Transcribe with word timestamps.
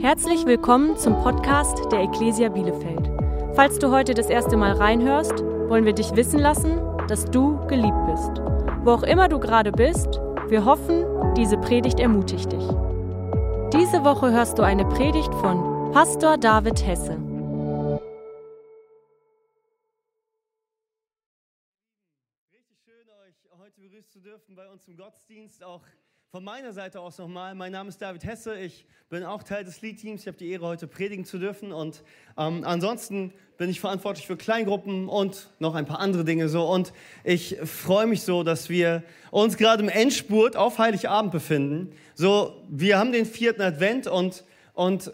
Herzlich 0.00 0.46
willkommen 0.46 0.96
zum 0.96 1.12
Podcast 1.22 1.92
der 1.92 2.00
Ecclesia 2.00 2.48
Bielefeld. 2.48 3.10
Falls 3.54 3.78
du 3.78 3.90
heute 3.90 4.14
das 4.14 4.30
erste 4.30 4.56
Mal 4.56 4.72
reinhörst, 4.72 5.44
wollen 5.68 5.84
wir 5.84 5.92
dich 5.92 6.16
wissen 6.16 6.38
lassen, 6.38 6.80
dass 7.06 7.26
du 7.26 7.58
geliebt 7.66 8.06
bist. 8.06 8.40
Wo 8.82 8.92
auch 8.92 9.02
immer 9.02 9.28
du 9.28 9.38
gerade 9.38 9.70
bist, 9.70 10.08
wir 10.48 10.64
hoffen, 10.64 11.04
diese 11.34 11.58
Predigt 11.58 12.00
ermutigt 12.00 12.50
dich. 12.50 12.66
Diese 13.74 14.02
Woche 14.02 14.32
hörst 14.32 14.58
du 14.58 14.62
eine 14.62 14.86
Predigt 14.86 15.34
von 15.34 15.92
Pastor 15.92 16.38
David 16.38 16.86
Hesse. 16.86 17.18
Richtig 22.54 22.78
schön, 22.86 23.06
euch 23.26 23.36
heute 23.58 23.78
begrüßen 23.82 24.08
zu 24.08 24.20
dürfen 24.20 24.54
bei 24.54 24.66
uns 24.70 24.88
im 24.88 24.96
Gottesdienst. 24.96 25.62
Auch 25.62 25.82
von 26.30 26.44
meiner 26.44 26.72
Seite 26.72 27.00
aus 27.00 27.18
nochmal. 27.18 27.56
Mein 27.56 27.72
Name 27.72 27.88
ist 27.88 28.00
David 28.00 28.24
Hesse. 28.24 28.56
Ich 28.56 28.86
bin 29.08 29.24
auch 29.24 29.42
Teil 29.42 29.64
des 29.64 29.82
Lead-Teams. 29.82 30.20
Ich 30.20 30.28
habe 30.28 30.38
die 30.38 30.48
Ehre, 30.52 30.64
heute 30.64 30.86
predigen 30.86 31.24
zu 31.24 31.38
dürfen. 31.38 31.72
Und 31.72 32.04
ähm, 32.38 32.62
ansonsten 32.62 33.32
bin 33.58 33.68
ich 33.68 33.80
verantwortlich 33.80 34.28
für 34.28 34.36
Kleingruppen 34.36 35.08
und 35.08 35.48
noch 35.58 35.74
ein 35.74 35.86
paar 35.86 35.98
andere 35.98 36.24
Dinge 36.24 36.48
so. 36.48 36.70
Und 36.70 36.92
ich 37.24 37.56
freue 37.64 38.06
mich 38.06 38.22
so, 38.22 38.44
dass 38.44 38.68
wir 38.68 39.02
uns 39.32 39.56
gerade 39.56 39.82
im 39.82 39.88
Endspurt 39.88 40.54
auf 40.54 40.78
Heiligabend 40.78 41.32
befinden. 41.32 41.92
So, 42.14 42.62
wir 42.68 42.96
haben 42.96 43.10
den 43.10 43.26
vierten 43.26 43.62
Advent 43.62 44.06
und, 44.06 44.44
und 44.74 45.12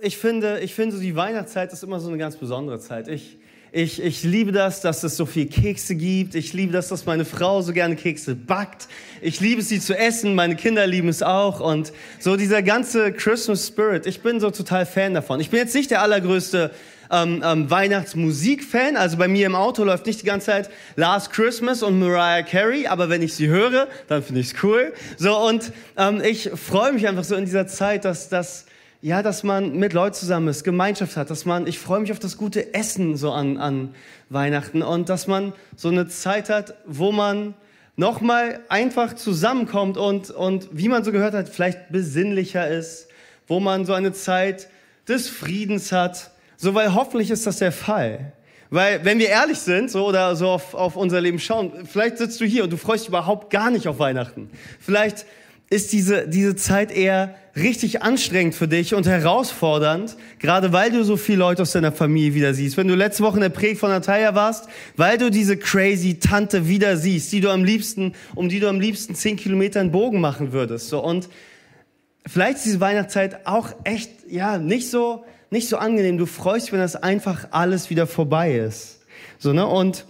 ich 0.00 0.16
finde, 0.16 0.60
ich 0.60 0.76
finde 0.76 0.94
so 0.94 1.02
die 1.02 1.16
Weihnachtszeit 1.16 1.72
ist 1.72 1.82
immer 1.82 1.98
so 1.98 2.06
eine 2.06 2.18
ganz 2.18 2.36
besondere 2.36 2.78
Zeit. 2.78 3.08
Ich, 3.08 3.36
ich, 3.74 4.02
ich 4.02 4.22
liebe 4.22 4.52
das, 4.52 4.82
dass 4.82 5.02
es 5.02 5.16
so 5.16 5.24
viel 5.24 5.46
Kekse 5.46 5.94
gibt. 5.94 6.34
Ich 6.34 6.52
liebe 6.52 6.74
das, 6.74 6.88
dass 6.88 7.06
meine 7.06 7.24
Frau 7.24 7.62
so 7.62 7.72
gerne 7.72 7.96
Kekse 7.96 8.34
backt. 8.34 8.86
Ich 9.22 9.40
liebe 9.40 9.62
es, 9.62 9.70
sie 9.70 9.80
zu 9.80 9.96
essen. 9.96 10.34
Meine 10.34 10.56
Kinder 10.56 10.86
lieben 10.86 11.08
es 11.08 11.22
auch. 11.22 11.58
Und 11.60 11.90
so 12.20 12.36
dieser 12.36 12.62
ganze 12.62 13.12
Christmas 13.12 13.66
Spirit, 13.66 14.06
ich 14.06 14.20
bin 14.20 14.40
so 14.40 14.50
total 14.50 14.84
Fan 14.84 15.14
davon. 15.14 15.40
Ich 15.40 15.48
bin 15.48 15.58
jetzt 15.58 15.74
nicht 15.74 15.90
der 15.90 16.02
allergrößte 16.02 16.70
ähm, 17.10 17.42
ähm, 17.42 17.70
Weihnachtsmusik-Fan. 17.70 18.98
Also 18.98 19.16
bei 19.16 19.26
mir 19.26 19.46
im 19.46 19.54
Auto 19.54 19.84
läuft 19.84 20.04
nicht 20.04 20.20
die 20.20 20.26
ganze 20.26 20.46
Zeit 20.46 20.70
Last 20.96 21.30
Christmas 21.32 21.82
und 21.82 21.98
Mariah 21.98 22.42
Carey, 22.42 22.86
aber 22.86 23.08
wenn 23.08 23.22
ich 23.22 23.32
sie 23.32 23.48
höre, 23.48 23.88
dann 24.06 24.22
finde 24.22 24.42
ich 24.42 24.48
es 24.48 24.62
cool. 24.62 24.92
So 25.16 25.34
und 25.38 25.72
ähm, 25.96 26.20
ich 26.22 26.50
freue 26.54 26.92
mich 26.92 27.08
einfach 27.08 27.24
so 27.24 27.36
in 27.36 27.46
dieser 27.46 27.66
Zeit, 27.66 28.04
dass 28.04 28.28
das 28.28 28.66
ja, 29.02 29.20
dass 29.24 29.42
man 29.42 29.76
mit 29.76 29.92
Leuten 29.94 30.14
zusammen 30.14 30.46
ist, 30.46 30.62
Gemeinschaft 30.62 31.16
hat, 31.16 31.28
dass 31.28 31.44
man, 31.44 31.66
ich 31.66 31.80
freue 31.80 31.98
mich 31.98 32.12
auf 32.12 32.20
das 32.20 32.36
gute 32.36 32.72
Essen 32.72 33.16
so 33.16 33.32
an, 33.32 33.58
an 33.58 33.96
Weihnachten 34.30 34.80
und 34.80 35.08
dass 35.08 35.26
man 35.26 35.52
so 35.74 35.88
eine 35.88 36.06
Zeit 36.06 36.48
hat, 36.48 36.74
wo 36.86 37.10
man 37.10 37.54
nochmal 37.96 38.60
einfach 38.68 39.14
zusammenkommt 39.14 39.98
und, 39.98 40.30
und 40.30 40.68
wie 40.70 40.88
man 40.88 41.02
so 41.02 41.10
gehört 41.10 41.34
hat, 41.34 41.48
vielleicht 41.48 41.90
besinnlicher 41.90 42.68
ist, 42.68 43.08
wo 43.48 43.58
man 43.58 43.84
so 43.86 43.92
eine 43.92 44.12
Zeit 44.12 44.68
des 45.08 45.28
Friedens 45.28 45.90
hat, 45.90 46.30
so 46.56 46.74
weil 46.74 46.94
hoffentlich 46.94 47.32
ist 47.32 47.44
das 47.44 47.58
der 47.58 47.72
Fall. 47.72 48.32
Weil, 48.70 49.04
wenn 49.04 49.18
wir 49.18 49.28
ehrlich 49.28 49.58
sind, 49.58 49.90
so 49.90 50.06
oder 50.06 50.36
so 50.36 50.48
auf, 50.48 50.74
auf 50.74 50.94
unser 50.94 51.20
Leben 51.20 51.40
schauen, 51.40 51.86
vielleicht 51.86 52.18
sitzt 52.18 52.40
du 52.40 52.44
hier 52.44 52.62
und 52.64 52.72
du 52.72 52.76
freust 52.76 53.02
dich 53.02 53.08
überhaupt 53.08 53.50
gar 53.50 53.70
nicht 53.70 53.88
auf 53.88 53.98
Weihnachten. 53.98 54.48
Vielleicht 54.78 55.26
ist 55.72 55.92
diese, 55.92 56.28
diese 56.28 56.54
Zeit 56.54 56.92
eher 56.92 57.34
richtig 57.56 58.02
anstrengend 58.02 58.54
für 58.54 58.68
dich 58.68 58.94
und 58.94 59.06
herausfordernd, 59.06 60.16
gerade 60.38 60.72
weil 60.74 60.90
du 60.90 61.02
so 61.02 61.16
viele 61.16 61.38
Leute 61.38 61.62
aus 61.62 61.72
deiner 61.72 61.92
Familie 61.92 62.34
wieder 62.34 62.52
siehst. 62.52 62.76
Wenn 62.76 62.88
du 62.88 62.94
letzte 62.94 63.22
Woche 63.22 63.36
in 63.36 63.40
der 63.40 63.48
Predigt 63.48 63.80
von 63.80 63.88
Natalia 63.88 64.34
warst, 64.34 64.68
weil 64.96 65.16
du 65.16 65.30
diese 65.30 65.56
crazy 65.56 66.18
Tante 66.18 66.68
wieder 66.68 66.98
siehst, 66.98 67.32
die 67.32 67.40
du 67.40 67.50
am 67.50 67.64
liebsten, 67.64 68.14
um 68.34 68.50
die 68.50 68.60
du 68.60 68.68
am 68.68 68.80
liebsten 68.80 69.14
zehn 69.14 69.36
Kilometer 69.36 69.80
einen 69.80 69.92
Bogen 69.92 70.20
machen 70.20 70.52
würdest. 70.52 70.88
So 70.88 71.02
und 71.02 71.30
vielleicht 72.26 72.58
ist 72.58 72.66
diese 72.66 72.80
Weihnachtszeit 72.80 73.46
auch 73.46 73.70
echt, 73.84 74.10
ja, 74.28 74.58
nicht 74.58 74.90
so, 74.90 75.24
nicht 75.50 75.68
so 75.68 75.78
angenehm. 75.78 76.18
Du 76.18 76.26
freust 76.26 76.66
dich, 76.66 76.72
wenn 76.72 76.80
das 76.80 76.96
einfach 76.96 77.48
alles 77.50 77.88
wieder 77.88 78.06
vorbei 78.06 78.56
ist. 78.56 79.00
So, 79.38 79.54
ne? 79.54 79.66
Und 79.66 80.04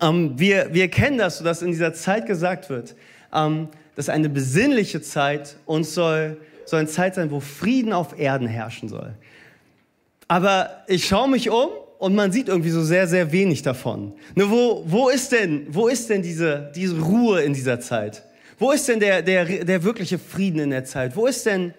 ähm, 0.00 0.32
wir, 0.38 0.70
wir 0.72 0.88
kennen 0.88 1.18
das, 1.18 1.38
so 1.38 1.44
dass 1.44 1.62
in 1.62 1.70
dieser 1.70 1.94
Zeit 1.94 2.26
gesagt 2.26 2.68
wird, 2.68 2.96
ähm, 3.32 3.68
dass 3.96 4.08
eine 4.08 4.28
besinnliche 4.28 5.02
Zeit 5.02 5.56
uns 5.66 5.94
soll, 5.94 6.38
soll 6.64 6.80
eine 6.80 6.88
Zeit 6.88 7.14
sein, 7.14 7.30
wo 7.30 7.40
Frieden 7.40 7.92
auf 7.92 8.18
Erden 8.18 8.46
herrschen 8.46 8.88
soll. 8.88 9.14
Aber 10.28 10.84
ich 10.86 11.06
schaue 11.06 11.28
mich 11.28 11.50
um 11.50 11.68
und 11.98 12.14
man 12.14 12.32
sieht 12.32 12.48
irgendwie 12.48 12.70
so 12.70 12.82
sehr, 12.82 13.06
sehr 13.06 13.32
wenig 13.32 13.62
davon. 13.62 14.12
Nur 14.34 14.50
wo, 14.50 14.84
wo 14.86 15.08
ist 15.08 15.32
denn, 15.32 15.66
wo 15.68 15.88
ist 15.88 16.08
denn 16.08 16.22
diese, 16.22 16.72
diese 16.74 16.98
Ruhe 17.00 17.42
in 17.42 17.52
dieser 17.52 17.80
Zeit? 17.80 18.24
Wo 18.58 18.72
ist 18.72 18.88
denn 18.88 19.00
der, 19.00 19.22
der, 19.22 19.64
der 19.64 19.84
wirkliche 19.84 20.18
Frieden 20.18 20.60
in 20.60 20.70
der 20.70 20.84
Zeit? 20.84 21.16
Wo 21.16 21.26
ist 21.26 21.44
denn 21.46 21.74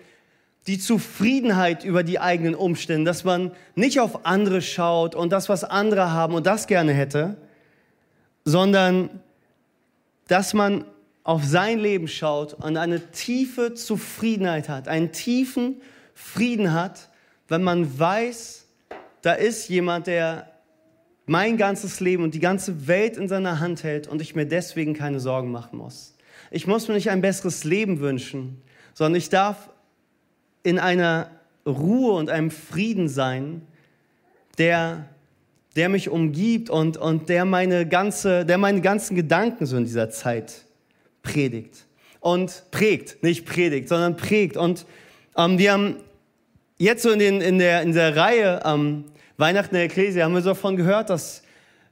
die 0.68 0.80
Zufriedenheit 0.80 1.84
über 1.84 2.04
die 2.04 2.20
eigenen 2.20 2.56
Umstände, 2.56 3.10
dass 3.10 3.24
man 3.24 3.52
nicht 3.76 4.00
auf 4.00 4.26
andere 4.26 4.62
schaut 4.62 5.16
und 5.16 5.32
das, 5.32 5.50
was 5.50 5.64
andere 5.64 6.12
haben 6.12 6.36
und 6.36 6.46
das 6.46 6.68
gerne 6.68 6.94
hätte, 6.94 7.36
sondern 8.46 9.10
dass 10.28 10.54
man 10.54 10.86
auf 11.24 11.44
sein 11.44 11.80
Leben 11.80 12.08
schaut 12.08 12.54
und 12.54 12.78
eine 12.78 13.12
tiefe 13.12 13.74
Zufriedenheit 13.74 14.68
hat, 14.68 14.88
einen 14.88 15.12
tiefen 15.12 15.82
Frieden 16.14 16.74
hat, 16.74 17.10
wenn 17.48 17.64
man 17.64 17.98
weiß, 17.98 18.66
da 19.22 19.34
ist 19.34 19.70
jemand, 19.70 20.08
der 20.08 20.52
mein 21.26 21.56
ganzes 21.56 22.02
Leben 22.02 22.24
und 22.24 22.34
die 22.34 22.40
ganze 22.40 22.88
Welt 22.88 23.16
in 23.16 23.30
seiner 23.30 23.62
Hand 23.62 23.84
hält 23.84 24.08
und 24.08 24.22
ich 24.22 24.36
mir 24.36 24.46
deswegen 24.46 24.94
keine 24.94 25.22
Sorgen 25.22 25.52
machen 25.52 25.78
muss. 25.78 26.16
Ich 26.52 26.68
muss 26.68 26.88
mir 26.88 26.96
nicht 26.96 27.10
ein 27.10 27.22
besseres 27.22 27.64
Leben 27.64 28.00
wünschen, 28.02 28.62
sondern 28.94 29.18
ich 29.18 29.30
darf 29.30 29.70
in 30.64 30.78
einer 30.78 31.32
Ruhe 31.66 32.14
und 32.14 32.30
einem 32.30 32.52
Frieden 32.52 33.08
sein, 33.08 33.62
der, 34.58 35.06
der 35.78 35.88
mich 35.88 36.10
umgibt 36.10 36.70
und, 36.70 36.98
und 36.98 37.30
der, 37.30 37.46
meine 37.46 37.88
ganze, 37.88 38.46
der 38.46 38.58
meine 38.58 38.82
ganzen 38.82 39.16
Gedanken 39.16 39.66
so 39.66 39.78
in 39.78 39.86
dieser 39.86 40.10
Zeit 40.10 40.66
predigt. 41.24 41.86
Und 42.20 42.64
prägt, 42.72 43.24
nicht 43.24 43.46
predigt, 43.46 43.90
sondern 43.90 44.16
prägt. 44.16 44.56
Und 44.56 44.86
ähm, 45.36 45.58
wir 45.58 45.74
haben 45.74 45.98
jetzt 46.78 47.04
so 47.04 47.10
in, 47.10 47.20
den, 47.20 47.42
in, 47.42 47.58
der, 47.58 47.82
in 47.82 47.94
der 47.94 48.16
Reihe 48.16 48.62
ähm, 48.64 49.06
Weihnachten 49.38 49.74
der 49.74 49.86
Ecclesia 49.86 50.26
haben 50.26 50.36
wir 50.36 50.42
so 50.42 50.50
davon 50.50 50.78
gehört, 50.78 51.10
dass, 51.10 51.42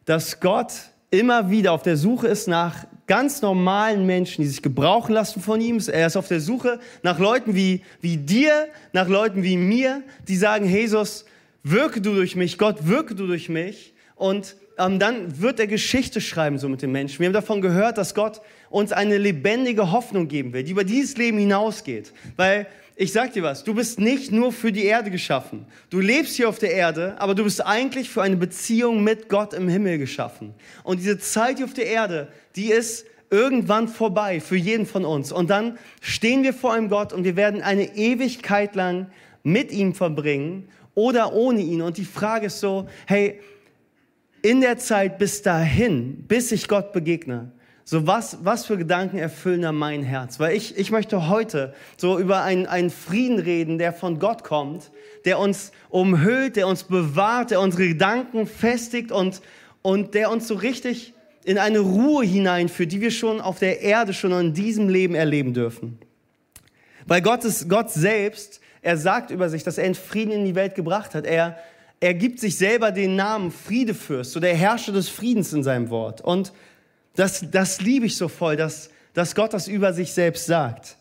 dass 0.06 0.40
Gott 0.40 0.72
immer 1.10 1.50
wieder 1.50 1.74
auf 1.74 1.82
der 1.82 1.98
Suche 1.98 2.28
ist 2.28 2.48
nach 2.48 2.86
ganz 3.08 3.42
normalen 3.42 4.06
Menschen, 4.06 4.44
die 4.44 4.48
sich 4.48 4.62
gebrauchen 4.62 5.14
lassen 5.14 5.42
von 5.42 5.60
ihm. 5.60 5.82
Er 5.92 6.08
ist 6.08 6.16
auf 6.16 6.28
der 6.28 6.40
Suche 6.40 6.80
nach 7.04 7.20
Leuten 7.20 7.56
wie, 7.56 7.82
wie 8.00 8.18
dir, 8.18 8.68
nach 8.94 9.10
Leuten 9.10 9.44
wie 9.44 9.58
mir, 9.58 10.04
die 10.28 10.38
sagen, 10.38 10.66
Jesus, 10.66 11.26
wirke 11.64 12.00
du 12.00 12.14
durch 12.14 12.36
mich, 12.36 12.58
Gott, 12.58 12.88
wirke 12.88 13.16
du 13.16 13.28
durch 13.28 13.50
mich. 13.50 13.94
Und 14.16 14.56
ähm, 14.78 15.00
dann 15.00 15.42
wird 15.42 15.60
er 15.60 15.68
Geschichte 15.68 16.22
schreiben 16.22 16.58
so 16.58 16.70
mit 16.70 16.82
den 16.82 16.92
Menschen. 16.92 17.20
Wir 17.20 17.26
haben 17.26 17.34
davon 17.34 17.62
gehört, 17.62 17.98
dass 17.98 18.16
Gott 18.16 18.40
uns 18.72 18.92
eine 18.92 19.18
lebendige 19.18 19.92
Hoffnung 19.92 20.28
geben 20.28 20.54
will, 20.54 20.64
die 20.64 20.72
über 20.72 20.84
dieses 20.84 21.18
Leben 21.18 21.38
hinausgeht. 21.38 22.14
Weil 22.38 22.68
ich 22.96 23.12
sag 23.12 23.34
dir 23.34 23.44
was, 23.44 23.64
du 23.64 23.74
bist 23.74 24.00
nicht 24.00 24.32
nur 24.32 24.52
für 24.52 24.72
die 24.72 24.86
Erde 24.86 25.12
geschaffen. 25.12 25.66
Du 25.90 26.00
lebst 26.00 26.36
hier 26.36 26.50
auf 26.50 26.60
der 26.60 26.72
Erde, 26.72 27.16
aber 27.20 27.36
du 27.36 27.44
bist 27.44 27.66
eigentlich 27.66 28.10
für 28.10 28.22
eine 28.22 28.38
Beziehung 28.38 29.04
mit 29.04 29.30
Gott 29.30 29.54
im 29.54 29.68
Himmel 29.68 29.98
geschaffen. 29.98 30.54
Und 30.84 31.00
diese 31.00 31.18
Zeit 31.18 31.58
hier 31.58 31.66
auf 31.66 31.74
der 31.74 31.88
Erde, 31.88 32.28
die 32.56 32.72
ist 32.72 33.06
irgendwann 33.30 33.88
vorbei 33.88 34.40
für 34.40 34.58
jeden 34.58 34.86
von 34.86 35.06
uns. 35.06 35.32
Und 35.32 35.50
dann 35.50 35.78
stehen 36.02 36.44
wir 36.44 36.54
vor 36.54 36.74
einem 36.74 36.90
Gott 36.90 37.14
und 37.14 37.24
wir 37.24 37.36
werden 37.36 37.62
eine 37.62 37.96
Ewigkeit 37.96 38.76
lang 38.76 39.08
mit 39.44 39.72
ihm 39.72 39.96
verbringen 39.96 40.68
oder 40.94 41.34
ohne 41.34 41.62
ihn. 41.62 41.82
Und 41.82 41.98
die 41.98 42.06
Frage 42.06 42.48
ist 42.48 42.60
so, 42.60 42.88
hey, 43.08 43.40
in 44.42 44.62
der 44.62 44.78
Zeit 44.78 45.18
bis 45.18 45.42
dahin, 45.42 46.26
bis 46.28 46.52
ich 46.52 46.68
Gott 46.68 46.92
begegne, 46.94 47.52
so 47.84 48.08
was, 48.08 48.38
was 48.44 48.66
für 48.66 48.78
Gedanken 48.78 49.18
erfüllen 49.18 49.62
da 49.62 49.72
mein 49.72 50.04
Herz? 50.04 50.40
Weil 50.40 50.56
ich, 50.56 50.78
ich 50.78 50.92
möchte 50.92 51.30
heute 51.30 51.74
so 51.98 52.20
über 52.20 52.44
einen, 52.44 52.68
einen 52.68 52.90
Frieden 52.90 53.40
reden, 53.40 53.78
der 53.78 53.94
von 53.94 54.20
Gott 54.20 54.44
kommt, 54.44 54.92
der 55.26 55.40
uns 55.40 55.72
umhüllt, 55.90 56.56
der 56.56 56.68
uns 56.68 56.84
bewahrt, 56.84 57.52
der 57.52 57.60
unsere 57.60 57.88
Gedanken 57.88 58.48
festigt 58.48 59.12
und, 59.12 59.42
und 59.82 60.14
der 60.14 60.32
uns 60.32 60.48
so 60.48 60.56
richtig 60.56 61.14
in 61.44 61.58
eine 61.58 61.80
Ruhe 61.80 62.24
hineinführt, 62.24 62.92
die 62.92 63.02
wir 63.02 63.12
schon 63.12 63.42
auf 63.42 63.60
der 63.60 63.82
Erde, 63.82 64.14
schon 64.14 64.32
in 64.32 64.54
diesem 64.54 64.90
Leben 64.90 65.16
erleben 65.16 65.54
dürfen. 65.54 65.98
Weil 67.08 67.22
Gott 67.22 67.44
ist 67.46 67.68
Gott 67.68 67.92
selbst, 67.92 68.62
er 68.82 68.98
sagt 68.98 69.32
über 69.32 69.50
sich, 69.50 69.64
dass 69.64 69.78
er 69.78 69.86
einen 69.86 69.96
Frieden 69.96 70.32
in 70.32 70.46
die 70.46 70.56
Welt 70.56 70.76
gebracht 70.76 71.14
hat. 71.14 71.26
Er, 71.26 71.58
er 72.00 72.14
gibt 72.14 72.40
sich 72.40 72.58
selber 72.58 72.92
den 72.92 73.16
Namen 73.16 73.52
Friedefürst, 73.52 74.32
so 74.32 74.40
der 74.40 74.56
Herrscher 74.56 74.92
des 74.92 75.10
Friedens 75.10 75.54
in 75.54 75.64
seinem 75.64 75.90
Wort. 75.90 76.22
Und 76.22 76.52
das, 77.16 77.46
das 77.52 77.82
liebe 77.82 78.06
ich 78.06 78.16
so 78.16 78.28
voll, 78.28 78.56
dass, 78.56 78.90
dass 79.14 79.36
Gott 79.36 79.54
das 79.54 79.68
über 79.68 79.94
sich 79.94 80.14
selbst 80.14 80.46
sagt. 80.46 80.98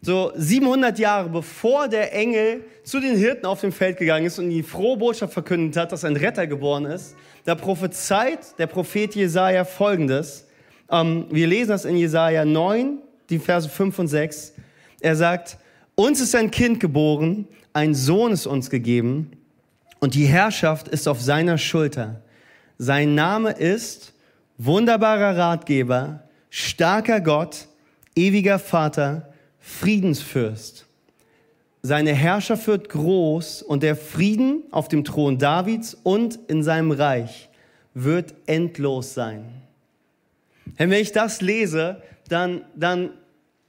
So 0.00 0.32
700 0.34 0.98
Jahre 0.98 1.28
bevor 1.28 1.86
der 1.88 2.12
Engel 2.12 2.64
zu 2.82 2.98
den 2.98 3.16
Hirten 3.16 3.46
auf 3.46 3.60
dem 3.60 3.70
Feld 3.70 3.98
gegangen 3.98 4.26
ist 4.26 4.38
und 4.38 4.50
die 4.50 4.64
frohe 4.64 4.96
Botschaft 4.96 5.32
verkündet 5.32 5.76
hat, 5.76 5.92
dass 5.92 6.04
ein 6.04 6.16
Retter 6.16 6.46
geboren 6.48 6.86
ist, 6.86 7.14
da 7.44 7.54
prophezeit 7.54 8.58
der 8.58 8.66
Prophet 8.66 9.14
Jesaja 9.14 9.64
folgendes. 9.64 10.46
Ähm, 10.90 11.26
wir 11.30 11.46
lesen 11.46 11.68
das 11.68 11.84
in 11.84 11.96
Jesaja 11.96 12.44
9, 12.44 12.98
die 13.30 13.38
Verse 13.38 13.68
5 13.68 13.98
und 14.00 14.08
6. 14.08 14.54
Er 15.00 15.14
sagt, 15.14 15.58
uns 15.94 16.20
ist 16.20 16.34
ein 16.34 16.50
Kind 16.50 16.80
geboren, 16.80 17.46
ein 17.72 17.94
Sohn 17.94 18.32
ist 18.32 18.46
uns 18.46 18.70
gegeben 18.70 19.30
und 20.00 20.14
die 20.14 20.26
Herrschaft 20.26 20.88
ist 20.88 21.06
auf 21.06 21.20
seiner 21.20 21.58
Schulter. 21.58 22.22
Sein 22.76 23.14
Name 23.14 23.52
ist 23.52 24.14
wunderbarer 24.64 25.36
Ratgeber, 25.36 26.24
starker 26.50 27.20
Gott, 27.20 27.68
ewiger 28.14 28.58
Vater, 28.58 29.32
Friedensfürst. 29.58 30.86
Seine 31.82 32.12
Herrschaft 32.12 32.66
wird 32.68 32.88
groß 32.88 33.62
und 33.62 33.82
der 33.82 33.96
Frieden 33.96 34.62
auf 34.70 34.88
dem 34.88 35.04
Thron 35.04 35.38
Davids 35.38 35.96
und 36.02 36.38
in 36.48 36.62
seinem 36.62 36.92
Reich 36.92 37.48
wird 37.94 38.34
endlos 38.46 39.14
sein. 39.14 39.44
Wenn 40.76 40.92
ich 40.92 41.12
das 41.12 41.40
lese, 41.40 42.02
dann, 42.28 42.62
dann 42.76 43.10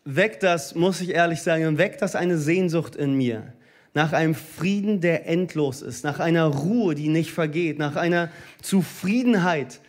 weckt 0.06 0.44
das, 0.44 0.76
muss 0.76 1.02
ich 1.02 1.10
ehrlich 1.10 1.42
sagen, 1.42 1.78
weckt 1.78 2.02
das 2.02 2.16
eine 2.16 2.38
Sehnsucht 2.38 2.96
in 2.96 3.16
mir 3.16 3.54
nach 3.94 4.12
einem 4.12 4.34
Frieden, 4.36 5.02
der 5.02 5.28
endlos 5.28 5.82
ist, 5.82 6.04
nach 6.04 6.20
einer 6.20 6.46
Ruhe, 6.46 6.96
die 6.96 7.10
nicht 7.10 7.32
vergeht, 7.32 7.78
nach 7.78 7.96
einer 7.96 8.30
Zufriedenheit, 8.62 9.80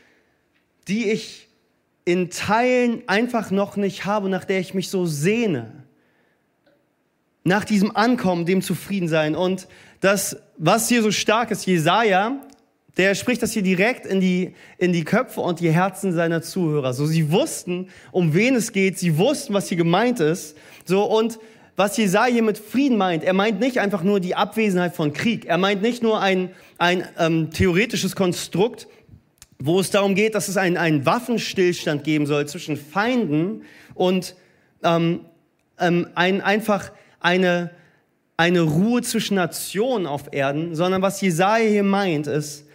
die 0.88 1.10
ich 1.10 1.48
in 2.04 2.30
Teilen 2.30 3.02
einfach 3.06 3.50
noch 3.50 3.76
nicht 3.76 4.04
habe, 4.04 4.28
nach 4.28 4.44
der 4.44 4.60
ich 4.60 4.74
mich 4.74 4.90
so 4.90 5.06
sehne. 5.06 5.84
Nach 7.44 7.64
diesem 7.64 7.94
Ankommen, 7.94 8.46
dem 8.46 8.62
Zufriedensein. 8.62 9.34
Und 9.36 9.68
das, 10.00 10.36
was 10.56 10.88
hier 10.88 11.02
so 11.02 11.10
stark 11.10 11.50
ist, 11.50 11.66
Jesaja, 11.66 12.40
der 12.96 13.14
spricht 13.14 13.42
das 13.42 13.52
hier 13.52 13.62
direkt 13.62 14.06
in 14.06 14.20
die, 14.20 14.54
in 14.78 14.92
die 14.92 15.04
Köpfe 15.04 15.40
und 15.40 15.60
die 15.60 15.70
Herzen 15.70 16.12
seiner 16.12 16.42
Zuhörer. 16.42 16.92
So, 16.94 17.06
sie 17.06 17.30
wussten, 17.32 17.88
um 18.12 18.34
wen 18.34 18.54
es 18.54 18.72
geht, 18.72 18.98
sie 18.98 19.18
wussten, 19.18 19.52
was 19.52 19.68
hier 19.68 19.76
gemeint 19.76 20.20
ist. 20.20 20.56
So, 20.84 21.04
und 21.04 21.38
was 21.76 21.96
Jesaja 21.96 22.32
hier 22.32 22.42
mit 22.44 22.56
Frieden 22.56 22.96
meint, 22.96 23.24
er 23.24 23.32
meint 23.32 23.58
nicht 23.58 23.80
einfach 23.80 24.04
nur 24.04 24.20
die 24.20 24.36
Abwesenheit 24.36 24.94
von 24.94 25.12
Krieg. 25.12 25.46
Er 25.46 25.58
meint 25.58 25.82
nicht 25.82 26.04
nur 26.04 26.20
ein, 26.20 26.50
ein 26.78 27.04
ähm, 27.18 27.50
theoretisches 27.50 28.14
Konstrukt, 28.14 28.86
wo 29.58 29.80
es 29.80 29.90
darum 29.90 30.14
geht, 30.14 30.34
dass 30.34 30.48
es 30.48 30.56
einen, 30.56 30.76
einen 30.76 31.06
Waffenstillstand 31.06 32.04
geben 32.04 32.26
soll 32.26 32.46
zwischen 32.46 32.76
Feinden 32.76 33.62
und 33.94 34.34
ähm, 34.82 35.20
ähm, 35.78 36.08
ein, 36.14 36.40
einfach 36.40 36.92
eine, 37.20 37.70
eine 38.36 38.60
Ruhe 38.62 39.02
zwischen 39.02 39.36
Nationen 39.36 40.06
auf 40.06 40.32
Erden, 40.32 40.74
sondern 40.74 41.02
was 41.02 41.20
Jesaja 41.20 41.68
hier 41.68 41.82
meint, 41.82 42.26
ist, 42.26 42.66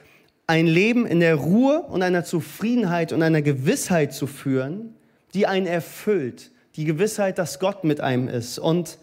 ein 0.47 0.65
Leben 0.65 1.05
in 1.05 1.19
der 1.19 1.35
Ruhe 1.35 1.83
und 1.83 2.01
einer 2.01 2.23
Zufriedenheit 2.23 3.13
und 3.13 3.21
einer 3.21 3.43
Gewissheit 3.43 4.13
zu 4.13 4.25
führen, 4.25 4.95
die 5.35 5.45
einen 5.45 5.67
erfüllt, 5.67 6.49
die 6.75 6.85
Gewissheit, 6.85 7.37
dass 7.37 7.59
Gott 7.59 7.83
mit 7.83 8.01
einem 8.01 8.27
ist. 8.27 8.57
Und 8.57 8.97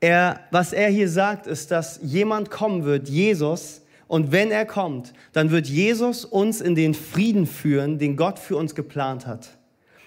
er, 0.00 0.40
was 0.50 0.74
er 0.74 0.90
hier 0.90 1.08
sagt, 1.08 1.46
ist, 1.46 1.70
dass 1.70 2.00
jemand 2.02 2.50
kommen 2.50 2.84
wird, 2.84 3.08
Jesus, 3.08 3.80
und 4.14 4.30
wenn 4.30 4.52
er 4.52 4.64
kommt, 4.64 5.12
dann 5.32 5.50
wird 5.50 5.66
Jesus 5.66 6.24
uns 6.24 6.60
in 6.60 6.76
den 6.76 6.94
Frieden 6.94 7.48
führen, 7.48 7.98
den 7.98 8.16
Gott 8.16 8.38
für 8.38 8.56
uns 8.56 8.76
geplant 8.76 9.26
hat. 9.26 9.48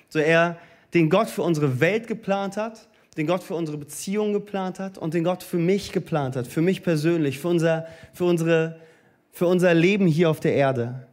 So 0.07 0.19
er, 0.19 0.55
den 0.93 1.09
Gott 1.09 1.27
für 1.29 1.41
unsere 1.41 1.81
Welt 1.81 2.07
geplant 2.07 2.55
hat, 2.55 2.87
den 3.17 3.27
Gott 3.27 3.43
für 3.43 3.55
unsere 3.55 3.77
Beziehung 3.77 4.31
geplant 4.31 4.79
hat 4.79 4.97
und 4.97 5.13
den 5.13 5.25
Gott 5.25 5.43
für 5.43 5.57
mich 5.57 5.91
geplant 5.91 6.37
hat, 6.37 6.47
für 6.47 6.61
mich 6.61 6.83
persönlich, 6.83 7.39
für 7.39 7.49
unser, 7.49 7.85
für 8.13 8.23
unsere, 8.23 8.79
für 9.33 9.45
unser 9.45 9.73
Leben 9.73 10.07
hier 10.07 10.29
auf 10.29 10.39
der 10.39 10.53
Erde. 10.53 11.05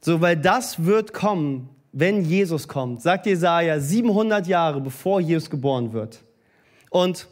So, 0.00 0.20
weil 0.20 0.36
das 0.36 0.84
wird 0.84 1.12
kommen, 1.12 1.68
wenn 1.90 2.24
Jesus 2.24 2.68
kommt, 2.68 3.02
sagt 3.02 3.26
Jesaja 3.26 3.80
700 3.80 4.46
Jahre 4.46 4.80
bevor 4.80 5.20
Jesus 5.20 5.50
geboren 5.50 5.92
wird. 5.92 6.22
Und 6.90 7.26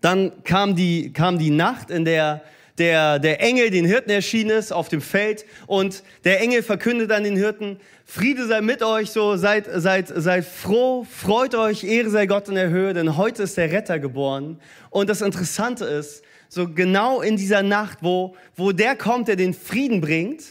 dann 0.00 0.42
kam 0.42 0.74
die, 0.74 1.12
kam 1.12 1.38
die 1.38 1.50
Nacht, 1.50 1.90
in 1.90 2.06
der 2.06 2.40
der, 2.80 3.20
der 3.20 3.40
Engel 3.40 3.70
den 3.70 3.84
Hirten 3.84 4.10
erschienen 4.10 4.50
ist 4.50 4.72
auf 4.72 4.88
dem 4.88 5.00
Feld 5.00 5.44
und 5.66 6.02
der 6.24 6.40
Engel 6.40 6.62
verkündet 6.62 7.12
an 7.12 7.22
den 7.22 7.36
Hirten, 7.36 7.78
Friede 8.04 8.46
sei 8.46 8.60
mit 8.60 8.82
euch, 8.82 9.10
so 9.10 9.36
seid, 9.36 9.68
seid, 9.72 10.08
seid 10.08 10.44
froh, 10.44 11.06
freut 11.08 11.54
euch, 11.54 11.84
Ehre 11.84 12.10
sei 12.10 12.26
Gott 12.26 12.48
in 12.48 12.56
der 12.56 12.70
Höhe, 12.70 12.92
denn 12.92 13.16
heute 13.16 13.44
ist 13.44 13.56
der 13.56 13.70
Retter 13.70 14.00
geboren. 14.00 14.58
Und 14.90 15.08
das 15.08 15.20
Interessante 15.20 15.84
ist, 15.84 16.24
so 16.48 16.68
genau 16.68 17.20
in 17.20 17.36
dieser 17.36 17.62
Nacht, 17.62 17.98
wo, 18.00 18.34
wo 18.56 18.72
der 18.72 18.96
kommt, 18.96 19.28
der 19.28 19.36
den 19.36 19.54
Frieden 19.54 20.00
bringt, 20.00 20.42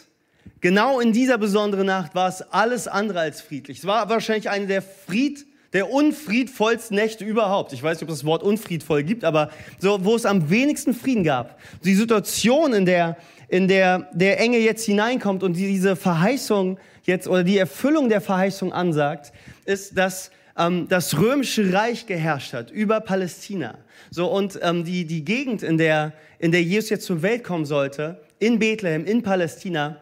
Genau 0.62 1.00
in 1.00 1.14
dieser 1.14 1.38
besonderen 1.38 1.86
Nacht 1.86 2.16
war 2.16 2.28
es 2.28 2.42
alles 2.42 2.88
andere 2.88 3.22
als 3.22 3.40
friedlich. 3.40 3.80
Es 3.80 3.86
war 3.86 4.10
wahrscheinlich 4.10 4.50
eine 4.50 4.68
der 4.68 4.82
Fried, 4.82 5.46
der 5.74 5.92
unfriedvollsten 5.92 6.96
Nächte 6.96 7.24
überhaupt. 7.26 7.74
Ich 7.74 7.84
weiß 7.84 7.98
nicht, 7.98 8.04
ob 8.04 8.10
es 8.10 8.20
das 8.20 8.26
Wort 8.26 8.44
unfriedvoll 8.44 9.04
gibt, 9.04 9.24
aber 9.24 9.52
so, 9.80 10.04
wo 10.04 10.16
es 10.16 10.26
am 10.26 10.50
wenigsten 10.50 10.94
Frieden 10.94 11.24
gab. 11.24 11.60
Die 11.84 11.94
Situation, 11.94 12.74
in 12.74 12.86
der, 12.86 13.18
in 13.48 13.68
der 13.68 14.10
der 14.14 14.40
Engel 14.40 14.62
jetzt 14.62 14.86
hineinkommt 14.86 15.44
und 15.44 15.54
diese 15.54 15.96
Verheißung 15.96 16.80
jetzt 17.04 17.28
oder 17.28 17.44
die 17.44 17.58
Erfüllung 17.58 18.10
der 18.10 18.22
Verheißung 18.22 18.74
ansagt, 18.74 19.32
ist, 19.66 19.98
dass 19.98 20.32
ähm, 20.58 20.88
das 20.88 21.18
römische 21.20 21.72
Reich 21.72 22.06
geherrscht 22.08 22.54
hat 22.54 22.72
über 22.72 23.00
Palästina. 23.00 23.78
So 24.10 24.28
und 24.28 24.60
ähm, 24.62 24.84
die 24.84 25.06
die 25.06 25.24
Gegend, 25.24 25.62
in 25.62 25.78
der 25.78 26.14
in 26.40 26.52
der 26.52 26.64
Jesus 26.64 26.90
jetzt 26.90 27.06
zur 27.06 27.22
Welt 27.22 27.44
kommen 27.44 27.66
sollte, 27.66 28.22
in 28.40 28.60
Bethlehem, 28.60 29.06
in 29.06 29.22
Palästina, 29.22 29.98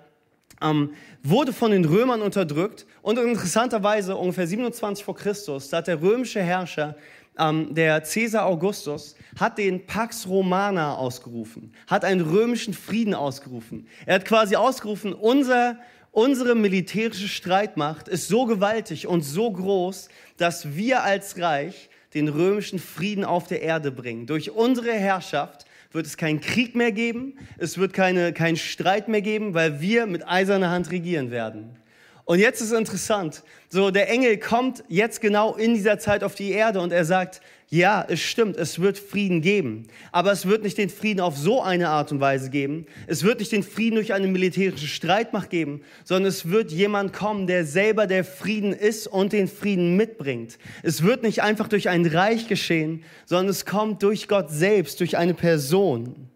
ähm, 0.61 0.91
wurde 1.23 1.53
von 1.53 1.71
den 1.71 1.85
Römern 1.85 2.21
unterdrückt 2.21 2.85
und 3.01 3.17
interessanterweise 3.17 4.15
ungefähr 4.15 4.47
27 4.47 5.03
vor 5.03 5.15
Christus, 5.15 5.69
da 5.69 5.77
hat 5.77 5.87
der 5.87 6.01
römische 6.01 6.41
Herrscher, 6.41 6.95
ähm, 7.37 7.73
der 7.73 8.01
Caesar 8.01 8.45
Augustus, 8.45 9.15
hat 9.39 9.57
den 9.57 9.85
Pax 9.85 10.27
Romana 10.27 10.95
ausgerufen, 10.95 11.73
hat 11.87 12.03
einen 12.03 12.21
römischen 12.21 12.73
Frieden 12.73 13.13
ausgerufen. 13.13 13.87
Er 14.05 14.15
hat 14.15 14.25
quasi 14.25 14.55
ausgerufen, 14.55 15.13
unser, 15.13 15.77
unsere 16.11 16.55
militärische 16.55 17.27
Streitmacht 17.27 18.07
ist 18.07 18.27
so 18.27 18.45
gewaltig 18.45 19.07
und 19.07 19.21
so 19.21 19.51
groß, 19.51 20.09
dass 20.37 20.75
wir 20.75 21.03
als 21.03 21.37
Reich 21.37 21.89
den 22.13 22.27
römischen 22.29 22.79
Frieden 22.79 23.25
auf 23.25 23.47
der 23.47 23.61
Erde 23.61 23.91
bringen. 23.91 24.25
Durch 24.25 24.51
unsere 24.51 24.93
Herrschaft 24.93 25.66
wird 25.97 26.05
es 26.05 26.15
keinen 26.15 26.39
Krieg 26.39 26.75
mehr 26.75 26.93
geben, 26.93 27.33
es 27.57 27.77
wird 27.77 27.91
keine, 27.91 28.31
keinen 28.31 28.55
Streit 28.55 29.09
mehr 29.09 29.21
geben, 29.21 29.53
weil 29.53 29.81
wir 29.81 30.05
mit 30.05 30.25
eiserner 30.25 30.69
Hand 30.69 30.91
regieren 30.91 31.31
werden. 31.31 31.71
Und 32.27 32.39
jetzt 32.39 32.59
ist 32.59 32.73
interessant, 32.73 33.41
so 33.69 33.89
der 33.89 34.09
Engel 34.09 34.37
kommt 34.37 34.83
jetzt 34.89 35.21
genau 35.21 35.55
in 35.55 35.75
dieser 35.75 35.97
Zeit 35.97 36.25
auf 36.25 36.35
die 36.35 36.51
Erde 36.51 36.81
und 36.81 36.91
er 36.91 37.05
sagt, 37.05 37.39
ja, 37.69 38.05
es 38.05 38.19
stimmt, 38.19 38.57
es 38.57 38.79
wird 38.79 38.99
Frieden 38.99 39.41
geben. 39.41 39.87
Aber 40.11 40.33
es 40.33 40.45
wird 40.45 40.63
nicht 40.63 40.77
den 40.77 40.89
Frieden 40.89 41.21
auf 41.21 41.37
so 41.37 41.61
eine 41.61 41.87
Art 41.87 42.11
und 42.11 42.19
Weise 42.19 42.49
geben. 42.49 42.85
Es 43.07 43.23
wird 43.23 43.39
nicht 43.39 43.53
den 43.53 43.63
Frieden 43.63 43.95
durch 43.95 44.11
eine 44.11 44.27
militärische 44.27 44.87
Streitmacht 44.87 45.49
geben, 45.49 45.79
sondern 46.03 46.27
es 46.27 46.49
wird 46.49 46.69
jemand 46.69 47.13
kommen, 47.13 47.47
der 47.47 47.65
selber 47.65 48.07
der 48.07 48.25
Frieden 48.25 48.73
ist 48.73 49.07
und 49.07 49.31
den 49.31 49.47
Frieden 49.47 49.95
mitbringt. 49.95 50.57
Es 50.83 51.03
wird 51.03 51.23
nicht 51.23 51.43
einfach 51.43 51.69
durch 51.69 51.87
ein 51.87 52.05
Reich 52.05 52.49
geschehen, 52.49 53.05
sondern 53.25 53.51
es 53.51 53.65
kommt 53.65 54.03
durch 54.03 54.27
Gott 54.27 54.51
selbst, 54.51 54.99
durch 54.99 55.17
eine 55.17 55.33
Person. 55.33 56.27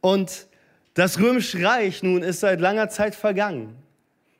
Und 0.00 0.48
das 0.94 1.20
Römische 1.20 1.64
Reich 1.64 2.02
nun 2.02 2.24
ist 2.24 2.40
seit 2.40 2.60
langer 2.60 2.88
Zeit 2.88 3.14
vergangen. 3.14 3.76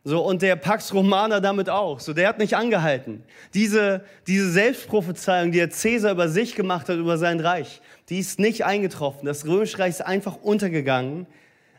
So, 0.05 0.21
und 0.21 0.43
der 0.43 0.57
Pax 0.57 0.93
Romana 0.93 1.39
damit 1.39 1.71
auch. 1.71 2.01
So, 2.01 2.13
der 2.13 2.29
hat 2.29 2.39
nicht 2.39 2.57
angehalten. 2.57 3.23
Diese, 3.55 4.05
diese 4.27 4.51
Selbstprophezeiung, 4.51 5.53
die 5.53 5.59
der 5.59 5.71
Cäsar 5.71 6.13
über 6.13 6.29
sich 6.29 6.57
gemacht 6.57 6.89
hat, 6.89 6.97
über 6.97 7.19
sein 7.19 7.39
Reich, 7.39 7.81
die 8.09 8.19
ist 8.19 8.41
nicht 8.41 8.65
eingetroffen. 8.65 9.27
Das 9.27 9.47
Römische 9.47 9.79
Reich 9.79 9.91
ist 9.91 10.01
einfach 10.01 10.37
untergegangen. 10.43 11.27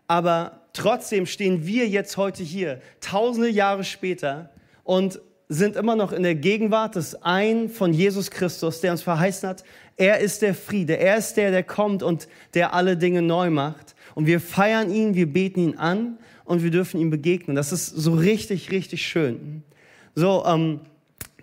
Aber 0.07 0.61
trotzdem 0.71 1.25
stehen 1.25 1.65
wir 1.67 1.87
jetzt 1.87 2.15
heute 2.15 2.43
hier, 2.43 2.79
tausende 3.01 3.49
Jahre 3.49 3.83
später, 3.83 4.49
und 4.83 5.19
sind 5.49 5.75
immer 5.75 5.95
noch 5.95 6.11
in 6.11 6.23
der 6.23 6.35
Gegenwart 6.35 6.95
des 6.95 7.21
einen 7.21 7.69
von 7.69 7.93
Jesus 7.93 8.31
Christus, 8.31 8.81
der 8.81 8.91
uns 8.91 9.01
verheißen 9.01 9.49
hat, 9.49 9.63
er 9.97 10.19
ist 10.19 10.41
der 10.41 10.55
Friede, 10.55 10.97
er 10.97 11.17
ist 11.17 11.35
der, 11.35 11.51
der 11.51 11.63
kommt 11.63 12.01
und 12.01 12.27
der 12.53 12.73
alle 12.73 12.97
Dinge 12.97 13.21
neu 13.21 13.49
macht. 13.49 13.95
Und 14.15 14.25
wir 14.25 14.39
feiern 14.39 14.91
ihn, 14.91 15.13
wir 15.13 15.31
beten 15.31 15.59
ihn 15.59 15.77
an 15.77 16.17
und 16.45 16.63
wir 16.63 16.71
dürfen 16.71 16.99
ihm 16.99 17.09
begegnen. 17.09 17.55
Das 17.55 17.71
ist 17.71 17.87
so 17.87 18.13
richtig, 18.13 18.71
richtig 18.71 19.05
schön. 19.05 19.63
So, 20.15 20.43
ähm, 20.45 20.81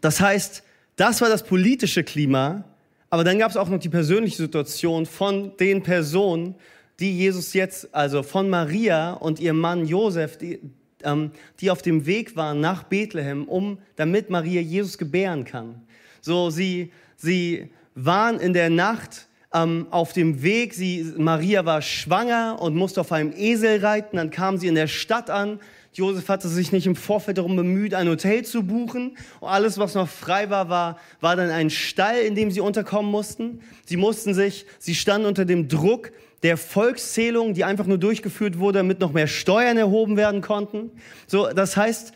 das 0.00 0.20
heißt, 0.20 0.62
das 0.96 1.20
war 1.20 1.28
das 1.28 1.44
politische 1.44 2.04
Klima, 2.04 2.64
aber 3.08 3.24
dann 3.24 3.38
gab 3.38 3.50
es 3.50 3.56
auch 3.56 3.68
noch 3.68 3.78
die 3.78 3.88
persönliche 3.88 4.36
Situation 4.36 5.06
von 5.06 5.56
den 5.58 5.82
Personen, 5.82 6.54
die 7.00 7.16
Jesus 7.16 7.54
jetzt, 7.54 7.92
also 7.94 8.22
von 8.22 8.48
Maria 8.48 9.14
und 9.14 9.40
ihrem 9.40 9.58
Mann 9.58 9.86
Josef, 9.86 10.36
die, 10.36 10.60
ähm, 11.02 11.30
die 11.60 11.70
auf 11.70 11.82
dem 11.82 12.06
Weg 12.06 12.36
waren 12.36 12.60
nach 12.60 12.84
Bethlehem, 12.84 13.44
um, 13.48 13.78
damit 13.96 14.30
Maria 14.30 14.60
Jesus 14.60 14.98
gebären 14.98 15.44
kann. 15.44 15.80
So, 16.20 16.50
sie, 16.50 16.92
sie 17.16 17.70
waren 17.94 18.38
in 18.38 18.52
der 18.52 18.70
Nacht 18.70 19.26
ähm, 19.52 19.86
auf 19.90 20.12
dem 20.12 20.42
Weg. 20.42 20.74
Sie, 20.74 21.14
Maria 21.16 21.64
war 21.64 21.82
schwanger 21.82 22.58
und 22.60 22.76
musste 22.76 23.00
auf 23.00 23.12
einem 23.12 23.32
Esel 23.36 23.84
reiten. 23.84 24.16
Dann 24.16 24.30
kam 24.30 24.58
sie 24.58 24.68
in 24.68 24.74
der 24.74 24.86
Stadt 24.86 25.30
an. 25.30 25.60
Josef 25.92 26.28
hatte 26.28 26.48
sich 26.48 26.70
nicht 26.70 26.86
im 26.86 26.94
Vorfeld 26.94 27.38
darum 27.38 27.56
bemüht, 27.56 27.94
ein 27.94 28.08
Hotel 28.08 28.44
zu 28.44 28.62
buchen. 28.62 29.16
Und 29.40 29.48
alles, 29.48 29.76
was 29.78 29.94
noch 29.94 30.08
frei 30.08 30.48
war, 30.48 30.68
war, 30.68 30.98
war 31.20 31.34
dann 31.34 31.50
ein 31.50 31.68
Stall, 31.68 32.18
in 32.20 32.36
dem 32.36 32.50
sie 32.50 32.60
unterkommen 32.60 33.10
mussten. 33.10 33.60
Sie 33.86 33.96
mussten 33.96 34.32
sich, 34.32 34.66
sie 34.78 34.94
standen 34.94 35.26
unter 35.26 35.44
dem 35.44 35.68
Druck 35.68 36.12
der 36.44 36.56
Volkszählung, 36.56 37.54
die 37.54 37.64
einfach 37.64 37.86
nur 37.86 37.98
durchgeführt 37.98 38.58
wurde, 38.58 38.78
damit 38.78 39.00
noch 39.00 39.12
mehr 39.12 39.26
Steuern 39.26 39.76
erhoben 39.76 40.16
werden 40.16 40.40
konnten. 40.40 40.92
So, 41.26 41.48
das 41.48 41.76
heißt, 41.76 42.12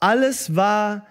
alles 0.00 0.56
war 0.56 1.06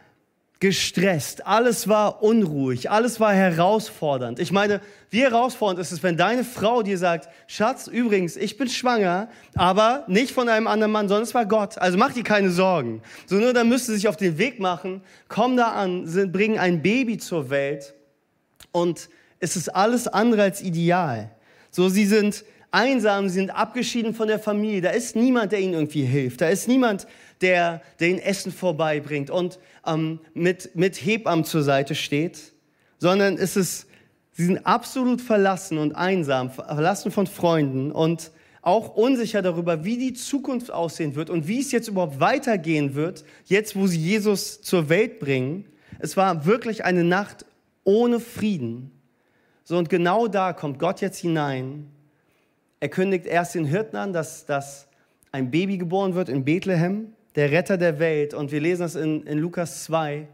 gestresst, 0.61 1.47
alles 1.47 1.87
war 1.87 2.21
unruhig, 2.21 2.91
alles 2.91 3.19
war 3.19 3.33
herausfordernd. 3.33 4.39
Ich 4.39 4.51
meine, 4.51 4.79
wie 5.09 5.21
herausfordernd 5.23 5.79
ist 5.79 5.91
es, 5.91 6.03
wenn 6.03 6.17
deine 6.17 6.43
Frau 6.43 6.83
dir 6.83 6.99
sagt, 6.99 7.29
Schatz, 7.47 7.87
übrigens, 7.87 8.37
ich 8.37 8.57
bin 8.57 8.69
schwanger, 8.69 9.27
aber 9.55 10.05
nicht 10.07 10.31
von 10.31 10.47
einem 10.47 10.67
anderen 10.67 10.91
Mann, 10.91 11.09
sondern 11.09 11.23
es 11.23 11.33
war 11.33 11.47
Gott. 11.47 11.79
Also 11.79 11.97
mach 11.97 12.13
dir 12.13 12.23
keine 12.23 12.51
Sorgen. 12.51 13.01
So 13.25 13.37
nur 13.37 13.53
dann 13.53 13.69
müsste 13.69 13.91
sich 13.91 14.07
auf 14.07 14.17
den 14.17 14.37
Weg 14.37 14.59
machen, 14.59 15.01
komm 15.27 15.57
da 15.57 15.71
an, 15.71 16.05
bringen 16.31 16.59
ein 16.59 16.83
Baby 16.83 17.17
zur 17.17 17.49
Welt 17.49 17.95
und 18.71 19.09
es 19.39 19.55
ist 19.55 19.69
alles 19.69 20.07
andere 20.07 20.43
als 20.43 20.61
ideal. 20.61 21.31
So, 21.71 21.89
sie 21.89 22.05
sind 22.05 22.45
einsam, 22.69 23.29
sie 23.29 23.35
sind 23.35 23.49
abgeschieden 23.49 24.13
von 24.13 24.27
der 24.27 24.37
Familie. 24.37 24.81
Da 24.81 24.91
ist 24.91 25.15
niemand, 25.15 25.51
der 25.51 25.59
ihnen 25.59 25.73
irgendwie 25.73 26.03
hilft. 26.03 26.41
Da 26.41 26.49
ist 26.49 26.67
niemand, 26.67 27.07
der, 27.41 27.81
der 27.99 28.09
ihnen 28.09 28.19
Essen 28.19 28.51
vorbeibringt 28.51 29.29
und 29.29 29.59
ähm, 29.85 30.19
mit, 30.33 30.75
mit 30.75 30.95
Hebammen 30.95 31.45
zur 31.45 31.63
Seite 31.63 31.95
steht, 31.95 32.53
sondern 32.97 33.37
es 33.37 33.55
ist, 33.55 33.87
sie 34.31 34.45
sind 34.45 34.65
absolut 34.65 35.21
verlassen 35.21 35.77
und 35.77 35.95
einsam, 35.95 36.51
verlassen 36.51 37.11
von 37.11 37.27
Freunden 37.27 37.91
und 37.91 38.31
auch 38.61 38.95
unsicher 38.95 39.41
darüber, 39.41 39.83
wie 39.83 39.97
die 39.97 40.13
Zukunft 40.13 40.71
aussehen 40.71 41.15
wird 41.15 41.29
und 41.29 41.47
wie 41.47 41.59
es 41.59 41.71
jetzt 41.71 41.87
überhaupt 41.87 42.19
weitergehen 42.19 42.93
wird, 42.93 43.25
jetzt 43.45 43.75
wo 43.75 43.87
sie 43.87 43.99
Jesus 43.99 44.61
zur 44.61 44.89
Welt 44.89 45.19
bringen. 45.19 45.65
Es 45.99 46.15
war 46.15 46.45
wirklich 46.45 46.85
eine 46.85 47.03
Nacht 47.03 47.45
ohne 47.83 48.19
Frieden. 48.19 48.91
So, 49.63 49.77
und 49.77 49.89
genau 49.89 50.27
da 50.27 50.53
kommt 50.53 50.77
Gott 50.79 51.01
jetzt 51.01 51.19
hinein. 51.19 51.87
Er 52.79 52.89
kündigt 52.89 53.25
erst 53.25 53.55
den 53.55 53.65
Hirten 53.65 53.95
an, 53.95 54.13
dass, 54.13 54.45
dass 54.45 54.87
ein 55.31 55.49
Baby 55.49 55.77
geboren 55.77 56.13
wird 56.13 56.29
in 56.29 56.43
Bethlehem 56.45 57.13
der 57.35 57.51
Retter 57.51 57.77
der 57.77 57.99
Welt. 57.99 58.33
Und 58.33 58.51
wir 58.51 58.59
lesen 58.59 58.81
das 58.81 58.95
in, 58.95 59.25
in 59.25 59.39
Lukas 59.39 59.83
2. 59.85 60.27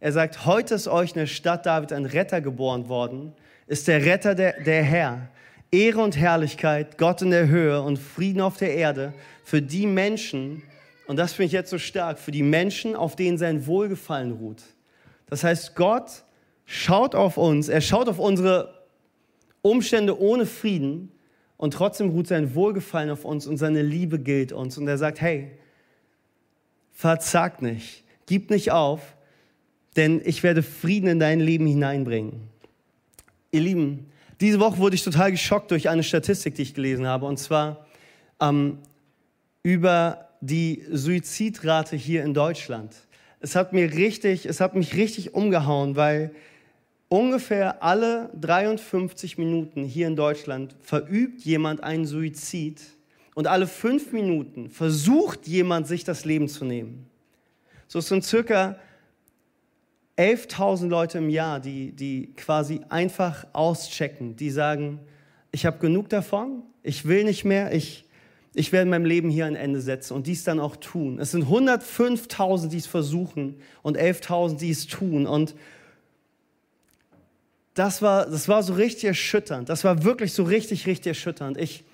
Er 0.00 0.12
sagt, 0.12 0.46
heute 0.46 0.74
ist 0.74 0.88
euch 0.88 1.10
in 1.10 1.18
der 1.18 1.26
Stadt 1.26 1.66
David 1.66 1.92
ein 1.92 2.06
Retter 2.06 2.40
geboren 2.40 2.88
worden, 2.88 3.32
ist 3.66 3.86
der 3.86 4.04
Retter 4.04 4.34
der, 4.34 4.60
der 4.60 4.82
Herr. 4.82 5.28
Ehre 5.72 6.00
und 6.00 6.16
Herrlichkeit, 6.16 6.98
Gott 6.98 7.22
in 7.22 7.30
der 7.30 7.48
Höhe 7.48 7.80
und 7.80 7.98
Frieden 7.98 8.40
auf 8.40 8.56
der 8.56 8.74
Erde 8.74 9.12
für 9.44 9.62
die 9.62 9.86
Menschen, 9.86 10.62
und 11.06 11.16
das 11.16 11.32
finde 11.32 11.46
ich 11.46 11.52
jetzt 11.52 11.70
so 11.70 11.78
stark, 11.78 12.18
für 12.18 12.32
die 12.32 12.42
Menschen, 12.42 12.96
auf 12.96 13.14
denen 13.14 13.38
sein 13.38 13.66
Wohlgefallen 13.66 14.32
ruht. 14.32 14.62
Das 15.26 15.44
heißt, 15.44 15.76
Gott 15.76 16.24
schaut 16.66 17.14
auf 17.14 17.36
uns, 17.36 17.68
er 17.68 17.80
schaut 17.80 18.08
auf 18.08 18.18
unsere 18.18 18.80
Umstände 19.62 20.20
ohne 20.20 20.46
Frieden 20.46 21.12
und 21.56 21.74
trotzdem 21.74 22.10
ruht 22.10 22.26
sein 22.26 22.54
Wohlgefallen 22.54 23.10
auf 23.10 23.24
uns 23.24 23.46
und 23.46 23.56
seine 23.56 23.82
Liebe 23.82 24.18
gilt 24.18 24.52
uns. 24.52 24.78
Und 24.78 24.88
er 24.88 24.98
sagt, 24.98 25.20
hey, 25.20 25.52
verzag 26.92 27.62
nicht, 27.62 28.04
gib 28.26 28.50
nicht 28.50 28.72
auf, 28.72 29.00
denn 29.96 30.20
ich 30.24 30.42
werde 30.42 30.62
Frieden 30.62 31.08
in 31.08 31.18
dein 31.18 31.40
Leben 31.40 31.66
hineinbringen. 31.66 32.48
Ihr 33.50 33.60
Lieben, 33.60 34.06
diese 34.40 34.60
Woche 34.60 34.78
wurde 34.78 34.94
ich 34.94 35.04
total 35.04 35.32
geschockt 35.32 35.70
durch 35.70 35.88
eine 35.88 36.02
Statistik, 36.02 36.54
die 36.54 36.62
ich 36.62 36.74
gelesen 36.74 37.06
habe, 37.06 37.26
und 37.26 37.38
zwar 37.38 37.86
ähm, 38.40 38.78
über 39.62 40.28
die 40.40 40.84
Suizidrate 40.90 41.96
hier 41.96 42.24
in 42.24 42.32
Deutschland. 42.32 42.94
Es 43.40 43.56
hat 43.56 43.72
mir 43.72 43.92
richtig, 43.92 44.46
es 44.46 44.60
hat 44.60 44.74
mich 44.74 44.94
richtig 44.94 45.34
umgehauen, 45.34 45.96
weil 45.96 46.34
ungefähr 47.08 47.82
alle 47.82 48.30
53 48.40 49.36
Minuten 49.36 49.84
hier 49.84 50.06
in 50.06 50.16
Deutschland 50.16 50.76
verübt 50.80 51.42
jemand 51.42 51.82
einen 51.82 52.06
Suizid 52.06 52.80
und 53.40 53.46
alle 53.46 53.66
fünf 53.66 54.12
Minuten 54.12 54.68
versucht 54.68 55.46
jemand, 55.48 55.86
sich 55.86 56.04
das 56.04 56.26
Leben 56.26 56.46
zu 56.46 56.66
nehmen. 56.66 57.06
So 57.88 58.00
es 58.00 58.08
sind 58.08 58.22
circa 58.22 58.76
11.000 60.18 60.88
Leute 60.88 61.16
im 61.16 61.30
Jahr, 61.30 61.58
die, 61.58 61.92
die 61.92 62.34
quasi 62.36 62.82
einfach 62.90 63.46
auschecken, 63.54 64.36
die 64.36 64.50
sagen, 64.50 65.00
ich 65.52 65.64
habe 65.64 65.78
genug 65.78 66.10
davon, 66.10 66.64
ich 66.82 67.06
will 67.06 67.24
nicht 67.24 67.46
mehr, 67.46 67.72
ich, 67.72 68.04
ich 68.52 68.72
werde 68.72 68.90
meinem 68.90 69.06
Leben 69.06 69.30
hier 69.30 69.46
ein 69.46 69.56
Ende 69.56 69.80
setzen 69.80 70.12
und 70.12 70.26
dies 70.26 70.44
dann 70.44 70.60
auch 70.60 70.76
tun. 70.76 71.18
Es 71.18 71.30
sind 71.30 71.46
105.000, 71.46 72.68
die 72.68 72.76
es 72.76 72.86
versuchen 72.86 73.54
und 73.80 73.96
11.000, 73.96 74.58
die 74.58 74.70
es 74.70 74.86
tun. 74.86 75.26
Und 75.26 75.54
das 77.72 78.02
war, 78.02 78.26
das 78.26 78.48
war 78.48 78.62
so 78.62 78.74
richtig 78.74 79.04
erschütternd. 79.04 79.70
Das 79.70 79.82
war 79.82 80.04
wirklich 80.04 80.34
so 80.34 80.42
richtig, 80.42 80.86
richtig 80.86 81.06
erschütternd. 81.06 81.56
Ich, 81.56 81.84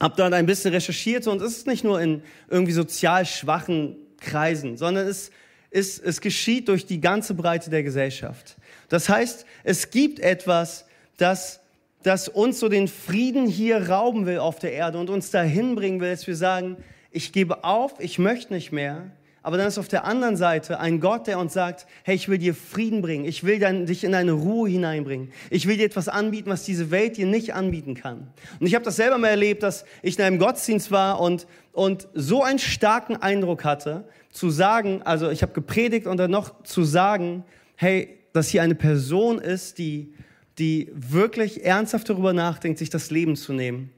habe 0.00 0.16
dann 0.16 0.34
ein 0.34 0.46
bisschen 0.46 0.72
recherchiert 0.72 1.26
und 1.26 1.40
es 1.40 1.58
ist 1.58 1.66
nicht 1.66 1.84
nur 1.84 2.00
in 2.00 2.22
irgendwie 2.48 2.72
sozial 2.72 3.24
schwachen 3.26 3.96
Kreisen, 4.20 4.76
sondern 4.76 5.06
es, 5.06 5.30
es, 5.70 5.98
es 5.98 6.20
geschieht 6.20 6.68
durch 6.68 6.86
die 6.86 7.00
ganze 7.00 7.34
Breite 7.34 7.70
der 7.70 7.82
Gesellschaft. 7.82 8.56
Das 8.88 9.08
heißt, 9.08 9.44
es 9.64 9.90
gibt 9.90 10.20
etwas, 10.20 10.86
das, 11.16 11.60
das 12.02 12.28
uns 12.28 12.60
so 12.60 12.68
den 12.68 12.88
Frieden 12.88 13.46
hier 13.46 13.88
rauben 13.88 14.26
will 14.26 14.38
auf 14.38 14.58
der 14.58 14.72
Erde 14.72 14.98
und 14.98 15.10
uns 15.10 15.30
dahin 15.30 15.74
bringen 15.74 16.00
will, 16.00 16.10
dass 16.10 16.26
wir 16.26 16.36
sagen, 16.36 16.76
ich 17.10 17.32
gebe 17.32 17.64
auf, 17.64 17.94
ich 18.00 18.18
möchte 18.18 18.52
nicht 18.52 18.72
mehr, 18.72 19.10
aber 19.44 19.58
dann 19.58 19.68
ist 19.68 19.76
auf 19.76 19.88
der 19.88 20.06
anderen 20.06 20.38
Seite 20.38 20.80
ein 20.80 21.00
Gott, 21.00 21.26
der 21.26 21.38
uns 21.38 21.52
sagt, 21.52 21.86
hey, 22.02 22.14
ich 22.14 22.30
will 22.30 22.38
dir 22.38 22.54
Frieden 22.54 23.02
bringen. 23.02 23.26
Ich 23.26 23.44
will 23.44 23.58
dann, 23.58 23.84
dich 23.84 24.02
in 24.02 24.14
eine 24.14 24.32
Ruhe 24.32 24.70
hineinbringen. 24.70 25.30
Ich 25.50 25.68
will 25.68 25.76
dir 25.76 25.84
etwas 25.84 26.08
anbieten, 26.08 26.48
was 26.48 26.64
diese 26.64 26.90
Welt 26.90 27.18
dir 27.18 27.26
nicht 27.26 27.52
anbieten 27.52 27.94
kann. 27.94 28.32
Und 28.58 28.66
ich 28.66 28.74
habe 28.74 28.86
das 28.86 28.96
selber 28.96 29.18
mal 29.18 29.28
erlebt, 29.28 29.62
dass 29.62 29.84
ich 30.00 30.18
in 30.18 30.24
einem 30.24 30.38
Gottesdienst 30.38 30.90
war 30.90 31.20
und, 31.20 31.46
und 31.72 32.08
so 32.14 32.42
einen 32.42 32.58
starken 32.58 33.16
Eindruck 33.16 33.64
hatte, 33.64 34.08
zu 34.30 34.48
sagen, 34.48 35.02
also 35.02 35.28
ich 35.28 35.42
habe 35.42 35.52
gepredigt 35.52 36.06
und 36.06 36.16
dann 36.16 36.30
noch 36.30 36.62
zu 36.62 36.82
sagen, 36.82 37.44
hey, 37.76 38.18
dass 38.32 38.48
hier 38.48 38.62
eine 38.62 38.74
Person 38.74 39.38
ist, 39.38 39.76
die, 39.76 40.14
die 40.58 40.90
wirklich 40.94 41.66
ernsthaft 41.66 42.08
darüber 42.08 42.32
nachdenkt, 42.32 42.78
sich 42.78 42.88
das 42.88 43.10
Leben 43.10 43.36
zu 43.36 43.52
nehmen. 43.52 43.90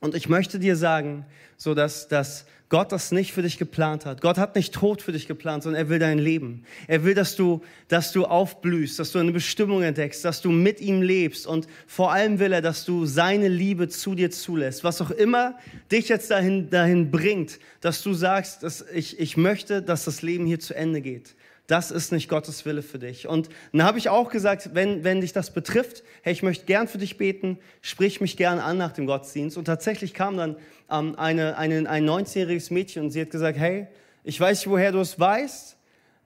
Und 0.00 0.14
ich 0.14 0.28
möchte 0.28 0.58
dir 0.58 0.76
sagen, 0.76 1.24
so 1.56 1.74
dass, 1.74 2.08
dass 2.08 2.44
Gott 2.72 2.90
das 2.90 3.12
nicht 3.12 3.34
für 3.34 3.42
dich 3.42 3.58
geplant 3.58 4.06
hat. 4.06 4.22
Gott 4.22 4.38
hat 4.38 4.56
nicht 4.56 4.72
Tod 4.72 5.02
für 5.02 5.12
dich 5.12 5.28
geplant, 5.28 5.62
sondern 5.62 5.82
er 5.82 5.90
will 5.90 5.98
dein 5.98 6.18
Leben. 6.18 6.64
Er 6.86 7.04
will, 7.04 7.12
dass 7.12 7.36
du, 7.36 7.60
dass 7.88 8.12
du 8.12 8.24
aufblühst, 8.24 8.98
dass 8.98 9.12
du 9.12 9.18
eine 9.18 9.30
Bestimmung 9.30 9.82
entdeckst, 9.82 10.24
dass 10.24 10.40
du 10.40 10.50
mit 10.50 10.80
ihm 10.80 11.02
lebst 11.02 11.46
und 11.46 11.66
vor 11.86 12.12
allem 12.12 12.38
will 12.38 12.50
er, 12.50 12.62
dass 12.62 12.86
du 12.86 13.04
seine 13.04 13.48
Liebe 13.48 13.90
zu 13.90 14.14
dir 14.14 14.30
zulässt. 14.30 14.84
Was 14.84 15.02
auch 15.02 15.10
immer 15.10 15.58
dich 15.92 16.08
jetzt 16.08 16.30
dahin, 16.30 16.70
dahin 16.70 17.10
bringt, 17.10 17.58
dass 17.82 18.02
du 18.02 18.14
sagst, 18.14 18.62
dass 18.62 18.82
ich, 18.94 19.20
ich 19.20 19.36
möchte, 19.36 19.82
dass 19.82 20.06
das 20.06 20.22
Leben 20.22 20.46
hier 20.46 20.58
zu 20.58 20.74
Ende 20.74 21.02
geht 21.02 21.34
das 21.66 21.90
ist 21.90 22.12
nicht 22.12 22.28
Gottes 22.28 22.66
Wille 22.66 22.82
für 22.82 22.98
dich. 22.98 23.28
Und 23.28 23.48
dann 23.72 23.84
habe 23.84 23.98
ich 23.98 24.08
auch 24.08 24.30
gesagt, 24.30 24.70
wenn, 24.74 25.04
wenn 25.04 25.20
dich 25.20 25.32
das 25.32 25.52
betrifft, 25.52 26.02
hey, 26.22 26.32
ich 26.32 26.42
möchte 26.42 26.66
gern 26.66 26.88
für 26.88 26.98
dich 26.98 27.16
beten, 27.16 27.58
sprich 27.80 28.20
mich 28.20 28.36
gern 28.36 28.58
an 28.58 28.78
nach 28.78 28.92
dem 28.92 29.06
Gottesdienst. 29.06 29.56
Und 29.56 29.64
tatsächlich 29.64 30.12
kam 30.12 30.36
dann 30.36 30.56
ähm, 30.90 31.18
eine, 31.18 31.56
eine, 31.56 31.88
ein 31.88 32.08
19-jähriges 32.08 32.72
Mädchen 32.72 33.04
und 33.04 33.10
sie 33.10 33.20
hat 33.20 33.30
gesagt, 33.30 33.58
hey, 33.58 33.86
ich 34.24 34.38
weiß 34.38 34.60
nicht, 34.60 34.70
woher 34.70 34.92
du 34.92 35.00
es 35.00 35.18
weißt, 35.18 35.76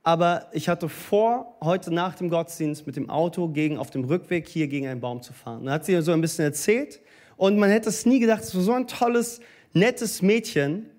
aber 0.02 0.48
ich 0.52 0.68
hatte 0.68 0.88
vor, 0.88 1.56
heute 1.62 1.92
nach 1.92 2.14
dem 2.14 2.30
Gottesdienst 2.30 2.86
mit 2.86 2.96
dem 2.96 3.10
Auto 3.10 3.48
gegen, 3.48 3.78
auf 3.78 3.90
dem 3.90 4.04
Rückweg 4.04 4.48
hier 4.48 4.68
gegen 4.68 4.86
einen 4.86 5.00
Baum 5.00 5.22
zu 5.22 5.32
fahren. 5.32 5.64
Dann 5.64 5.74
hat 5.74 5.84
sie 5.84 6.00
so 6.00 6.12
ein 6.12 6.20
bisschen 6.20 6.44
erzählt 6.44 7.00
und 7.36 7.58
man 7.58 7.70
hätte 7.70 7.88
es 7.88 8.06
nie 8.06 8.20
gedacht, 8.20 8.42
es 8.42 8.54
war 8.54 8.62
so 8.62 8.72
ein 8.72 8.86
tolles, 8.86 9.40
nettes 9.72 10.22
Mädchen. 10.22 10.90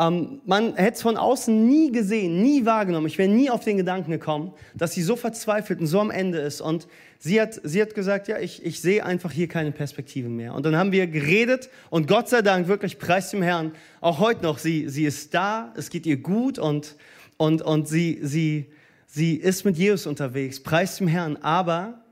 Ähm, 0.00 0.40
man 0.46 0.74
hätte 0.76 0.96
es 0.96 1.02
von 1.02 1.18
außen 1.18 1.68
nie 1.68 1.92
gesehen, 1.92 2.40
nie 2.40 2.64
wahrgenommen. 2.64 3.06
Ich 3.06 3.18
wäre 3.18 3.28
nie 3.28 3.50
auf 3.50 3.64
den 3.64 3.76
Gedanken 3.76 4.10
gekommen, 4.10 4.52
dass 4.74 4.94
sie 4.94 5.02
so 5.02 5.14
verzweifelt 5.14 5.78
und 5.78 5.86
so 5.86 6.00
am 6.00 6.10
Ende 6.10 6.38
ist. 6.38 6.62
Und 6.62 6.88
sie 7.18 7.38
hat, 7.38 7.60
sie 7.62 7.82
hat 7.82 7.94
gesagt, 7.94 8.26
ja, 8.26 8.38
ich, 8.38 8.64
ich 8.64 8.80
sehe 8.80 9.04
einfach 9.04 9.30
hier 9.30 9.46
keine 9.46 9.72
Perspektive 9.72 10.30
mehr. 10.30 10.54
Und 10.54 10.64
dann 10.64 10.74
haben 10.74 10.90
wir 10.90 11.06
geredet 11.06 11.68
und 11.90 12.08
Gott 12.08 12.30
sei 12.30 12.40
Dank, 12.40 12.66
wirklich 12.66 12.98
preis 12.98 13.30
dem 13.30 13.42
Herrn, 13.42 13.72
auch 14.00 14.20
heute 14.20 14.42
noch, 14.42 14.56
sie, 14.56 14.88
sie 14.88 15.04
ist 15.04 15.34
da, 15.34 15.74
es 15.76 15.90
geht 15.90 16.06
ihr 16.06 16.16
gut 16.16 16.58
und, 16.58 16.96
und, 17.36 17.60
und 17.60 17.86
sie, 17.86 18.20
sie, 18.22 18.72
sie 19.06 19.34
ist 19.34 19.66
mit 19.66 19.76
Jesus 19.76 20.06
unterwegs, 20.06 20.62
preis 20.62 20.96
dem 20.96 21.08
Herrn. 21.08 21.36
Aber 21.36 22.02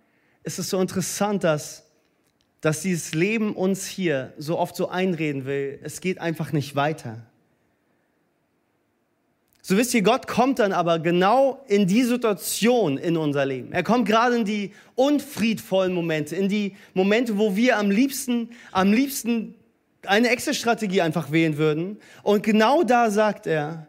es 0.42 0.58
ist 0.58 0.68
so 0.68 0.78
interessant, 0.78 1.42
dass, 1.42 1.86
dass 2.60 2.82
dieses 2.82 3.14
Leben 3.14 3.54
uns 3.54 3.86
hier 3.86 4.34
so 4.36 4.58
oft 4.58 4.76
so 4.76 4.90
einreden 4.90 5.46
will, 5.46 5.78
es 5.82 6.02
geht 6.02 6.20
einfach 6.20 6.52
nicht 6.52 6.76
weiter. 6.76 7.24
So 9.68 9.76
wisst 9.76 9.92
ihr, 9.92 10.00
Gott 10.00 10.26
kommt 10.26 10.60
dann 10.60 10.72
aber 10.72 10.98
genau 10.98 11.62
in 11.68 11.86
die 11.86 12.02
Situation 12.02 12.96
in 12.96 13.18
unser 13.18 13.44
Leben. 13.44 13.70
Er 13.70 13.82
kommt 13.82 14.08
gerade 14.08 14.36
in 14.36 14.46
die 14.46 14.72
unfriedvollen 14.94 15.92
Momente, 15.92 16.34
in 16.36 16.48
die 16.48 16.74
Momente, 16.94 17.36
wo 17.36 17.54
wir 17.54 17.76
am 17.76 17.90
liebsten, 17.90 18.48
am 18.72 18.94
liebsten 18.94 19.56
eine 20.06 20.30
Exit-Strategie 20.30 21.02
einfach 21.02 21.32
wählen 21.32 21.58
würden. 21.58 21.98
Und 22.22 22.44
genau 22.44 22.82
da 22.82 23.10
sagt 23.10 23.46
er, 23.46 23.88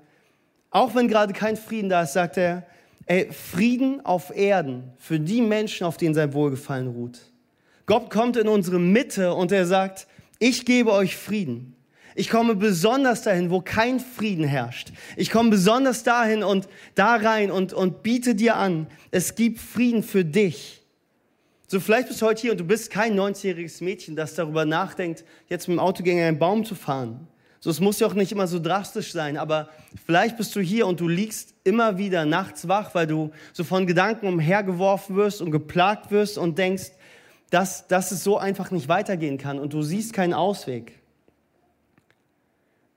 Auch 0.69 0.95
wenn 0.95 1.07
gerade 1.07 1.31
kein 1.31 1.55
Frieden 1.55 1.87
da 1.87 2.01
ist, 2.01 2.11
sagt 2.11 2.35
er, 2.35 2.67
ey, 3.05 3.31
Frieden 3.31 4.05
auf 4.05 4.35
Erden 4.35 4.91
für 4.97 5.17
die 5.17 5.41
Menschen, 5.41 5.87
auf 5.87 5.95
denen 5.95 6.13
sein 6.13 6.33
Wohlgefallen 6.33 6.89
ruht. 6.89 7.21
Gott 7.85 8.09
kommt 8.09 8.35
in 8.35 8.49
unsere 8.49 8.79
Mitte 8.79 9.33
und 9.33 9.53
er 9.53 9.65
sagt, 9.65 10.07
ich 10.39 10.65
gebe 10.65 10.91
euch 10.91 11.15
Frieden. 11.15 11.77
Ich 12.19 12.29
komme 12.29 12.53
besonders 12.53 13.21
dahin, 13.21 13.49
wo 13.49 13.61
kein 13.61 14.01
Frieden 14.01 14.43
herrscht. 14.43 14.91
Ich 15.15 15.31
komme 15.31 15.51
besonders 15.51 16.03
dahin 16.03 16.43
und 16.43 16.67
da 16.93 17.15
rein 17.15 17.49
und, 17.49 17.71
und 17.71 18.03
biete 18.03 18.35
dir 18.35 18.57
an, 18.57 18.87
es 19.09 19.35
gibt 19.35 19.57
Frieden 19.57 20.03
für 20.03 20.25
dich. 20.25 20.81
So, 21.67 21.79
vielleicht 21.79 22.09
bist 22.09 22.21
du 22.21 22.25
heute 22.25 22.41
hier 22.41 22.51
und 22.51 22.57
du 22.57 22.65
bist 22.65 22.91
kein 22.91 23.17
90-jähriges 23.17 23.81
Mädchen, 23.81 24.17
das 24.17 24.35
darüber 24.35 24.65
nachdenkt, 24.65 25.23
jetzt 25.47 25.69
mit 25.69 25.77
dem 25.77 25.79
Auto 25.79 26.03
gegen 26.03 26.19
einen 26.19 26.37
Baum 26.37 26.65
zu 26.65 26.75
fahren. 26.75 27.25
So, 27.61 27.69
es 27.69 27.79
muss 27.79 28.01
ja 28.01 28.07
auch 28.07 28.13
nicht 28.13 28.33
immer 28.33 28.47
so 28.47 28.59
drastisch 28.59 29.13
sein, 29.13 29.37
aber 29.37 29.69
vielleicht 30.05 30.35
bist 30.35 30.53
du 30.57 30.59
hier 30.59 30.87
und 30.87 30.99
du 30.99 31.07
liegst 31.07 31.53
immer 31.63 31.97
wieder 31.97 32.25
nachts 32.25 32.67
wach, 32.67 32.93
weil 32.95 33.07
du 33.07 33.31
so 33.53 33.63
von 33.63 33.87
Gedanken 33.87 34.27
umhergeworfen 34.27 35.15
wirst 35.15 35.41
und 35.41 35.51
geplagt 35.51 36.11
wirst 36.11 36.37
und 36.37 36.57
denkst, 36.57 36.91
dass, 37.49 37.87
dass 37.87 38.11
es 38.11 38.25
so 38.25 38.37
einfach 38.37 38.71
nicht 38.71 38.89
weitergehen 38.89 39.37
kann 39.37 39.57
und 39.57 39.71
du 39.71 39.81
siehst 39.83 40.11
keinen 40.11 40.33
Ausweg. 40.33 40.98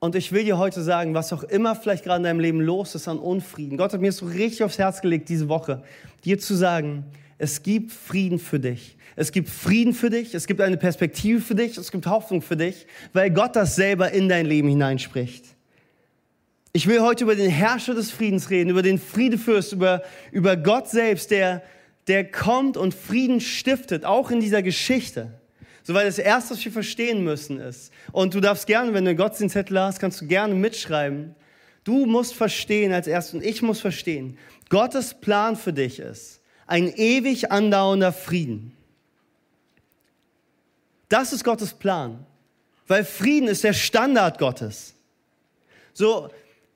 Und 0.03 0.15
ich 0.15 0.33
will 0.33 0.43
dir 0.43 0.57
heute 0.57 0.83
sagen, 0.83 1.13
was 1.13 1.31
auch 1.31 1.43
immer 1.43 1.77
vielleicht 1.77 2.03
gerade 2.03 2.17
in 2.17 2.23
deinem 2.23 2.41
Leben 2.41 2.59
los 2.59 2.93
ist 2.93 3.07
an 3.07 3.19
Unfrieden. 3.19 3.77
Gott 3.77 3.93
hat 3.93 4.01
mir 4.01 4.11
so 4.11 4.25
richtig 4.25 4.61
aufs 4.61 4.77
Herz 4.77 4.99
gelegt 4.99 5.29
diese 5.29 5.47
Woche, 5.47 5.81
dir 6.25 6.37
zu 6.39 6.55
sagen, 6.55 7.05
es 7.37 7.63
gibt 7.63 7.93
Frieden 7.93 8.37
für 8.37 8.59
dich. 8.59 8.97
Es 9.15 9.31
gibt 9.31 9.47
Frieden 9.47 9.93
für 9.93 10.09
dich, 10.09 10.35
es 10.35 10.45
gibt 10.45 10.59
eine 10.59 10.75
Perspektive 10.75 11.39
für 11.39 11.55
dich, 11.55 11.77
es 11.77 11.89
gibt 11.89 12.05
Hoffnung 12.05 12.41
für 12.41 12.57
dich, 12.57 12.85
weil 13.13 13.31
Gott 13.31 13.55
das 13.55 13.77
selber 13.77 14.11
in 14.11 14.27
dein 14.27 14.45
Leben 14.45 14.67
hineinspricht. 14.67 15.45
Ich 16.73 16.85
will 16.85 16.99
heute 16.99 17.23
über 17.23 17.37
den 17.37 17.49
Herrscher 17.49 17.95
des 17.95 18.11
Friedens 18.11 18.49
reden, 18.49 18.71
über 18.71 18.81
den 18.81 18.99
Friedefürst, 18.99 19.71
über, 19.71 20.01
über 20.33 20.57
Gott 20.57 20.89
selbst, 20.89 21.31
der, 21.31 21.63
der 22.07 22.29
kommt 22.29 22.75
und 22.75 22.93
Frieden 22.93 23.39
stiftet, 23.39 24.03
auch 24.03 24.31
in 24.31 24.41
dieser 24.41 24.63
Geschichte. 24.63 25.31
So, 25.83 25.93
weil 25.93 26.05
das 26.05 26.17
Erste, 26.17 26.51
was 26.53 26.63
wir 26.63 26.71
verstehen 26.71 27.23
müssen, 27.23 27.59
ist, 27.59 27.91
und 28.11 28.33
du 28.33 28.39
darfst 28.39 28.67
gerne, 28.67 28.93
wenn 28.93 29.03
du 29.03 29.09
einen 29.09 29.17
Gottesdienstzettel 29.17 29.79
hast, 29.79 29.99
kannst 29.99 30.21
du 30.21 30.27
gerne 30.27 30.55
mitschreiben, 30.55 31.35
du 31.83 32.05
musst 32.05 32.33
verstehen 32.33 32.93
als 32.93 33.07
erstes, 33.07 33.35
und 33.35 33.43
ich 33.43 33.61
muss 33.61 33.81
verstehen, 33.81 34.37
Gottes 34.69 35.13
Plan 35.13 35.55
für 35.55 35.73
dich 35.73 35.99
ist 35.99 36.39
ein 36.65 36.87
ewig 36.95 37.51
andauernder 37.51 38.13
Frieden. 38.13 38.75
Das 41.09 41.33
ist 41.33 41.43
Gottes 41.43 41.73
Plan, 41.73 42.25
weil 42.87 43.03
Frieden 43.03 43.47
ist 43.47 43.63
der 43.63 43.73
Standard 43.73 44.39
Gottes. 44.39 44.95
So, 45.93 46.29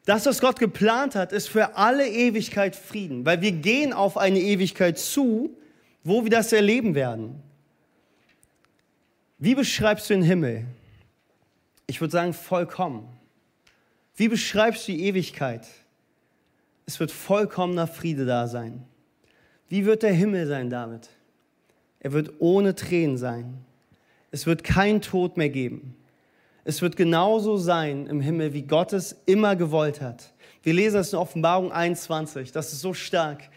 das, 0.05 0.25
was 0.25 0.39
Gott 0.39 0.59
geplant 0.59 1.15
hat, 1.15 1.31
ist 1.31 1.49
für 1.49 1.75
alle 1.75 2.07
Ewigkeit 2.07 2.75
Frieden, 2.75 3.25
weil 3.25 3.41
wir 3.41 3.53
gehen 3.53 3.93
auf 3.93 4.17
eine 4.17 4.39
Ewigkeit 4.39 4.99
zu, 4.99 5.49
wo 6.03 6.23
wir 6.23 6.29
das 6.29 6.53
erleben 6.53 6.93
werden. 6.93 7.41
Wie 9.39 9.55
beschreibst 9.55 10.09
du 10.09 10.15
den 10.15 10.23
Himmel? 10.23 10.65
Ich 11.85 12.01
würde 12.01 12.11
sagen, 12.11 12.33
vollkommen. 12.33 13.07
Wie 14.15 14.27
beschreibst 14.27 14.87
du 14.87 14.91
die 14.91 15.05
Ewigkeit? 15.05 15.67
Es 16.85 16.99
wird 16.99 17.11
vollkommener 17.11 17.85
Friede 17.85 18.25
da 18.25 18.47
sein. 18.47 18.83
Wie 19.69 19.85
wird 19.85 20.03
der 20.03 20.13
Himmel 20.13 20.47
sein 20.47 20.69
damit? 20.69 21.09
Er 21.99 22.13
wird 22.13 22.33
ohne 22.39 22.73
Tränen 22.73 23.17
sein. 23.17 23.65
Es 24.31 24.45
wird 24.45 24.63
kein 24.63 25.01
Tod 25.01 25.37
mehr 25.37 25.49
geben. 25.49 25.95
Es 26.63 26.81
wird 26.81 26.95
genauso 26.95 27.57
sein 27.57 28.07
im 28.07 28.21
Himmel, 28.21 28.53
wie 28.53 28.63
Gott 28.63 28.91
es 28.91 29.15
immer 29.25 29.55
gewollt 29.55 30.01
hat. 30.01 30.33
Wir 30.63 30.73
lesen 30.73 30.97
das 30.97 31.13
in 31.13 31.19
Offenbarung 31.19 31.71
21. 31.71 32.51
Das 32.51 32.73
ist 32.73 32.81
so 32.81 32.93
stark. 32.93 33.49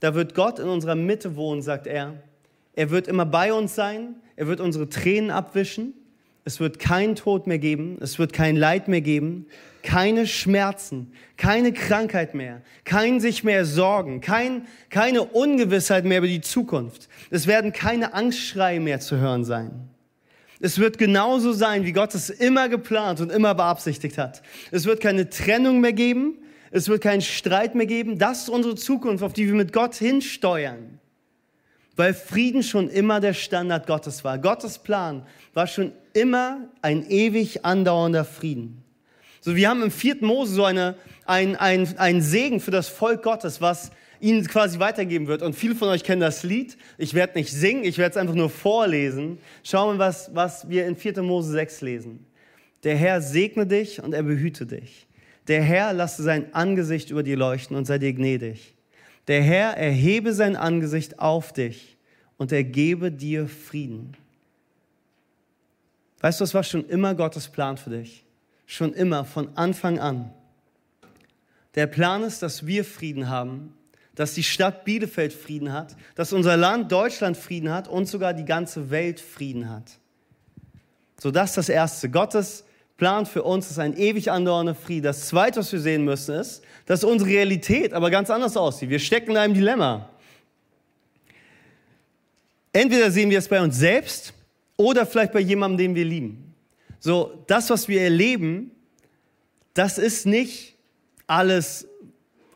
Da 0.00 0.14
wird 0.14 0.34
Gott 0.34 0.58
in 0.58 0.68
unserer 0.68 0.94
Mitte 0.94 1.36
wohnen, 1.36 1.60
sagt 1.60 1.86
er. 1.86 2.14
Er 2.74 2.90
wird 2.90 3.08
immer 3.08 3.26
bei 3.26 3.52
uns 3.52 3.74
sein. 3.74 4.14
Er 4.38 4.46
wird 4.46 4.60
unsere 4.60 4.88
Tränen 4.88 5.32
abwischen. 5.32 5.94
Es 6.44 6.60
wird 6.60 6.78
keinen 6.78 7.16
Tod 7.16 7.48
mehr 7.48 7.58
geben. 7.58 7.98
Es 8.00 8.20
wird 8.20 8.32
kein 8.32 8.54
Leid 8.54 8.86
mehr 8.86 9.00
geben. 9.00 9.46
Keine 9.82 10.28
Schmerzen. 10.28 11.12
Keine 11.36 11.72
Krankheit 11.72 12.34
mehr. 12.34 12.62
Kein 12.84 13.18
sich 13.18 13.42
mehr 13.42 13.64
sorgen. 13.64 14.20
Kein, 14.20 14.68
keine 14.90 15.24
Ungewissheit 15.24 16.04
mehr 16.04 16.18
über 16.18 16.28
die 16.28 16.40
Zukunft. 16.40 17.08
Es 17.30 17.48
werden 17.48 17.72
keine 17.72 18.14
Angstschreie 18.14 18.78
mehr 18.78 19.00
zu 19.00 19.16
hören 19.16 19.44
sein. 19.44 19.88
Es 20.60 20.78
wird 20.78 20.98
genauso 20.98 21.52
sein, 21.52 21.84
wie 21.84 21.92
Gott 21.92 22.14
es 22.14 22.30
immer 22.30 22.68
geplant 22.68 23.20
und 23.20 23.32
immer 23.32 23.56
beabsichtigt 23.56 24.18
hat. 24.18 24.42
Es 24.70 24.84
wird 24.84 25.00
keine 25.00 25.30
Trennung 25.30 25.80
mehr 25.80 25.94
geben. 25.94 26.36
Es 26.70 26.88
wird 26.88 27.02
keinen 27.02 27.22
Streit 27.22 27.74
mehr 27.74 27.86
geben. 27.86 28.20
Das 28.20 28.42
ist 28.42 28.50
unsere 28.50 28.76
Zukunft, 28.76 29.24
auf 29.24 29.32
die 29.32 29.48
wir 29.48 29.54
mit 29.54 29.72
Gott 29.72 29.96
hinsteuern 29.96 31.00
weil 31.98 32.14
Frieden 32.14 32.62
schon 32.62 32.88
immer 32.88 33.18
der 33.18 33.34
Standard 33.34 33.88
Gottes 33.88 34.22
war. 34.22 34.38
Gottes 34.38 34.78
Plan 34.78 35.26
war 35.52 35.66
schon 35.66 35.90
immer 36.12 36.68
ein 36.80 37.04
ewig 37.10 37.64
andauernder 37.64 38.24
Frieden. 38.24 38.84
So, 39.40 39.56
wir 39.56 39.68
haben 39.68 39.82
im 39.82 39.90
vierten 39.90 40.24
Mose 40.24 40.54
so 40.54 40.64
eine, 40.64 40.94
ein, 41.26 41.56
ein, 41.56 41.98
ein 41.98 42.22
Segen 42.22 42.60
für 42.60 42.70
das 42.70 42.86
Volk 42.88 43.24
Gottes, 43.24 43.60
was 43.60 43.90
ihnen 44.20 44.46
quasi 44.46 44.78
weitergeben 44.78 45.26
wird. 45.26 45.42
Und 45.42 45.56
viele 45.56 45.74
von 45.74 45.88
euch 45.88 46.04
kennen 46.04 46.20
das 46.20 46.44
Lied. 46.44 46.76
Ich 46.98 47.14
werde 47.14 47.36
nicht 47.36 47.52
singen, 47.52 47.82
ich 47.82 47.98
werde 47.98 48.12
es 48.12 48.16
einfach 48.16 48.34
nur 48.34 48.50
vorlesen. 48.50 49.38
Schauen 49.64 49.96
wir, 49.96 49.98
was, 49.98 50.30
was 50.32 50.68
wir 50.68 50.86
in 50.86 50.94
4. 50.94 51.20
Mose 51.22 51.50
6 51.50 51.80
lesen. 51.80 52.26
Der 52.84 52.94
Herr 52.94 53.20
segne 53.20 53.66
dich 53.66 54.00
und 54.00 54.12
er 54.12 54.22
behüte 54.22 54.66
dich. 54.66 55.08
Der 55.48 55.62
Herr 55.62 55.92
lasse 55.92 56.22
sein 56.22 56.54
Angesicht 56.54 57.10
über 57.10 57.24
dir 57.24 57.36
leuchten 57.36 57.76
und 57.76 57.86
sei 57.86 57.98
dir 57.98 58.12
gnädig. 58.12 58.77
Der 59.28 59.42
Herr 59.42 59.76
erhebe 59.76 60.32
sein 60.32 60.56
Angesicht 60.56 61.20
auf 61.20 61.52
dich 61.52 61.96
und 62.38 62.50
er 62.50 62.64
gebe 62.64 63.12
dir 63.12 63.46
Frieden. 63.46 64.16
Weißt 66.20 66.40
du, 66.40 66.44
es 66.44 66.54
war 66.54 66.64
schon 66.64 66.88
immer 66.88 67.14
Gottes 67.14 67.48
Plan 67.48 67.76
für 67.76 67.90
dich. 67.90 68.24
Schon 68.66 68.92
immer, 68.92 69.24
von 69.24 69.56
Anfang 69.56 69.98
an. 69.98 70.32
Der 71.74 71.86
Plan 71.86 72.22
ist, 72.22 72.42
dass 72.42 72.66
wir 72.66 72.84
Frieden 72.84 73.28
haben, 73.28 73.74
dass 74.14 74.34
die 74.34 74.42
Stadt 74.42 74.84
Bielefeld 74.84 75.32
Frieden 75.32 75.72
hat, 75.72 75.96
dass 76.14 76.32
unser 76.32 76.56
Land 76.56 76.90
Deutschland 76.90 77.36
Frieden 77.36 77.70
hat 77.70 77.86
und 77.86 78.06
sogar 78.06 78.34
die 78.34 78.44
ganze 78.44 78.90
Welt 78.90 79.20
Frieden 79.20 79.70
hat. 79.70 79.98
So, 81.20 81.30
das 81.30 81.50
ist 81.50 81.56
das 81.56 81.68
Erste. 81.68 82.10
Gottes 82.10 82.64
Plan 82.98 83.26
für 83.26 83.44
uns 83.44 83.70
ist 83.70 83.78
ein 83.78 83.96
ewig 83.96 84.30
andauernder 84.30 84.74
Frieden. 84.74 85.04
Das 85.04 85.28
Zweite, 85.28 85.60
was 85.60 85.72
wir 85.72 85.78
sehen 85.78 86.04
müssen, 86.04 86.34
ist, 86.34 86.62
dass 86.84 87.04
unsere 87.04 87.30
Realität 87.30 87.94
aber 87.94 88.10
ganz 88.10 88.28
anders 88.28 88.56
aussieht. 88.56 88.90
Wir 88.90 88.98
stecken 88.98 89.30
in 89.30 89.36
einem 89.36 89.54
Dilemma. 89.54 90.10
Entweder 92.72 93.10
sehen 93.12 93.30
wir 93.30 93.38
es 93.38 93.48
bei 93.48 93.62
uns 93.62 93.78
selbst 93.78 94.34
oder 94.76 95.06
vielleicht 95.06 95.32
bei 95.32 95.40
jemandem, 95.40 95.78
den 95.78 95.94
wir 95.94 96.04
lieben. 96.04 96.54
So, 96.98 97.44
das, 97.46 97.70
was 97.70 97.86
wir 97.86 98.02
erleben, 98.02 98.72
das 99.74 99.98
ist 99.98 100.26
nicht 100.26 100.74
alles 101.28 101.86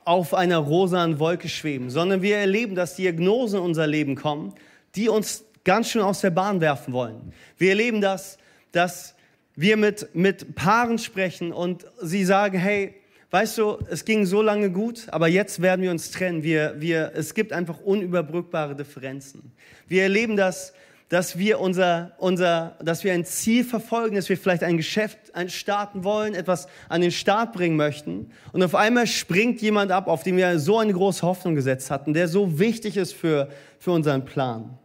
auf 0.04 0.34
einer 0.34 0.58
rosanen 0.58 1.20
Wolke 1.20 1.48
schweben, 1.48 1.88
sondern 1.88 2.20
wir 2.20 2.38
erleben, 2.38 2.74
dass 2.74 2.96
Diagnosen 2.96 3.60
in 3.60 3.64
unser 3.64 3.86
Leben 3.86 4.16
kommen, 4.16 4.54
die 4.96 5.08
uns 5.08 5.44
ganz 5.62 5.90
schön 5.90 6.02
aus 6.02 6.20
der 6.20 6.30
Bahn 6.30 6.60
werfen 6.60 6.92
wollen. 6.92 7.32
Wir 7.58 7.70
erleben 7.70 8.00
das, 8.00 8.38
dass 8.72 9.14
wir 9.54 9.76
mit, 9.76 10.14
mit 10.14 10.54
Paaren 10.54 10.98
sprechen 10.98 11.52
und 11.52 11.84
sie 12.00 12.24
sagen, 12.24 12.58
hey, 12.58 12.94
weißt 13.30 13.58
du, 13.58 13.78
es 13.90 14.04
ging 14.04 14.26
so 14.26 14.42
lange 14.42 14.70
gut, 14.70 15.06
aber 15.08 15.28
jetzt 15.28 15.62
werden 15.62 15.82
wir 15.82 15.90
uns 15.90 16.10
trennen. 16.10 16.42
Wir, 16.42 16.74
wir, 16.78 17.12
es 17.14 17.34
gibt 17.34 17.52
einfach 17.52 17.80
unüberbrückbare 17.80 18.76
Differenzen. 18.76 19.52
Wir 19.88 20.04
erleben 20.04 20.36
das, 20.36 20.72
dass 21.08 21.36
wir 21.36 21.60
unser, 21.60 22.12
unser, 22.16 22.76
dass 22.82 23.04
wir 23.04 23.12
ein 23.12 23.26
Ziel 23.26 23.64
verfolgen, 23.64 24.16
dass 24.16 24.30
wir 24.30 24.38
vielleicht 24.38 24.62
ein 24.62 24.78
Geschäft 24.78 25.18
starten 25.48 26.04
wollen, 26.04 26.34
etwas 26.34 26.68
an 26.88 27.02
den 27.02 27.10
Start 27.10 27.52
bringen 27.52 27.76
möchten. 27.76 28.30
Und 28.52 28.62
auf 28.62 28.74
einmal 28.74 29.06
springt 29.06 29.60
jemand 29.60 29.92
ab, 29.92 30.08
auf 30.08 30.22
den 30.22 30.38
wir 30.38 30.58
so 30.58 30.78
eine 30.78 30.94
große 30.94 31.20
Hoffnung 31.20 31.54
gesetzt 31.54 31.90
hatten, 31.90 32.14
der 32.14 32.28
so 32.28 32.58
wichtig 32.58 32.96
ist 32.96 33.12
für, 33.12 33.50
für 33.78 33.90
unseren 33.90 34.24
Plan. 34.24 34.78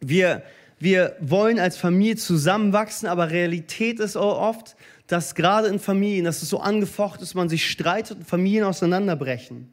Wir, 0.00 0.42
wir 0.82 1.16
wollen 1.20 1.60
als 1.60 1.76
Familie 1.76 2.16
zusammenwachsen, 2.16 3.08
aber 3.08 3.30
Realität 3.30 4.00
ist 4.00 4.16
oft, 4.16 4.74
dass 5.06 5.36
gerade 5.36 5.68
in 5.68 5.78
Familien, 5.78 6.24
dass 6.24 6.42
es 6.42 6.48
so 6.48 6.58
angefocht 6.58 7.22
ist, 7.22 7.34
man 7.34 7.48
sich 7.48 7.70
streitet 7.70 8.18
und 8.18 8.26
Familien 8.26 8.64
auseinanderbrechen. 8.64 9.72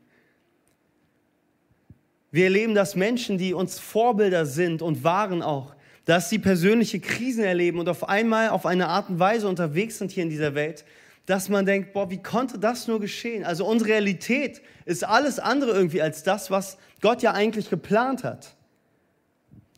Wir 2.29 2.43
erleben, 2.43 2.75
dass 2.75 2.95
Menschen, 2.95 3.39
die 3.39 3.55
uns 3.55 3.79
Vorbilder 3.79 4.45
sind 4.45 4.83
und 4.83 5.03
waren 5.03 5.41
auch, 5.41 5.75
dass 6.05 6.29
sie 6.29 6.37
persönliche 6.37 6.99
Krisen 6.99 7.43
erleben 7.43 7.79
und 7.79 7.89
auf 7.89 8.07
einmal 8.07 8.49
auf 8.49 8.67
eine 8.67 8.87
Art 8.87 9.09
und 9.09 9.17
Weise 9.17 9.47
unterwegs 9.47 9.97
sind 9.97 10.11
hier 10.11 10.21
in 10.21 10.29
dieser 10.29 10.53
Welt, 10.53 10.85
dass 11.25 11.49
man 11.49 11.65
denkt, 11.65 11.91
boah, 11.91 12.11
wie 12.11 12.21
konnte 12.21 12.59
das 12.59 12.87
nur 12.87 12.99
geschehen? 12.99 13.43
Also 13.43 13.65
unsere 13.65 13.89
Realität 13.89 14.61
ist 14.85 15.03
alles 15.03 15.39
andere 15.39 15.71
irgendwie 15.71 16.03
als 16.03 16.21
das, 16.21 16.51
was 16.51 16.77
Gott 17.01 17.23
ja 17.23 17.33
eigentlich 17.33 17.71
geplant 17.71 18.23
hat. 18.23 18.55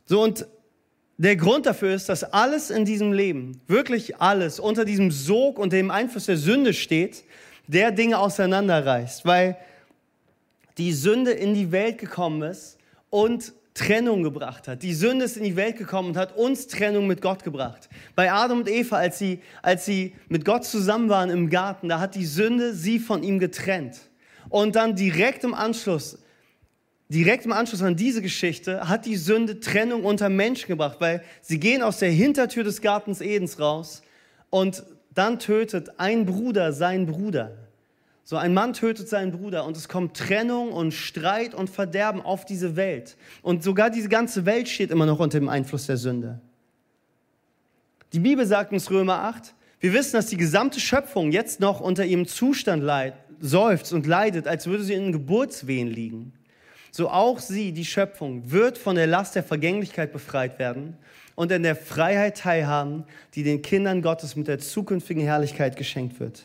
So 0.04 0.22
und 0.22 0.46
der 1.18 1.36
Grund 1.36 1.66
dafür 1.66 1.94
ist, 1.94 2.08
dass 2.08 2.24
alles 2.24 2.70
in 2.70 2.84
diesem 2.84 3.12
Leben, 3.12 3.60
wirklich 3.66 4.16
alles, 4.16 4.58
unter 4.58 4.84
diesem 4.84 5.10
Sog 5.10 5.58
und 5.58 5.72
dem 5.72 5.90
Einfluss 5.90 6.26
der 6.26 6.36
Sünde 6.36 6.74
steht, 6.74 7.24
der 7.66 7.92
Dinge 7.92 8.18
auseinanderreißt, 8.18 9.24
weil 9.24 9.56
die 10.78 10.92
Sünde 10.92 11.32
in 11.32 11.54
die 11.54 11.70
Welt 11.70 11.98
gekommen 11.98 12.42
ist 12.42 12.78
und 13.10 13.52
Trennung 13.74 14.22
gebracht 14.22 14.68
hat. 14.68 14.82
Die 14.82 14.92
Sünde 14.92 15.24
ist 15.24 15.36
in 15.36 15.44
die 15.44 15.56
Welt 15.56 15.78
gekommen 15.78 16.10
und 16.10 16.16
hat 16.16 16.36
uns 16.36 16.66
Trennung 16.66 17.06
mit 17.06 17.22
Gott 17.22 17.42
gebracht. 17.42 17.88
Bei 18.14 18.30
Adam 18.30 18.58
und 18.58 18.68
Eva, 18.68 18.96
als 18.96 19.18
sie, 19.18 19.40
als 19.62 19.86
sie 19.86 20.14
mit 20.28 20.44
Gott 20.44 20.64
zusammen 20.64 21.08
waren 21.08 21.30
im 21.30 21.48
Garten, 21.48 21.88
da 21.88 21.98
hat 21.98 22.14
die 22.14 22.26
Sünde 22.26 22.74
sie 22.74 22.98
von 22.98 23.22
ihm 23.22 23.38
getrennt. 23.38 23.96
Und 24.50 24.76
dann 24.76 24.94
direkt 24.94 25.44
im 25.44 25.54
Anschluss, 25.54 26.18
direkt 27.12 27.44
im 27.44 27.52
Anschluss 27.52 27.82
an 27.82 27.94
diese 27.94 28.22
Geschichte, 28.22 28.88
hat 28.88 29.04
die 29.04 29.16
Sünde 29.16 29.60
Trennung 29.60 30.04
unter 30.04 30.28
Menschen 30.28 30.68
gebracht, 30.68 30.96
weil 31.00 31.22
sie 31.42 31.60
gehen 31.60 31.82
aus 31.82 31.98
der 31.98 32.10
Hintertür 32.10 32.64
des 32.64 32.80
Gartens 32.80 33.20
Edens 33.20 33.60
raus 33.60 34.02
und 34.50 34.84
dann 35.14 35.38
tötet 35.38 36.00
ein 36.00 36.24
Bruder 36.24 36.72
seinen 36.72 37.06
Bruder. 37.06 37.56
So 38.24 38.36
ein 38.36 38.54
Mann 38.54 38.72
tötet 38.72 39.08
seinen 39.08 39.32
Bruder 39.32 39.66
und 39.66 39.76
es 39.76 39.88
kommt 39.88 40.16
Trennung 40.16 40.72
und 40.72 40.92
Streit 40.92 41.54
und 41.54 41.68
Verderben 41.68 42.22
auf 42.22 42.44
diese 42.44 42.76
Welt. 42.76 43.16
Und 43.42 43.62
sogar 43.62 43.90
diese 43.90 44.08
ganze 44.08 44.46
Welt 44.46 44.68
steht 44.68 44.90
immer 44.90 45.06
noch 45.06 45.18
unter 45.18 45.38
dem 45.38 45.48
Einfluss 45.48 45.86
der 45.86 45.96
Sünde. 45.96 46.40
Die 48.12 48.20
Bibel 48.20 48.46
sagt 48.46 48.72
uns 48.72 48.90
Römer 48.90 49.20
8, 49.24 49.54
wir 49.80 49.92
wissen, 49.92 50.12
dass 50.12 50.26
die 50.26 50.36
gesamte 50.36 50.80
Schöpfung 50.80 51.32
jetzt 51.32 51.60
noch 51.60 51.80
unter 51.80 52.04
ihrem 52.04 52.26
Zustand 52.26 52.82
leid, 52.82 53.14
seufzt 53.40 53.92
und 53.92 54.06
leidet, 54.06 54.46
als 54.46 54.66
würde 54.66 54.84
sie 54.84 54.94
in 54.94 55.12
Geburtswehen 55.12 55.88
liegen. 55.88 56.32
So 56.94 57.08
auch 57.08 57.38
sie, 57.38 57.72
die 57.72 57.86
Schöpfung, 57.86 58.50
wird 58.50 58.76
von 58.76 58.96
der 58.96 59.06
Last 59.06 59.34
der 59.34 59.42
Vergänglichkeit 59.42 60.12
befreit 60.12 60.58
werden 60.58 60.98
und 61.34 61.50
in 61.50 61.62
der 61.62 61.74
Freiheit 61.74 62.36
teilhaben, 62.36 63.04
die 63.34 63.42
den 63.42 63.62
Kindern 63.62 64.02
Gottes 64.02 64.36
mit 64.36 64.46
der 64.46 64.58
zukünftigen 64.58 65.22
Herrlichkeit 65.22 65.76
geschenkt 65.76 66.20
wird. 66.20 66.42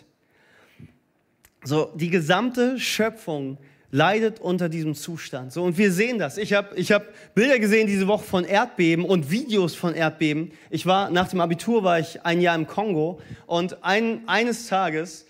So, 1.65 1.91
die 1.95 2.09
gesamte 2.09 2.79
Schöpfung 2.79 3.57
leidet 3.91 4.39
unter 4.39 4.69
diesem 4.69 4.95
Zustand. 4.95 5.51
So, 5.51 5.63
und 5.63 5.77
wir 5.77 5.91
sehen 5.91 6.17
das. 6.17 6.37
Ich 6.37 6.53
habe 6.53 6.75
ich 6.75 6.93
hab 6.93 7.03
Bilder 7.35 7.59
gesehen 7.59 7.85
diese 7.87 8.07
Woche 8.07 8.23
von 8.23 8.45
Erdbeben 8.45 9.03
und 9.03 9.29
Videos 9.29 9.75
von 9.75 9.93
Erdbeben. 9.93 10.53
Ich 10.69 10.85
war, 10.85 11.09
nach 11.09 11.27
dem 11.27 11.41
Abitur 11.41 11.83
war 11.83 11.99
ich 11.99 12.25
ein 12.25 12.39
Jahr 12.39 12.55
im 12.55 12.67
Kongo 12.67 13.19
und 13.47 13.83
ein, 13.83 14.25
eines 14.27 14.67
Tages 14.67 15.25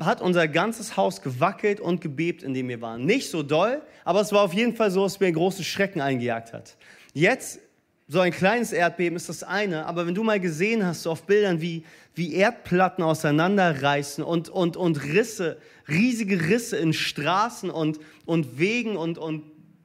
hat 0.00 0.20
unser 0.20 0.46
ganzes 0.48 0.96
Haus 0.96 1.22
gewackelt 1.22 1.80
und 1.80 2.00
gebebt, 2.00 2.42
in 2.42 2.54
dem 2.54 2.68
wir 2.68 2.80
waren. 2.80 3.04
Nicht 3.04 3.30
so 3.30 3.42
doll, 3.42 3.82
aber 4.04 4.20
es 4.20 4.32
war 4.32 4.42
auf 4.42 4.52
jeden 4.52 4.76
Fall 4.76 4.90
so, 4.90 5.04
dass 5.04 5.20
mir 5.20 5.32
große 5.32 5.64
Schrecken 5.64 6.00
eingejagt 6.00 6.52
hat. 6.52 6.76
Jetzt 7.14 7.60
so 8.08 8.20
ein 8.20 8.30
kleines 8.30 8.72
Erdbeben 8.72 9.16
ist 9.16 9.28
das 9.28 9.42
eine, 9.42 9.86
aber 9.86 10.06
wenn 10.06 10.14
du 10.14 10.22
mal 10.22 10.38
gesehen 10.38 10.86
hast, 10.86 11.02
so 11.02 11.10
auf 11.10 11.24
Bildern, 11.24 11.60
wie, 11.60 11.84
wie 12.14 12.34
Erdplatten 12.34 13.02
auseinanderreißen 13.02 14.22
und, 14.22 14.48
und, 14.48 14.76
und 14.76 15.02
Risse, 15.02 15.58
riesige 15.88 16.48
Risse 16.48 16.76
in 16.76 16.92
Straßen 16.92 17.68
und, 17.70 17.98
und 18.24 18.58
Wegen 18.58 18.96
und, 18.96 19.18
und 19.18 19.42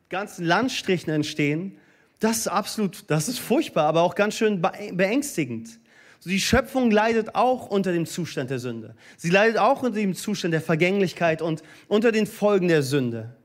ganzen 0.10 0.46
Landstrichen 0.46 1.12
entstehen, 1.12 1.78
das 2.20 2.40
ist 2.40 2.48
absolut, 2.48 3.06
das 3.08 3.28
ist 3.28 3.40
furchtbar, 3.40 3.86
aber 3.86 4.04
auch 4.04 4.14
ganz 4.14 4.36
schön 4.36 4.62
beängstigend. 4.62 5.80
Die 6.26 6.40
Schöpfung 6.40 6.92
leidet 6.92 7.34
auch 7.34 7.68
unter 7.68 7.92
dem 7.92 8.06
Zustand 8.06 8.52
der 8.52 8.60
Sünde. 8.60 8.96
Sie 9.18 9.32
leidet 9.32 9.58
auch 9.58 9.82
unter 9.82 9.98
dem 9.98 10.14
Zustand 10.14 10.54
der 10.54 10.62
Vergänglichkeit 10.62 11.42
und 11.42 11.64
unter 11.88 12.12
den 12.12 12.28
Folgen 12.28 12.68
der 12.68 12.84
Sünde. 12.84 13.36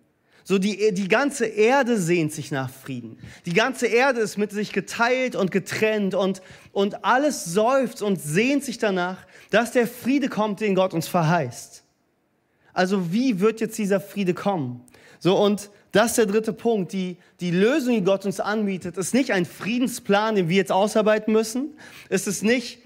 So 0.44 0.58
die, 0.58 0.92
die 0.94 1.08
ganze 1.08 1.46
Erde 1.46 1.98
sehnt 1.98 2.32
sich 2.32 2.52
nach 2.52 2.70
Frieden. 2.70 3.18
Die 3.46 3.52
ganze 3.52 3.86
Erde 3.86 4.20
ist 4.20 4.36
mit 4.36 4.52
sich 4.52 4.72
geteilt 4.72 5.34
und 5.34 5.50
getrennt 5.50 6.14
und, 6.14 6.40
und 6.70 7.04
alles 7.04 7.46
seufzt 7.46 8.00
und 8.00 8.20
sehnt 8.20 8.62
sich 8.62 8.78
danach, 8.78 9.26
dass 9.50 9.72
der 9.72 9.88
Friede 9.88 10.28
kommt, 10.28 10.60
den 10.60 10.74
Gott 10.74 10.94
uns 10.94 11.08
verheißt. 11.08 11.82
Also 12.72 13.12
wie 13.12 13.40
wird 13.40 13.60
jetzt 13.60 13.76
dieser 13.78 14.00
Friede 14.00 14.34
kommen? 14.34 14.84
So 15.18 15.36
und 15.36 15.70
das 15.92 16.10
ist 16.10 16.18
der 16.18 16.26
dritte 16.26 16.52
Punkt. 16.52 16.92
Die, 16.92 17.16
die 17.40 17.50
Lösung, 17.50 17.94
die 17.94 18.04
Gott 18.04 18.26
uns 18.26 18.40
anbietet, 18.40 18.96
ist 18.96 19.14
nicht 19.14 19.32
ein 19.32 19.44
Friedensplan, 19.44 20.34
den 20.34 20.48
wir 20.48 20.56
jetzt 20.56 20.72
ausarbeiten 20.72 21.32
müssen. 21.32 21.70
Es 22.08 22.26
ist 22.26 22.42
nicht, 22.42 22.80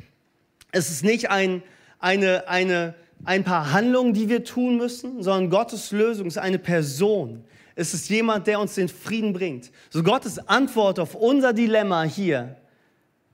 es 0.73 0.91
ist 0.91 1.03
nicht 1.05 1.31
ein, 1.31 1.63
eine, 1.99 2.49
eine, 2.49 2.95
ein 3.25 3.45
paar 3.45 3.73
Handlungen, 3.73 4.15
die 4.15 4.29
wir 4.29 4.45
tun 4.45 4.77
müssen, 4.77 5.23
sondern 5.23 5.51
Gottes 5.51 5.93
Lösung 5.93 6.27
ist 6.27 6.39
eine 6.39 6.59
Person. 6.59 7.45
Es 7.75 7.95
ist 7.95 8.11
jemand, 8.11 8.47
der 8.47 8.61
uns 8.61 8.75
den 8.75 8.89
Frieden 8.89 9.33
bringt. 9.33 9.71
So 9.91 10.03
Gottes 10.03 10.39
Antwort 10.49 10.99
auf 10.99 11.15
unser 11.15 11.53
Dilemma 11.53 12.03
hier 12.03 12.57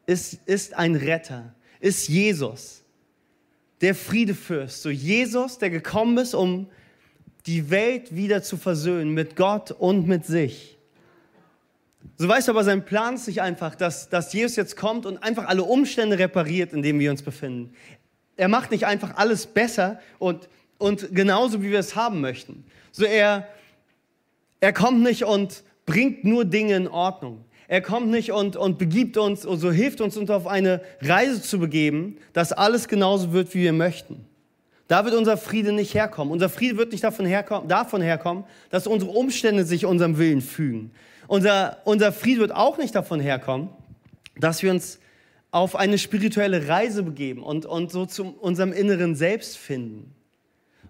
ist, 0.07 0.35
ist 0.47 0.75
ein 0.75 0.95
Retter, 0.95 1.55
ist 1.81 2.09
Jesus, 2.09 2.83
der 3.81 3.95
Friedefürst. 3.95 4.83
So 4.83 4.91
Jesus, 4.91 5.59
der 5.59 5.71
gekommen 5.71 6.19
ist, 6.19 6.35
um 6.35 6.69
die 7.47 7.71
Welt 7.71 8.15
wieder 8.15 8.43
zu 8.43 8.57
versöhnen 8.57 9.13
mit 9.13 9.37
Gott 9.37 9.71
und 9.71 10.07
mit 10.07 10.27
sich. 10.27 10.77
So 12.19 12.29
weißt 12.29 12.49
du 12.49 12.53
aber, 12.53 12.65
sein 12.65 12.85
Plan 12.85 13.15
ist 13.15 13.27
nicht 13.27 13.43
einfach, 13.43 13.75
dass, 13.75 14.09
dass 14.09 14.33
Jesus 14.33 14.57
jetzt 14.57 14.77
kommt 14.77 15.07
und 15.07 15.23
einfach 15.23 15.47
alle 15.47 15.65
Umstände 15.65 16.19
repariert, 16.19 16.73
in 16.73 16.83
denen 16.83 16.99
wir 16.99 17.11
uns 17.11 17.23
befinden. 17.23 17.75
Er 18.37 18.49
macht 18.49 18.71
nicht 18.71 18.87
einfach 18.87 19.17
alles 19.17 19.47
besser 19.47 20.01
und, 20.19 20.49
und 20.79 21.15
genauso, 21.15 21.63
wie 21.63 21.71
wir 21.71 21.79
es 21.79 21.95
haben 21.95 22.21
möchten. 22.21 22.65
So 22.91 23.05
er, 23.05 23.47
er 24.61 24.73
kommt 24.73 25.03
nicht 25.03 25.25
und 25.25 25.63
bringt 25.85 26.25
nur 26.25 26.45
Dinge 26.45 26.75
in 26.77 26.89
Ordnung. 26.89 27.45
Er 27.69 27.81
kommt 27.81 28.09
nicht 28.09 28.33
und, 28.33 28.57
und 28.57 28.79
begibt 28.79 29.17
uns 29.17 29.45
und 29.45 29.59
so 29.59 29.71
hilft 29.71 30.01
uns, 30.01 30.17
uns 30.17 30.31
auf 30.31 30.47
eine 30.47 30.81
Reise 31.01 31.43
zu 31.43 31.59
begeben, 31.59 32.19
dass 32.33 32.53
alles 32.53 32.89
genauso 32.89 33.33
wird, 33.33 33.55
wie 33.55 33.63
wir 33.63 33.73
möchten. 33.73 34.25
Da 34.89 35.05
wird 35.05 35.15
unser 35.15 35.37
Friede 35.37 35.73
nicht 35.73 35.95
herkommen. 35.95 36.33
Unser 36.33 36.49
Friede 36.49 36.77
wird 36.77 36.93
nicht 36.93 37.03
davon 37.03 37.27
herkommen, 37.27 37.69
davon 37.69 38.03
herkommen 38.03 38.45
dass 38.71 38.87
unsere 38.87 39.11
Umstände 39.11 39.65
sich 39.65 39.85
unserem 39.85 40.19
Willen 40.19 40.41
fügen. 40.41 40.93
Unser, 41.27 41.79
unser 41.85 42.13
Friede 42.13 42.41
wird 42.41 42.53
auch 42.53 42.79
nicht 42.79 42.95
davon 42.95 43.21
herkommen, 43.21 43.69
dass 44.39 44.63
wir 44.63 44.71
uns 44.71 45.01
auf 45.51 45.75
eine 45.75 45.99
spirituelle 45.99 46.69
Reise 46.69 47.03
begeben 47.03 47.43
und, 47.43 47.67
und 47.67 47.91
so 47.91 48.07
zu 48.07 48.37
unserem 48.39 48.73
inneren 48.73 49.15
Selbst 49.15 49.57
finden. 49.57 50.15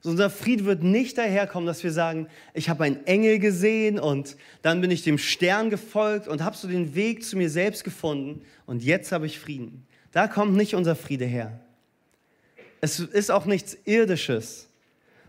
So 0.03 0.11
unser 0.11 0.29
Friede 0.29 0.65
wird 0.67 0.83
nicht 0.83 1.17
daherkommen, 1.17 1.67
dass 1.67 1.83
wir 1.83 1.93
sagen, 1.93 2.29
ich 2.53 2.69
habe 2.69 2.85
einen 2.85 3.07
Engel 3.07 3.39
gesehen 3.39 3.99
und 3.99 4.37
dann 4.63 4.81
bin 4.81 4.91
ich 4.91 5.03
dem 5.03 5.19
Stern 5.19 5.71
gefolgt 5.71 6.29
und 6.29 6.45
habe 6.45 6.57
so 6.57 6.69
den 6.69 6.95
Weg 6.95 7.25
zu 7.25 7.37
mir 7.37 7.49
selbst 7.49 7.83
gefunden 7.83 8.43
und 8.67 8.85
jetzt 8.85 9.11
habe 9.13 9.27
ich 9.27 9.39
Frieden. 9.39 9.87
Da 10.13 10.29
kommt 10.29 10.55
nicht 10.55 10.75
unser 10.75 10.97
Friede 10.97 11.25
her. 11.25 11.61
Es 12.81 13.01
ist 13.01 13.31
auch 13.31 13.47
nichts 13.47 13.77
Irdisches. 13.85 14.69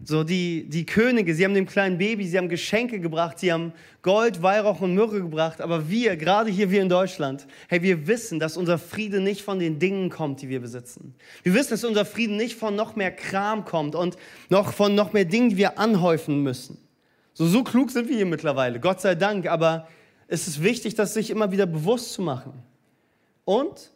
So 0.03 0.23
die, 0.23 0.69
die 0.69 0.85
Könige, 0.85 1.33
sie 1.33 1.43
haben 1.43 1.55
dem 1.55 1.65
kleinen 1.65 1.97
Baby, 1.97 2.27
sie 2.27 2.37
haben 2.37 2.49
Geschenke 2.49 2.99
gebracht, 2.99 3.39
sie 3.39 3.51
haben 3.51 3.73
Gold, 4.03 4.43
Weihrauch 4.43 4.81
und 4.81 4.93
Myrrhe 4.93 5.21
gebracht. 5.21 5.59
Aber 5.59 5.89
wir, 5.89 6.15
gerade 6.17 6.51
hier 6.51 6.69
wir 6.69 6.81
in 6.81 6.89
Deutschland, 6.89 7.47
hey, 7.67 7.81
wir 7.81 8.05
wissen, 8.07 8.39
dass 8.39 8.57
unser 8.57 8.77
Friede 8.77 9.19
nicht 9.19 9.41
von 9.41 9.57
den 9.57 9.79
Dingen 9.79 10.09
kommt, 10.09 10.41
die 10.41 10.49
wir 10.49 10.59
besitzen. 10.59 11.15
Wir 11.41 11.53
wissen, 11.55 11.71
dass 11.71 11.83
unser 11.83 12.05
Frieden 12.05 12.37
nicht 12.37 12.57
von 12.57 12.75
noch 12.75 12.95
mehr 12.95 13.11
Kram 13.11 13.65
kommt 13.65 13.95
und 13.95 14.17
noch 14.49 14.71
von 14.71 14.93
noch 14.93 15.13
mehr 15.13 15.25
Dingen, 15.25 15.49
die 15.49 15.57
wir 15.57 15.79
anhäufen 15.79 16.43
müssen. 16.43 16.77
So, 17.33 17.47
so 17.47 17.63
klug 17.63 17.89
sind 17.89 18.07
wir 18.07 18.15
hier 18.15 18.25
mittlerweile, 18.25 18.79
Gott 18.79 19.01
sei 19.01 19.15
Dank. 19.15 19.47
Aber 19.47 19.87
es 20.27 20.47
ist 20.47 20.61
wichtig, 20.61 20.93
das 20.93 21.13
sich 21.15 21.31
immer 21.31 21.51
wieder 21.51 21.65
bewusst 21.65 22.13
zu 22.13 22.21
machen. 22.21 22.53
Und 23.45 23.91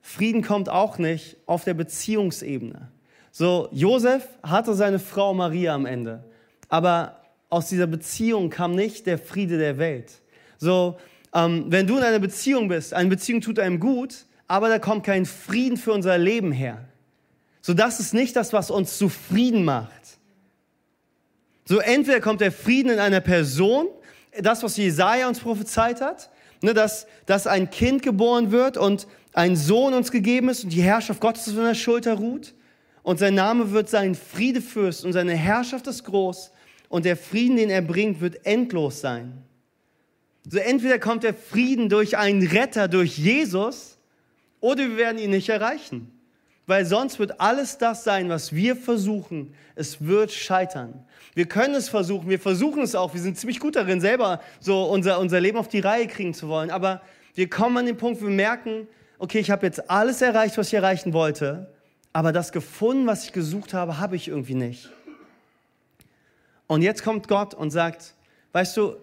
Frieden 0.00 0.42
kommt 0.42 0.68
auch 0.68 0.98
nicht 0.98 1.36
auf 1.46 1.64
der 1.64 1.74
Beziehungsebene. 1.74 2.88
So, 3.36 3.68
Josef 3.72 4.28
hatte 4.44 4.74
seine 4.74 5.00
Frau 5.00 5.34
Maria 5.34 5.74
am 5.74 5.86
Ende. 5.86 6.22
Aber 6.68 7.20
aus 7.50 7.68
dieser 7.68 7.88
Beziehung 7.88 8.48
kam 8.48 8.76
nicht 8.76 9.08
der 9.08 9.18
Friede 9.18 9.58
der 9.58 9.76
Welt. 9.76 10.12
So, 10.58 11.00
ähm, 11.34 11.64
wenn 11.66 11.88
du 11.88 11.96
in 11.96 12.04
einer 12.04 12.20
Beziehung 12.20 12.68
bist, 12.68 12.94
eine 12.94 13.08
Beziehung 13.08 13.40
tut 13.40 13.58
einem 13.58 13.80
gut, 13.80 14.26
aber 14.46 14.68
da 14.68 14.78
kommt 14.78 15.04
kein 15.04 15.26
Frieden 15.26 15.76
für 15.76 15.92
unser 15.92 16.16
Leben 16.16 16.52
her. 16.52 16.84
So, 17.60 17.74
das 17.74 17.98
ist 17.98 18.14
nicht 18.14 18.36
das, 18.36 18.52
was 18.52 18.70
uns 18.70 18.98
zufrieden 18.98 19.64
macht. 19.64 20.20
So, 21.64 21.80
entweder 21.80 22.20
kommt 22.20 22.40
der 22.40 22.52
Frieden 22.52 22.92
in 22.92 23.00
einer 23.00 23.20
Person, 23.20 23.88
das, 24.42 24.62
was 24.62 24.76
Jesaja 24.76 25.26
uns 25.26 25.40
prophezeit 25.40 26.00
hat, 26.00 26.30
ne, 26.62 26.72
dass, 26.72 27.08
dass 27.26 27.48
ein 27.48 27.68
Kind 27.68 28.04
geboren 28.04 28.52
wird 28.52 28.76
und 28.76 29.08
ein 29.32 29.56
Sohn 29.56 29.92
uns 29.92 30.12
gegeben 30.12 30.50
ist 30.50 30.62
und 30.62 30.72
die 30.72 30.82
Herrschaft 30.82 31.18
Gottes 31.18 31.48
auf 31.48 31.56
seiner 31.56 31.74
Schulter 31.74 32.14
ruht 32.14 32.54
und 33.04 33.18
sein 33.18 33.34
Name 33.34 33.70
wird 33.70 33.88
sein 33.88 34.14
Friedefürst 34.16 35.04
und 35.04 35.12
seine 35.12 35.34
Herrschaft 35.34 35.86
ist 35.86 36.04
groß 36.04 36.50
und 36.88 37.04
der 37.04 37.16
Frieden, 37.16 37.56
den 37.56 37.70
er 37.70 37.82
bringt, 37.82 38.20
wird 38.20 38.44
endlos 38.46 39.00
sein. 39.00 39.44
So 40.48 40.58
entweder 40.58 40.98
kommt 40.98 41.22
der 41.22 41.34
Frieden 41.34 41.88
durch 41.88 42.16
einen 42.16 42.44
Retter, 42.46 42.88
durch 42.88 43.16
Jesus, 43.18 43.98
oder 44.60 44.88
wir 44.88 44.96
werden 44.96 45.18
ihn 45.18 45.30
nicht 45.30 45.50
erreichen. 45.50 46.10
Weil 46.66 46.86
sonst 46.86 47.18
wird 47.18 47.40
alles 47.40 47.76
das 47.76 48.04
sein, 48.04 48.30
was 48.30 48.54
wir 48.54 48.74
versuchen. 48.74 49.54
Es 49.74 50.02
wird 50.02 50.32
scheitern. 50.32 51.04
Wir 51.34 51.44
können 51.44 51.74
es 51.74 51.90
versuchen, 51.90 52.30
wir 52.30 52.40
versuchen 52.40 52.82
es 52.82 52.94
auch. 52.94 53.12
Wir 53.12 53.20
sind 53.20 53.36
ziemlich 53.36 53.60
gut 53.60 53.76
darin, 53.76 54.00
selber 54.00 54.40
so 54.60 54.84
unser, 54.84 55.18
unser 55.20 55.40
Leben 55.40 55.58
auf 55.58 55.68
die 55.68 55.80
Reihe 55.80 56.06
kriegen 56.06 56.32
zu 56.32 56.48
wollen. 56.48 56.70
Aber 56.70 57.02
wir 57.34 57.50
kommen 57.50 57.76
an 57.76 57.84
den 57.84 57.98
Punkt, 57.98 58.22
wir 58.22 58.30
merken, 58.30 58.88
okay, 59.18 59.40
ich 59.40 59.50
habe 59.50 59.66
jetzt 59.66 59.90
alles 59.90 60.22
erreicht, 60.22 60.56
was 60.56 60.68
ich 60.68 60.74
erreichen 60.74 61.12
wollte 61.12 61.73
aber 62.14 62.32
das 62.32 62.52
gefunden, 62.52 63.08
was 63.08 63.24
ich 63.24 63.32
gesucht 63.32 63.74
habe, 63.74 63.98
habe 63.98 64.14
ich 64.14 64.28
irgendwie 64.28 64.54
nicht. 64.54 64.88
Und 66.68 66.80
jetzt 66.82 67.02
kommt 67.02 67.26
Gott 67.26 67.54
und 67.54 67.72
sagt, 67.72 68.14
weißt 68.52 68.76
du, 68.76 68.94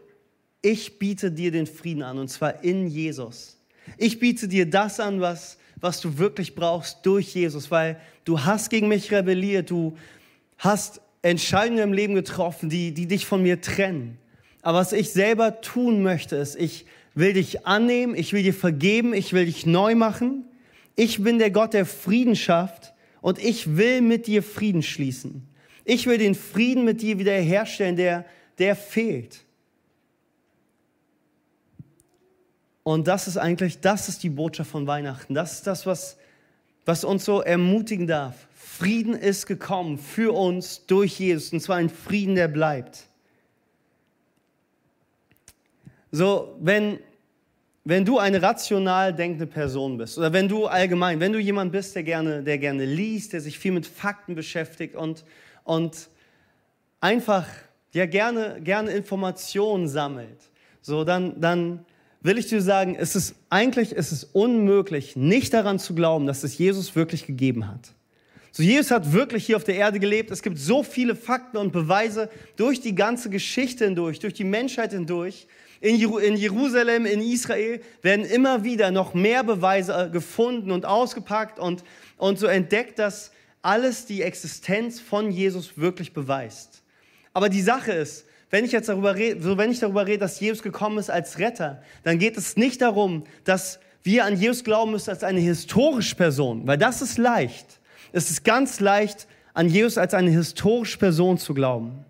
ich 0.62 0.97
biete 0.97 1.30
dir 1.30 1.52
den 1.52 1.67
Frieden 1.67 2.04
an, 2.04 2.17
und 2.17 2.30
zwar 2.30 2.63
in 2.63 2.88
Jesus. 2.88 3.58
Ich 3.97 4.17
biete 4.19 4.47
dir 4.47 4.67
das 4.67 5.02
an, 5.02 5.19
was, 5.19 5.58
was 5.82 6.00
du 6.00 6.17
wirklich 6.17 6.56
brauchst 6.56 7.06
durch 7.06 7.36
Jesus, 7.36 7.69
weil 7.69 8.00
du 8.24 8.45
hast 8.45 8.69
gegen 8.69 8.88
mich 8.88 9.12
rebelliert, 9.12 9.69
du 9.69 9.97
hast 10.58 11.02
Entscheidungen 11.21 11.84
im 11.84 11.93
Leben 11.93 12.15
getroffen, 12.15 12.69
die, 12.69 12.93
die 12.93 13.08
dich 13.08 13.26
von 13.26 13.43
mir 13.43 13.60
trennen. 13.60 14.17
Aber 14.62 14.78
was 14.78 14.93
ich 14.93 15.12
selber 15.12 15.60
tun 15.60 16.02
möchte, 16.02 16.38
ist, 16.38 16.56
ich 16.56 16.86
will 17.13 17.34
dich 17.34 17.67
annehmen, 17.67 18.15
ich 18.15 18.32
will 18.32 18.43
dir 18.43 18.54
vergeben, 18.54 19.13
ich 19.13 19.34
will 19.34 19.45
dich 19.47 19.65
neu 19.65 19.95
machen. 19.95 20.45
Ich 20.95 21.21
bin 21.21 21.39
der 21.39 21.52
Gott, 21.52 21.74
der 21.74 21.86
Frieden 21.86 22.38
schafft 22.38 22.93
und 23.21 23.39
ich 23.39 23.77
will 23.77 24.01
mit 24.01 24.27
dir 24.27 24.43
Frieden 24.43 24.84
schließen. 24.84 25.47
Ich 25.86 26.07
will 26.07 26.17
den 26.17 26.36
Frieden 26.36 26.84
mit 26.84 27.01
dir 27.01 27.17
wiederherstellen, 27.19 27.95
der, 27.95 28.25
der 28.57 28.75
fehlt. 28.75 29.43
Und 32.84 33.07
das 33.07 33.27
ist 33.27 33.38
eigentlich, 33.38 33.79
das 33.79 34.10
ist 34.10 34.23
die 34.23 34.29
Botschaft 34.29 34.71
von 34.71 34.88
Weihnachten. 34.88 35.34
Das 35.34 35.53
ist 35.53 35.67
das, 35.67 35.86
was, 35.86 36.17
was 36.86 37.03
uns 37.03 37.25
so 37.25 37.41
ermutigen 37.41 38.07
darf. 38.07 38.47
Frieden 38.53 39.13
ist 39.13 39.45
gekommen 39.45 39.99
für 39.99 40.34
uns 40.34 40.86
durch 40.88 41.19
Jesus, 41.19 41.53
und 41.53 41.60
zwar 41.60 41.77
ein 41.77 41.89
Frieden, 41.89 42.36
der 42.36 42.47
bleibt. 42.47 43.07
So, 46.12 46.57
wenn, 46.60 46.99
wenn 47.84 48.06
du 48.06 48.20
eine 48.20 48.41
rational 48.41 49.13
denkende 49.13 49.48
Person 49.48 49.98
bist 49.98 50.17
oder 50.17 50.32
wenn 50.34 50.48
du 50.48 50.67
allgemein, 50.67 51.20
wenn 51.20 51.34
du 51.34 51.39
jemand 51.39 51.72
bist, 51.72 51.96
der 51.96 52.04
gerne, 52.04 52.44
der 52.44 52.58
gerne 52.58 52.86
liest, 52.86 53.34
der 53.34 53.41
sich 53.41 53.58
viel 53.58 53.72
mit 53.72 53.88
Fakten 53.88 54.36
beschäftigt 54.36 54.96
und, 54.96 55.24
und 55.63 56.10
einfach 57.00 57.48
ja 57.94 58.06
gerne, 58.06 58.60
gerne 58.62 58.91
Informationen 58.91 59.88
sammelt, 59.88 60.39
so 60.82 61.04
dann, 61.04 61.41
dann 61.41 61.86
will 62.22 62.38
ich 62.38 62.48
dir 62.48 62.62
sagen, 62.62 62.96
es 62.96 63.15
ist 63.15 63.36
eigentlich 63.50 63.98
es 63.98 64.12
ist 64.12 64.26
unmöglich, 64.36 65.15
nicht 65.15 65.54
daran 65.54 65.80
zu 65.80 65.96
glauben, 65.96 66.28
dass 66.28 66.44
es 66.44 66.58
Jesus 66.58 66.96
wirklich 66.96 67.26
gegeben 67.26 67.67
hat. 67.67 67.94
So 68.52 68.63
Jesus 68.63 68.91
hat 68.91 69.13
wirklich 69.13 69.46
hier 69.46 69.56
auf 69.56 69.63
der 69.63 69.76
Erde 69.76 70.00
gelebt. 70.00 70.30
Es 70.30 70.44
gibt 70.44 70.60
so 70.60 70.84
viele 70.84 71.15
Fakten 71.15 71.58
und 71.58 71.72
Beweise 71.72 72.30
durch 72.58 72.82
die 72.82 72.94
ganze 72.94 73.30
Geschichte 73.30 73.86
hindurch, 73.86 74.20
durch 74.20 74.34
die 74.34 74.44
Menschheit 74.44 74.91
hindurch. 74.91 75.48
In, 75.82 75.96
Jerusalem, 75.98 77.08
in 77.08 77.22
Israel 77.22 77.82
werden 78.04 78.24
immer 78.24 78.63
wieder 78.63 78.91
noch 78.91 79.15
mehr 79.15 79.44
Beweise 79.44 79.94
äh, 79.94 80.10
gefunden 80.10 80.70
und 80.70 80.86
ausgepackt 80.86 81.58
und, 81.58 81.84
und 82.17 82.38
so 82.38 82.46
entdeckt, 82.46 83.00
dass 83.00 83.32
alles 83.63 84.06
die 84.06 84.22
Existenz 84.22 85.00
von 85.00 85.32
Jesus 85.32 85.78
wirklich 85.80 86.13
beweist. 86.13 86.84
Aber 87.34 87.50
die 87.50 87.62
Sache 87.62 87.94
ist, 87.94 88.26
wenn 88.52 88.63
ich 88.63 88.72
jetzt 88.72 88.89
darüber 88.89 89.15
rede, 89.15 89.41
so 89.41 89.58
wenn 89.58 89.72
ich 89.72 89.80
darüber 89.80 90.06
rede, 90.06 90.20
dass 90.20 90.39
Jesus 90.39 90.62
gekommen 90.62 91.00
ist 91.00 91.10
als 91.10 91.39
Retter, 91.39 91.82
dann 92.04 92.20
geht 92.20 92.38
es 92.38 92.58
nicht 92.58 92.82
darum, 92.82 93.24
dass 93.44 93.80
wir 94.04 94.26
an 94.26 94.38
Jesus 94.38 94.63
glauben 94.63 94.91
müssen 94.91 95.10
als 95.10 95.24
eine 95.24 95.39
historische 95.39 96.15
Person, 96.15 96.67
weil 96.67 96.78
das 96.78 97.02
ist 97.02 97.17
leicht. 97.17 97.80
Es 98.12 98.30
ist 98.30 98.44
ganz 98.44 98.80
leicht, 98.80 99.28
an 99.54 99.67
Jesus 99.67 99.98
als 99.98 100.13
eine 100.13 100.32
historische 100.32 100.98
Person 100.98 101.38
zu 101.38 101.54
glauben. 101.54 102.06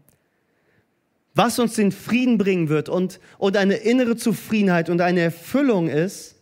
Was 1.34 1.60
uns 1.60 1.76
den 1.76 1.92
Frieden 1.92 2.38
bringen 2.38 2.70
wird 2.70 2.90
und, 2.90 3.20
und 3.38 3.56
eine 3.56 3.76
innere 3.76 4.18
Zufriedenheit 4.18 4.90
und 4.90 5.02
eine 5.02 5.22
Erfüllung 5.22 5.88
ist, 5.88 6.36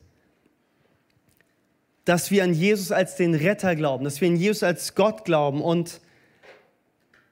dass 2.05 2.31
wir 2.31 2.43
an 2.43 2.53
Jesus 2.53 2.91
als 2.91 3.15
den 3.15 3.35
Retter 3.35 3.75
glauben, 3.75 4.03
dass 4.03 4.19
wir 4.19 4.27
an 4.27 4.35
Jesus 4.35 4.63
als 4.63 4.95
Gott 4.95 5.25
glauben 5.25 5.61
und 5.61 6.01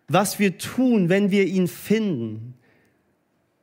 was 0.07 0.37
wir 0.37 0.57
tun, 0.57 1.09
wenn 1.09 1.31
wir 1.31 1.45
ihn 1.45 1.67
finden. 1.67 2.53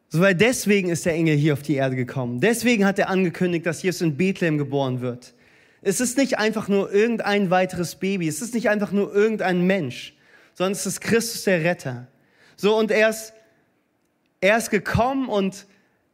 So, 0.08 0.20
weil 0.20 0.34
deswegen 0.34 0.90
ist 0.90 1.06
der 1.06 1.14
Engel 1.14 1.36
hier 1.36 1.52
auf 1.52 1.62
die 1.62 1.74
Erde 1.74 1.96
gekommen. 1.96 2.40
Deswegen 2.40 2.84
hat 2.84 2.98
er 2.98 3.08
angekündigt, 3.08 3.66
dass 3.66 3.82
Jesus 3.82 4.00
in 4.00 4.16
Bethlehem 4.16 4.58
geboren 4.58 5.00
wird. 5.00 5.34
Es 5.82 6.00
ist 6.00 6.16
nicht 6.18 6.38
einfach 6.38 6.68
nur 6.68 6.92
irgendein 6.92 7.50
weiteres 7.50 7.96
Baby. 7.96 8.26
Es 8.26 8.40
ist 8.40 8.54
nicht 8.54 8.68
einfach 8.70 8.90
nur 8.90 9.14
irgendein 9.14 9.66
Mensch, 9.66 10.14
sondern 10.54 10.72
es 10.72 10.86
ist 10.86 11.00
Christus 11.00 11.44
der 11.44 11.62
Retter. 11.62 12.06
So, 12.56 12.76
und 12.78 12.90
er 12.90 13.10
ist, 13.10 13.32
er 14.44 14.58
ist 14.58 14.68
gekommen 14.68 15.30
und 15.30 15.66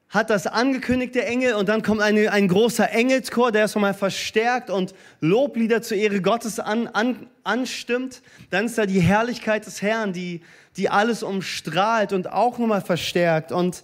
hat 0.09 0.31
das 0.31 0.47
angekündigt, 0.47 1.17
der 1.17 1.27
Engel, 1.27 1.55
und 1.55 1.69
dann 1.69 1.83
kommt 1.83 2.01
eine, 2.01 2.31
ein 2.31 2.47
großer 2.47 2.89
Engelschor, 2.93 3.51
der 3.51 3.65
ist 3.65 3.75
nochmal 3.75 3.93
verstärkt 3.93 4.71
und 4.71 4.95
Loblieder 5.21 5.83
zur 5.83 5.97
Ehre 5.97 6.23
Gottes 6.23 6.61
an, 6.61 6.87
an, 6.87 7.27
anstimmt. 7.43 8.23
Dann 8.51 8.67
ist 8.67 8.79
da 8.79 8.87
die 8.87 9.01
Herrlichkeit 9.01 9.67
des 9.67 9.83
Herrn, 9.83 10.13
die, 10.13 10.43
die 10.77 10.89
alles 10.89 11.25
umstrahlt 11.25 12.13
und 12.13 12.31
auch 12.31 12.59
nochmal 12.59 12.83
verstärkt. 12.83 13.51
Und 13.51 13.83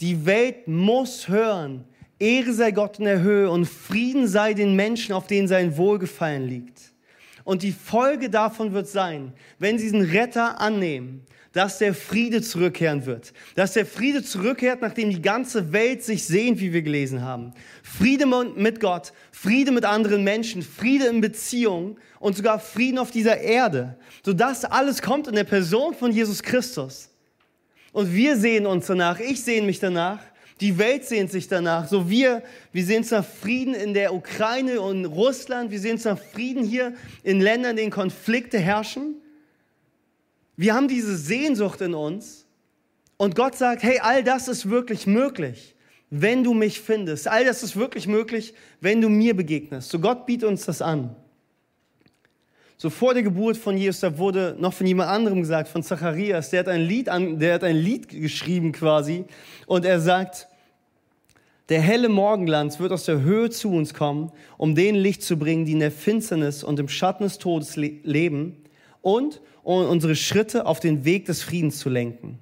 die 0.00 0.26
Welt 0.26 0.68
muss 0.68 1.28
hören, 1.28 1.84
Ehre 2.18 2.52
sei 2.52 2.70
Gott 2.70 2.98
in 2.98 3.06
der 3.06 3.22
Höhe 3.22 3.50
und 3.50 3.64
Frieden 3.64 4.28
sei 4.28 4.52
den 4.52 4.76
Menschen, 4.76 5.14
auf 5.14 5.26
denen 5.26 5.48
sein 5.48 5.78
Wohlgefallen 5.78 6.46
liegt. 6.46 6.92
Und 7.44 7.62
die 7.62 7.72
Folge 7.72 8.28
davon 8.28 8.74
wird 8.74 8.88
sein, 8.88 9.32
wenn 9.58 9.78
sie 9.78 9.84
diesen 9.84 10.02
Retter 10.02 10.60
annehmen, 10.60 11.26
dass 11.54 11.78
der 11.78 11.94
Friede 11.94 12.42
zurückkehren 12.42 13.06
wird. 13.06 13.32
Dass 13.54 13.72
der 13.72 13.86
Friede 13.86 14.22
zurückkehrt, 14.22 14.82
nachdem 14.82 15.08
die 15.08 15.22
ganze 15.22 15.72
Welt 15.72 16.02
sich 16.02 16.24
sehnt, 16.24 16.60
wie 16.60 16.72
wir 16.72 16.82
gelesen 16.82 17.22
haben. 17.22 17.54
Friede 17.82 18.26
mit 18.26 18.80
Gott, 18.80 19.12
Friede 19.30 19.70
mit 19.70 19.84
anderen 19.84 20.24
Menschen, 20.24 20.62
Friede 20.62 21.06
in 21.06 21.20
Beziehungen 21.20 21.96
und 22.18 22.36
sogar 22.36 22.58
Frieden 22.58 22.98
auf 22.98 23.12
dieser 23.12 23.38
Erde. 23.40 23.96
So 24.24 24.32
das 24.32 24.64
alles 24.64 25.00
kommt 25.00 25.28
in 25.28 25.36
der 25.36 25.44
Person 25.44 25.94
von 25.94 26.10
Jesus 26.10 26.42
Christus. 26.42 27.08
Und 27.92 28.12
wir 28.12 28.36
sehen 28.36 28.66
uns 28.66 28.86
danach, 28.86 29.20
ich 29.20 29.40
sehne 29.42 29.66
mich 29.66 29.78
danach, 29.78 30.18
die 30.60 30.76
Welt 30.78 31.04
sehnt 31.04 31.30
sich 31.30 31.46
danach. 31.46 31.86
So 31.86 32.10
wir, 32.10 32.42
wir 32.72 32.84
sehen 32.84 32.98
uns 32.98 33.12
nach 33.12 33.24
Frieden 33.24 33.74
in 33.74 33.94
der 33.94 34.12
Ukraine 34.12 34.80
und 34.80 35.04
Russland. 35.04 35.70
Wir 35.70 35.78
sehen 35.78 35.92
uns 35.92 36.04
nach 36.04 36.18
Frieden 36.18 36.64
hier 36.64 36.94
in 37.22 37.40
Ländern, 37.40 37.72
in 37.72 37.76
denen 37.76 37.90
Konflikte 37.92 38.58
herrschen. 38.58 39.20
Wir 40.56 40.74
haben 40.74 40.88
diese 40.88 41.16
Sehnsucht 41.16 41.80
in 41.80 41.94
uns 41.94 42.46
und 43.16 43.34
Gott 43.34 43.56
sagt, 43.56 43.82
hey, 43.82 43.98
all 44.00 44.22
das 44.22 44.48
ist 44.48 44.70
wirklich 44.70 45.06
möglich, 45.06 45.74
wenn 46.10 46.44
du 46.44 46.54
mich 46.54 46.80
findest. 46.80 47.26
All 47.26 47.44
das 47.44 47.62
ist 47.62 47.76
wirklich 47.76 48.06
möglich, 48.06 48.54
wenn 48.80 49.00
du 49.00 49.08
mir 49.08 49.34
begegnest. 49.34 49.90
So 49.90 49.98
Gott 49.98 50.26
bietet 50.26 50.48
uns 50.48 50.64
das 50.64 50.80
an. 50.80 51.14
So 52.76 52.90
vor 52.90 53.14
der 53.14 53.22
Geburt 53.22 53.56
von 53.56 53.76
Jesus, 53.76 54.00
da 54.00 54.18
wurde 54.18 54.56
noch 54.58 54.74
von 54.74 54.86
jemand 54.86 55.08
anderem 55.08 55.40
gesagt, 55.40 55.68
von 55.68 55.82
Zacharias, 55.82 56.50
der 56.50 56.60
hat 56.60 56.68
ein 56.68 56.82
Lied, 56.82 57.08
an, 57.08 57.38
der 57.38 57.54
hat 57.54 57.64
ein 57.64 57.76
Lied 57.76 58.08
geschrieben 58.08 58.72
quasi 58.72 59.24
und 59.66 59.84
er 59.84 60.00
sagt, 60.00 60.48
der 61.70 61.80
helle 61.80 62.08
Morgenglanz 62.10 62.78
wird 62.78 62.92
aus 62.92 63.04
der 63.04 63.22
Höhe 63.22 63.48
zu 63.48 63.72
uns 63.72 63.94
kommen, 63.94 64.32
um 64.58 64.74
den 64.74 64.96
Licht 64.96 65.22
zu 65.22 65.38
bringen, 65.38 65.64
die 65.64 65.72
in 65.72 65.78
der 65.78 65.92
Finsternis 65.92 66.62
und 66.62 66.78
im 66.78 66.88
Schatten 66.88 67.24
des 67.24 67.38
Todes 67.38 67.76
leben 67.76 68.63
und 69.04 69.42
um 69.62 69.86
unsere 69.86 70.16
Schritte 70.16 70.66
auf 70.66 70.80
den 70.80 71.04
Weg 71.04 71.26
des 71.26 71.42
Friedens 71.42 71.78
zu 71.78 71.90
lenken. 71.90 72.38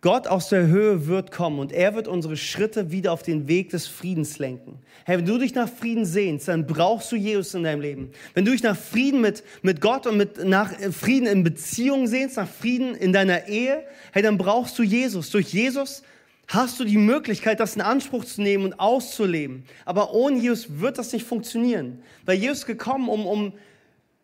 Gott 0.00 0.26
aus 0.26 0.48
der 0.48 0.66
Höhe 0.66 1.06
wird 1.06 1.30
kommen 1.30 1.60
und 1.60 1.70
er 1.70 1.94
wird 1.94 2.08
unsere 2.08 2.36
Schritte 2.36 2.90
wieder 2.90 3.12
auf 3.12 3.22
den 3.22 3.46
Weg 3.46 3.70
des 3.70 3.86
Friedens 3.86 4.40
lenken. 4.40 4.80
Hey, 5.04 5.18
wenn 5.18 5.26
du 5.26 5.38
dich 5.38 5.54
nach 5.54 5.68
Frieden 5.68 6.04
sehnst, 6.04 6.48
dann 6.48 6.66
brauchst 6.66 7.12
du 7.12 7.16
Jesus 7.16 7.54
in 7.54 7.62
deinem 7.62 7.80
Leben. 7.80 8.10
Wenn 8.34 8.44
du 8.44 8.50
dich 8.50 8.64
nach 8.64 8.76
Frieden 8.76 9.20
mit, 9.20 9.44
mit 9.62 9.80
Gott 9.80 10.08
und 10.08 10.16
mit, 10.16 10.44
nach 10.44 10.72
Frieden 10.90 11.28
in 11.28 11.44
Beziehungen 11.44 12.08
sehnst, 12.08 12.36
nach 12.36 12.48
Frieden 12.48 12.96
in 12.96 13.12
deiner 13.12 13.46
Ehe, 13.46 13.84
hey, 14.10 14.24
dann 14.24 14.38
brauchst 14.38 14.76
du 14.76 14.82
Jesus. 14.82 15.30
Durch 15.30 15.52
Jesus 15.52 16.02
hast 16.52 16.78
du 16.80 16.84
die 16.84 16.98
Möglichkeit, 16.98 17.60
das 17.60 17.76
in 17.76 17.82
Anspruch 17.82 18.24
zu 18.24 18.42
nehmen 18.42 18.64
und 18.64 18.80
auszuleben. 18.80 19.64
Aber 19.84 20.12
ohne 20.12 20.38
Jesus 20.38 20.80
wird 20.80 20.98
das 20.98 21.12
nicht 21.12 21.26
funktionieren. 21.26 22.02
Weil 22.24 22.38
Jesus 22.38 22.58
ist 22.58 22.66
gekommen, 22.66 23.08
um, 23.08 23.26
um 23.26 23.52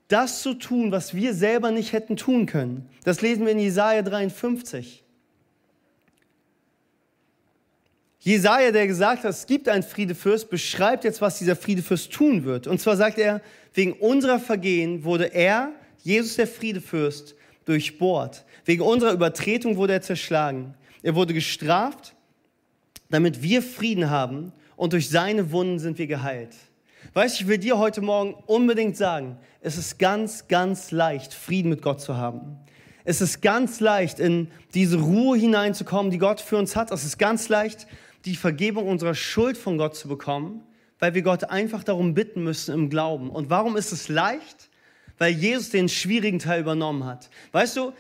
das 0.08 0.42
zu 0.42 0.54
tun, 0.54 0.90
was 0.90 1.14
wir 1.14 1.34
selber 1.34 1.70
nicht 1.70 1.92
hätten 1.92 2.16
tun 2.16 2.46
können. 2.46 2.88
Das 3.04 3.20
lesen 3.20 3.44
wir 3.44 3.52
in 3.52 3.58
Jesaja 3.58 4.02
53. 4.02 5.04
Jesaja, 8.20 8.72
der 8.72 8.86
gesagt 8.86 9.24
hat, 9.24 9.30
es 9.30 9.46
gibt 9.46 9.68
einen 9.68 9.82
Friedefürst, 9.82 10.50
beschreibt 10.50 11.04
jetzt, 11.04 11.20
was 11.20 11.38
dieser 11.38 11.56
Friedefürst 11.56 12.12
tun 12.12 12.44
wird. 12.44 12.66
Und 12.66 12.80
zwar 12.80 12.96
sagt 12.96 13.18
er, 13.18 13.40
wegen 13.74 13.92
unserer 13.92 14.40
Vergehen 14.40 15.04
wurde 15.04 15.32
er, 15.32 15.72
Jesus 16.02 16.36
der 16.36 16.46
Friedefürst, 16.46 17.36
durchbohrt. 17.64 18.44
Wegen 18.64 18.82
unserer 18.82 19.12
Übertretung 19.12 19.76
wurde 19.76 19.94
er 19.94 20.02
zerschlagen. 20.02 20.74
Er 21.02 21.14
wurde 21.14 21.32
gestraft, 21.32 22.14
damit 23.11 23.42
wir 23.42 23.62
Frieden 23.62 24.11
haben 24.11 24.53
und 24.77 24.92
durch 24.92 25.09
seine 25.09 25.51
Wunden 25.51 25.79
sind 25.79 25.99
wir 25.99 26.07
geheilt. 26.07 26.55
Weißt 27.14 27.38
du, 27.38 27.44
ich 27.44 27.49
will 27.49 27.59
dir 27.59 27.79
heute 27.79 28.01
Morgen 28.01 28.35
unbedingt 28.47 28.97
sagen, 28.97 29.38
es 29.61 29.77
ist 29.77 29.99
ganz, 29.99 30.49
ganz 30.49 30.90
leicht, 30.90 31.33
Frieden 31.33 31.71
mit 31.71 31.83
Gott 31.83 32.01
zu 32.01 32.16
haben. 32.16 32.59
Es 33.05 33.21
ist 33.21 33.40
ganz 33.40 33.81
leicht, 33.81 34.21
in 34.21 34.49
diese 34.75 34.99
Ruhe 34.99 35.38
hineinzukommen, 35.38 36.11
die 36.11 36.18
Gott 36.18 36.40
für 36.40 36.59
uns 36.59 36.77
hat. 36.77 36.90
Es 36.90 37.05
ist 37.05 37.18
ganz 37.18 37.49
leicht, 37.49 37.87
die 38.25 38.37
Vergebung 38.37 38.87
unserer 38.87 39.14
Schuld 39.14 39.57
von 39.57 39.79
Gott 39.79 39.97
zu 39.97 40.09
bekommen, 40.09 40.62
weil 40.99 41.14
wir 41.14 41.23
Gott 41.23 41.44
einfach 41.44 41.85
darum 41.85 42.12
bitten 42.14 42.44
müssen 42.44 42.75
im 42.75 42.90
Glauben. 42.90 43.31
Und 43.31 43.49
warum 43.49 43.77
ist 43.77 43.92
es 43.92 44.09
leicht? 44.09 44.68
weil 45.18 45.33
Jesus 45.33 45.71
den 45.71 45.88
schwierigen 45.88 46.38
Teil 46.38 46.61
übernommen 46.61 47.05
hat. 47.05 47.29
Weißt 47.53 47.77
du, 47.77 47.92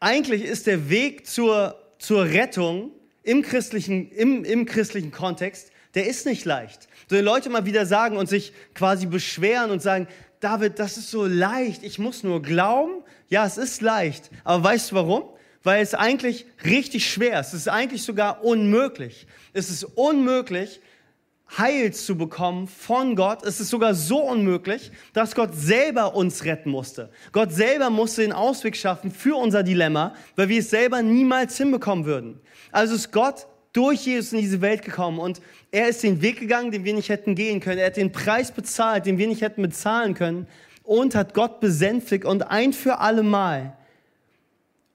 eigentlich 0.00 0.44
ist 0.44 0.66
der 0.66 0.88
Weg 0.88 1.26
zur, 1.26 1.74
zur 1.98 2.24
Rettung 2.24 2.92
im 3.22 3.42
christlichen, 3.42 4.10
im, 4.10 4.44
im 4.44 4.66
christlichen 4.66 5.10
Kontext, 5.10 5.70
der 5.94 6.06
ist 6.06 6.26
nicht 6.26 6.44
leicht. 6.44 6.88
So 7.08 7.16
die 7.16 7.22
Leute 7.22 7.50
mal 7.50 7.64
wieder 7.64 7.86
sagen 7.86 8.16
und 8.16 8.28
sich 8.28 8.52
quasi 8.74 9.06
beschweren 9.06 9.70
und 9.70 9.82
sagen, 9.82 10.06
David, 10.40 10.78
das 10.78 10.96
ist 10.96 11.10
so 11.10 11.26
leicht, 11.26 11.82
ich 11.82 11.98
muss 11.98 12.22
nur 12.22 12.42
glauben. 12.42 13.02
Ja, 13.28 13.44
es 13.44 13.58
ist 13.58 13.80
leicht. 13.80 14.30
Aber 14.44 14.62
weißt 14.62 14.90
du 14.90 14.94
warum? 14.94 15.24
Weil 15.64 15.82
es 15.82 15.94
eigentlich 15.94 16.46
richtig 16.64 17.10
schwer 17.10 17.40
ist. 17.40 17.48
Es 17.48 17.62
ist 17.62 17.68
eigentlich 17.68 18.02
sogar 18.02 18.44
unmöglich. 18.44 19.26
Es 19.52 19.70
ist 19.70 19.84
unmöglich, 19.84 20.80
Heil 21.56 21.94
zu 21.94 22.16
bekommen 22.16 22.68
von 22.68 23.16
Gott. 23.16 23.42
Es 23.42 23.58
ist 23.58 23.70
sogar 23.70 23.94
so 23.94 24.18
unmöglich, 24.20 24.92
dass 25.14 25.34
Gott 25.34 25.54
selber 25.54 26.14
uns 26.14 26.44
retten 26.44 26.70
musste. 26.70 27.10
Gott 27.32 27.52
selber 27.52 27.88
musste 27.88 28.22
den 28.22 28.32
Ausweg 28.32 28.76
schaffen 28.76 29.10
für 29.10 29.36
unser 29.36 29.62
Dilemma, 29.62 30.14
weil 30.36 30.48
wir 30.50 30.58
es 30.58 30.70
selber 30.70 31.00
niemals 31.00 31.56
hinbekommen 31.56 32.04
würden. 32.04 32.40
Also 32.70 32.94
ist 32.94 33.12
Gott 33.12 33.46
durch 33.72 34.06
Jesus 34.06 34.32
in 34.32 34.40
diese 34.40 34.60
Welt 34.60 34.82
gekommen 34.82 35.18
und 35.18 35.40
er 35.70 35.88
ist 35.88 36.02
den 36.02 36.20
Weg 36.20 36.40
gegangen, 36.40 36.70
den 36.70 36.84
wir 36.84 36.94
nicht 36.94 37.08
hätten 37.08 37.34
gehen 37.34 37.60
können. 37.60 37.78
Er 37.78 37.86
hat 37.86 37.96
den 37.96 38.12
Preis 38.12 38.52
bezahlt, 38.52 39.06
den 39.06 39.18
wir 39.18 39.26
nicht 39.26 39.42
hätten 39.42 39.62
bezahlen 39.62 40.14
können 40.14 40.46
und 40.82 41.14
hat 41.14 41.34
Gott 41.34 41.60
besänftigt 41.60 42.24
und 42.24 42.50
ein 42.50 42.72
für 42.72 42.98
alle 42.98 43.22
Mal 43.22 43.76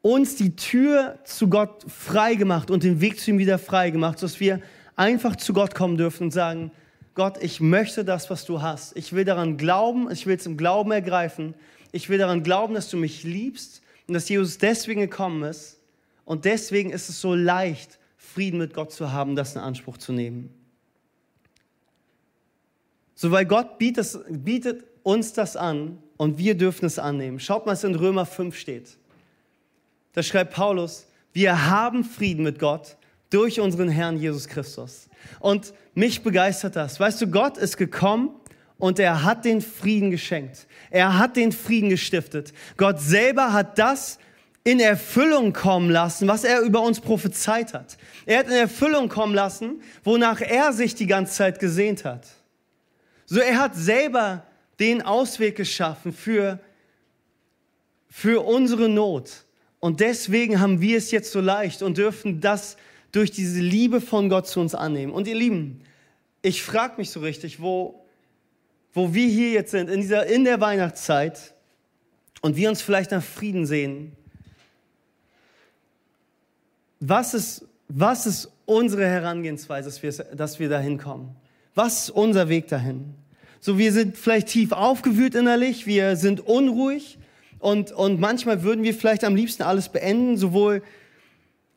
uns 0.02 0.36
die 0.36 0.56
Tür 0.56 1.18
zu 1.24 1.48
Gott 1.50 1.86
frei 1.88 2.36
gemacht 2.36 2.70
und 2.70 2.84
den 2.84 3.00
Weg 3.00 3.20
zu 3.20 3.32
ihm 3.32 3.38
wieder 3.38 3.58
frei 3.58 3.90
gemacht, 3.90 4.20
sodass 4.20 4.40
wir 4.40 4.60
einfach 4.96 5.36
zu 5.36 5.54
Gott 5.54 5.76
kommen 5.76 5.98
dürfen 5.98 6.26
und 6.26 6.32
sagen, 6.32 6.72
Gott, 7.16 7.42
ich 7.42 7.60
möchte 7.60 8.04
das, 8.04 8.30
was 8.30 8.46
du 8.46 8.62
hast. 8.62 8.98
Ich 8.98 9.14
will 9.14 9.24
daran 9.24 9.58
glauben, 9.58 10.10
ich 10.12 10.26
will 10.26 10.36
es 10.36 10.46
im 10.46 10.58
Glauben 10.58 10.92
ergreifen. 10.92 11.54
Ich 11.92 12.10
will 12.10 12.18
daran 12.18 12.44
glauben, 12.44 12.74
dass 12.74 12.90
du 12.90 12.98
mich 12.98 13.24
liebst 13.24 13.82
und 14.08 14.16
dass 14.16 14.28
Jesus 14.28 14.58
deswegen 14.58 15.02
gekommen 15.02 15.44
ist. 15.44 15.80
Und 16.26 16.46
deswegen 16.46 16.90
ist 16.90 17.10
es 17.10 17.22
so 17.22 17.36
leicht, 17.36 18.00
Frieden 18.18 18.58
mit 18.58 18.74
Gott 18.74 18.92
zu 18.92 19.12
haben, 19.12 19.36
das 19.36 19.56
in 19.56 19.62
Anspruch 19.62 19.98
zu 19.98 20.12
nehmen. 20.12 20.50
So, 23.14 23.30
weil 23.32 23.46
Gott 23.46 23.78
bietet, 23.78 24.18
bietet 24.30 24.84
uns 25.04 25.34
das 25.34 25.56
an 25.56 26.00
und 26.18 26.40
wir 26.40 26.56
dürfen 26.56 26.86
es 26.86 26.98
annehmen. 26.98 27.40
Schaut 27.40 27.66
mal, 27.66 27.74
was 27.74 27.84
in 27.84 27.94
Römer 27.94 28.26
5 28.26 28.58
steht. 28.58 28.98
Da 30.14 30.24
schreibt 30.24 30.54
Paulus, 30.54 31.08
wir 31.32 31.70
haben 31.70 32.04
Frieden 32.04 32.44
mit 32.44 32.60
Gott 32.60 32.98
durch 33.34 33.60
unseren 33.60 33.90
Herrn 33.90 34.18
Jesus 34.18 34.48
Christus. 34.48 35.10
Und 35.40 35.74
mich 35.96 36.22
begeistert 36.22 36.76
das. 36.76 37.00
Weißt 37.00 37.22
du, 37.22 37.28
Gott 37.28 37.58
ist 37.58 37.78
gekommen 37.78 38.32
und 38.78 39.00
er 39.00 39.24
hat 39.24 39.46
den 39.46 39.62
Frieden 39.62 40.12
geschenkt. 40.12 40.68
Er 40.92 41.18
hat 41.18 41.36
den 41.36 41.52
Frieden 41.52 41.90
gestiftet. 41.90 42.54
Gott 42.78 43.00
selber 43.00 43.54
hat 43.54 43.80
das 43.80 44.20
in 44.64 44.80
Erfüllung 44.80 45.52
kommen 45.52 45.90
lassen, 45.90 46.28
was 46.28 46.44
er 46.44 46.62
über 46.62 46.82
uns 46.82 47.02
prophezeit 47.02 47.74
hat. 47.74 47.98
Er 48.26 48.40
hat 48.40 48.48
in 48.48 48.54
Erfüllung 48.54 49.10
kommen 49.10 49.36
lassen, 49.36 49.82
wonach 50.04 50.40
er 50.40 50.72
sich 50.72 50.96
die 50.96 51.08
ganze 51.08 51.34
Zeit 51.34 51.60
gesehnt 51.60 52.06
hat. 52.06 52.28
So, 53.26 53.40
er 53.40 53.60
hat 53.60 53.76
selber 53.76 54.46
den 54.80 55.02
Ausweg 55.02 55.56
geschaffen 55.56 56.14
für, 56.14 56.60
für 58.10 58.46
unsere 58.46 58.88
Not. 58.88 59.32
Und 59.80 60.00
deswegen 60.00 60.62
haben 60.62 60.80
wir 60.80 60.98
es 60.98 61.12
jetzt 61.12 61.32
so 61.32 61.42
leicht 61.42 61.82
und 61.82 61.98
dürfen 61.98 62.40
das 62.40 62.78
durch 63.14 63.32
diese 63.32 63.62
Liebe 63.62 64.02
von 64.02 64.28
Gott 64.28 64.48
zu 64.48 64.60
uns 64.60 64.76
annehmen. 64.76 65.14
Und 65.14 65.28
ihr 65.28 65.36
Lieben, 65.36 65.82
ich 66.42 66.62
frage 66.62 66.96
mich 66.98 67.10
so 67.10 67.22
richtig, 67.22 67.62
wo, 67.62 68.04
wo 68.94 69.14
wir 69.14 69.28
hier 69.28 69.52
jetzt 69.52 69.72
sind, 69.72 69.90
in, 69.90 70.02
dieser, 70.02 70.26
in 70.26 70.44
der 70.44 70.60
Weihnachtszeit, 70.60 71.54
und 72.44 72.58
wir 72.58 72.68
uns 72.68 72.82
vielleicht 72.82 73.12
nach 73.12 73.24
Frieden 73.24 73.66
sehen, 73.66 74.12
was 77.00 77.34
ist, 77.34 77.66
was 77.88 78.26
ist 78.26 78.52
unsere 78.66 79.06
Herangehensweise, 79.06 79.90
dass 79.90 80.04
wir, 80.04 80.12
dass 80.36 80.60
wir 80.60 80.68
dahin 80.68 80.98
kommen? 80.98 81.36
Was 81.74 82.04
ist 82.04 82.10
unser 82.10 82.50
Weg 82.50 82.68
dahin? 82.68 83.14
So, 83.62 83.78
wir 83.78 83.94
sind 83.94 84.18
vielleicht 84.18 84.48
tief 84.48 84.74
aufgewühlt 84.74 85.36
innerlich, 85.36 85.88
wir 85.88 86.18
sind 86.18 86.42
unruhig 86.42 87.18
und, 87.60 87.94
und 87.94 88.20
manchmal 88.20 88.62
würden 88.62 88.84
wir 88.84 88.94
vielleicht 88.94 89.24
am 89.24 89.38
liebsten 89.38 89.64
alles 89.64 89.88
beenden, 89.88 90.36
sowohl 90.38 90.84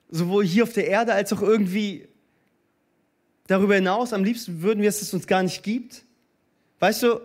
sowohl 0.08 0.44
hier 0.44 0.62
auf 0.62 0.72
der 0.72 0.86
Erde 0.86 1.12
als 1.12 1.32
auch 1.32 1.42
irgendwie 1.42 2.08
darüber 3.46 3.74
hinaus. 3.74 4.12
Am 4.12 4.24
liebsten 4.24 4.62
würden 4.62 4.82
wir, 4.82 4.88
dass 4.88 5.02
es 5.02 5.12
uns 5.14 5.26
gar 5.26 5.42
nicht 5.42 5.62
gibt. 5.62 6.04
Weißt 6.78 7.02
du, 7.02 7.20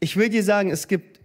ich 0.00 0.16
will 0.16 0.28
dir 0.28 0.42
sagen, 0.42 0.70
es 0.70 0.88
gibt, 0.88 1.20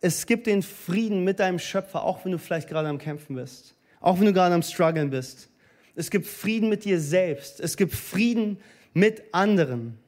es 0.00 0.26
gibt 0.26 0.46
den 0.46 0.62
Frieden 0.62 1.24
mit 1.24 1.38
deinem 1.38 1.58
Schöpfer, 1.58 2.02
auch 2.04 2.24
wenn 2.24 2.32
du 2.32 2.38
vielleicht 2.38 2.68
gerade 2.68 2.88
am 2.88 2.98
Kämpfen 2.98 3.36
bist, 3.36 3.74
auch 4.00 4.18
wenn 4.18 4.26
du 4.26 4.32
gerade 4.32 4.54
am 4.54 4.62
Struggeln 4.62 5.10
bist. 5.10 5.48
Es 5.94 6.10
gibt 6.10 6.26
Frieden 6.26 6.68
mit 6.68 6.84
dir 6.84 7.00
selbst. 7.00 7.60
Es 7.60 7.76
gibt 7.76 7.94
Frieden 7.94 8.58
mit 8.94 9.22
anderen. 9.32 9.98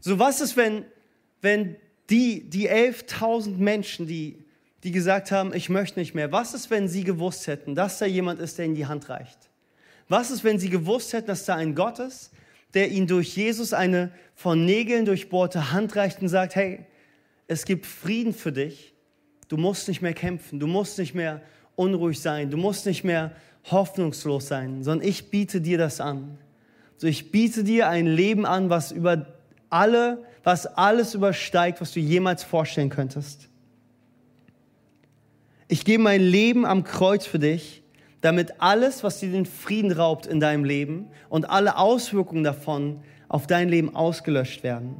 So 0.00 0.18
was 0.18 0.40
ist, 0.40 0.56
wenn, 0.56 0.84
wenn 1.40 1.76
die, 2.10 2.48
die 2.48 2.70
11.000 2.70 3.56
Menschen, 3.56 4.06
die 4.06 4.43
die 4.84 4.92
gesagt 4.92 5.32
haben, 5.32 5.54
ich 5.54 5.70
möchte 5.70 5.98
nicht 5.98 6.14
mehr. 6.14 6.30
Was 6.30 6.52
ist, 6.52 6.70
wenn 6.70 6.88
sie 6.88 7.04
gewusst 7.04 7.46
hätten, 7.46 7.74
dass 7.74 7.98
da 7.98 8.06
jemand 8.06 8.38
ist, 8.40 8.58
der 8.58 8.66
ihnen 8.66 8.74
die 8.74 8.86
Hand 8.86 9.08
reicht? 9.08 9.38
Was 10.08 10.30
ist, 10.30 10.44
wenn 10.44 10.58
sie 10.58 10.68
gewusst 10.68 11.14
hätten, 11.14 11.26
dass 11.26 11.46
da 11.46 11.56
ein 11.56 11.74
Gott 11.74 11.98
ist, 11.98 12.30
der 12.74 12.90
ihnen 12.90 13.06
durch 13.06 13.34
Jesus 13.36 13.72
eine 13.72 14.10
von 14.34 14.66
Nägeln 14.66 15.06
durchbohrte 15.06 15.72
Hand 15.72 15.96
reicht 15.96 16.20
und 16.20 16.28
sagt, 16.28 16.54
hey, 16.54 16.84
es 17.46 17.64
gibt 17.64 17.86
Frieden 17.86 18.34
für 18.34 18.52
dich. 18.52 18.94
Du 19.48 19.56
musst 19.56 19.88
nicht 19.88 20.02
mehr 20.02 20.12
kämpfen, 20.12 20.60
du 20.60 20.66
musst 20.66 20.98
nicht 20.98 21.14
mehr 21.14 21.40
unruhig 21.76 22.20
sein, 22.20 22.50
du 22.50 22.56
musst 22.56 22.86
nicht 22.86 23.04
mehr 23.04 23.32
hoffnungslos 23.70 24.48
sein, 24.48 24.82
sondern 24.82 25.08
ich 25.08 25.30
biete 25.30 25.60
dir 25.60 25.78
das 25.78 26.00
an. 26.00 26.38
So, 26.96 27.06
ich 27.06 27.30
biete 27.30 27.64
dir 27.64 27.88
ein 27.88 28.06
Leben 28.06 28.46
an, 28.46 28.70
was 28.70 28.92
über 28.92 29.26
alle, 29.70 30.24
was 30.42 30.66
alles 30.66 31.14
übersteigt, 31.14 31.80
was 31.80 31.92
du 31.92 32.00
jemals 32.00 32.44
vorstellen 32.44 32.90
könntest. 32.90 33.48
Ich 35.68 35.84
gebe 35.84 36.02
mein 36.02 36.20
Leben 36.20 36.66
am 36.66 36.84
Kreuz 36.84 37.26
für 37.26 37.38
dich, 37.38 37.82
damit 38.20 38.60
alles, 38.60 39.02
was 39.02 39.20
dir 39.20 39.30
den 39.30 39.46
Frieden 39.46 39.92
raubt 39.92 40.26
in 40.26 40.40
deinem 40.40 40.64
Leben 40.64 41.08
und 41.28 41.48
alle 41.48 41.78
Auswirkungen 41.78 42.44
davon 42.44 43.00
auf 43.28 43.46
dein 43.46 43.68
Leben 43.68 43.94
ausgelöscht 43.94 44.62
werden. 44.62 44.96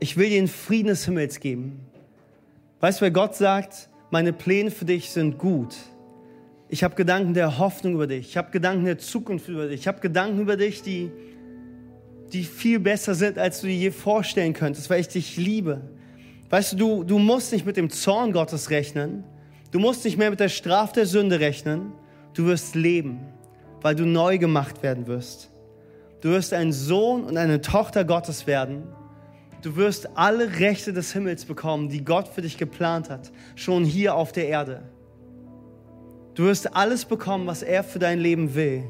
Ich 0.00 0.16
will 0.16 0.28
dir 0.28 0.36
den 0.36 0.48
Frieden 0.48 0.88
des 0.88 1.06
Himmels 1.06 1.40
geben. 1.40 1.80
Weißt 2.80 3.00
du, 3.00 3.04
weil 3.04 3.10
Gott 3.10 3.34
sagt, 3.34 3.88
meine 4.10 4.32
Pläne 4.32 4.70
für 4.70 4.84
dich 4.84 5.10
sind 5.10 5.38
gut. 5.38 5.74
Ich 6.68 6.84
habe 6.84 6.94
Gedanken 6.94 7.34
der 7.34 7.58
Hoffnung 7.58 7.94
über 7.94 8.06
dich. 8.06 8.28
Ich 8.28 8.36
habe 8.36 8.50
Gedanken 8.50 8.84
der 8.84 8.98
Zukunft 8.98 9.48
über 9.48 9.68
dich. 9.68 9.80
Ich 9.80 9.88
habe 9.88 10.00
Gedanken 10.00 10.40
über 10.40 10.56
dich, 10.56 10.82
die, 10.82 11.10
die 12.32 12.44
viel 12.44 12.80
besser 12.80 13.14
sind, 13.14 13.38
als 13.38 13.60
du 13.60 13.66
dir 13.66 13.76
je 13.76 13.90
vorstellen 13.90 14.52
könntest, 14.52 14.90
weil 14.90 15.00
ich 15.00 15.08
dich 15.08 15.36
liebe. 15.36 15.80
Weißt 16.54 16.74
du, 16.74 16.76
du, 16.76 17.02
du 17.02 17.18
musst 17.18 17.52
nicht 17.52 17.66
mit 17.66 17.76
dem 17.76 17.90
Zorn 17.90 18.30
Gottes 18.30 18.70
rechnen. 18.70 19.24
Du 19.72 19.80
musst 19.80 20.04
nicht 20.04 20.16
mehr 20.16 20.30
mit 20.30 20.38
der 20.38 20.48
Strafe 20.48 20.92
der 20.94 21.06
Sünde 21.06 21.40
rechnen. 21.40 21.90
Du 22.32 22.46
wirst 22.46 22.76
leben, 22.76 23.26
weil 23.80 23.96
du 23.96 24.06
neu 24.06 24.38
gemacht 24.38 24.80
werden 24.84 25.08
wirst. 25.08 25.50
Du 26.20 26.28
wirst 26.28 26.52
ein 26.52 26.72
Sohn 26.72 27.24
und 27.24 27.36
eine 27.36 27.60
Tochter 27.60 28.04
Gottes 28.04 28.46
werden. 28.46 28.84
Du 29.62 29.74
wirst 29.74 30.16
alle 30.16 30.60
Rechte 30.60 30.92
des 30.92 31.12
Himmels 31.12 31.44
bekommen, 31.44 31.88
die 31.88 32.04
Gott 32.04 32.28
für 32.28 32.42
dich 32.42 32.56
geplant 32.56 33.10
hat, 33.10 33.32
schon 33.56 33.84
hier 33.84 34.14
auf 34.14 34.30
der 34.30 34.46
Erde. 34.46 34.84
Du 36.34 36.44
wirst 36.44 36.76
alles 36.76 37.04
bekommen, 37.04 37.48
was 37.48 37.64
er 37.64 37.82
für 37.82 37.98
dein 37.98 38.20
Leben 38.20 38.54
will. 38.54 38.84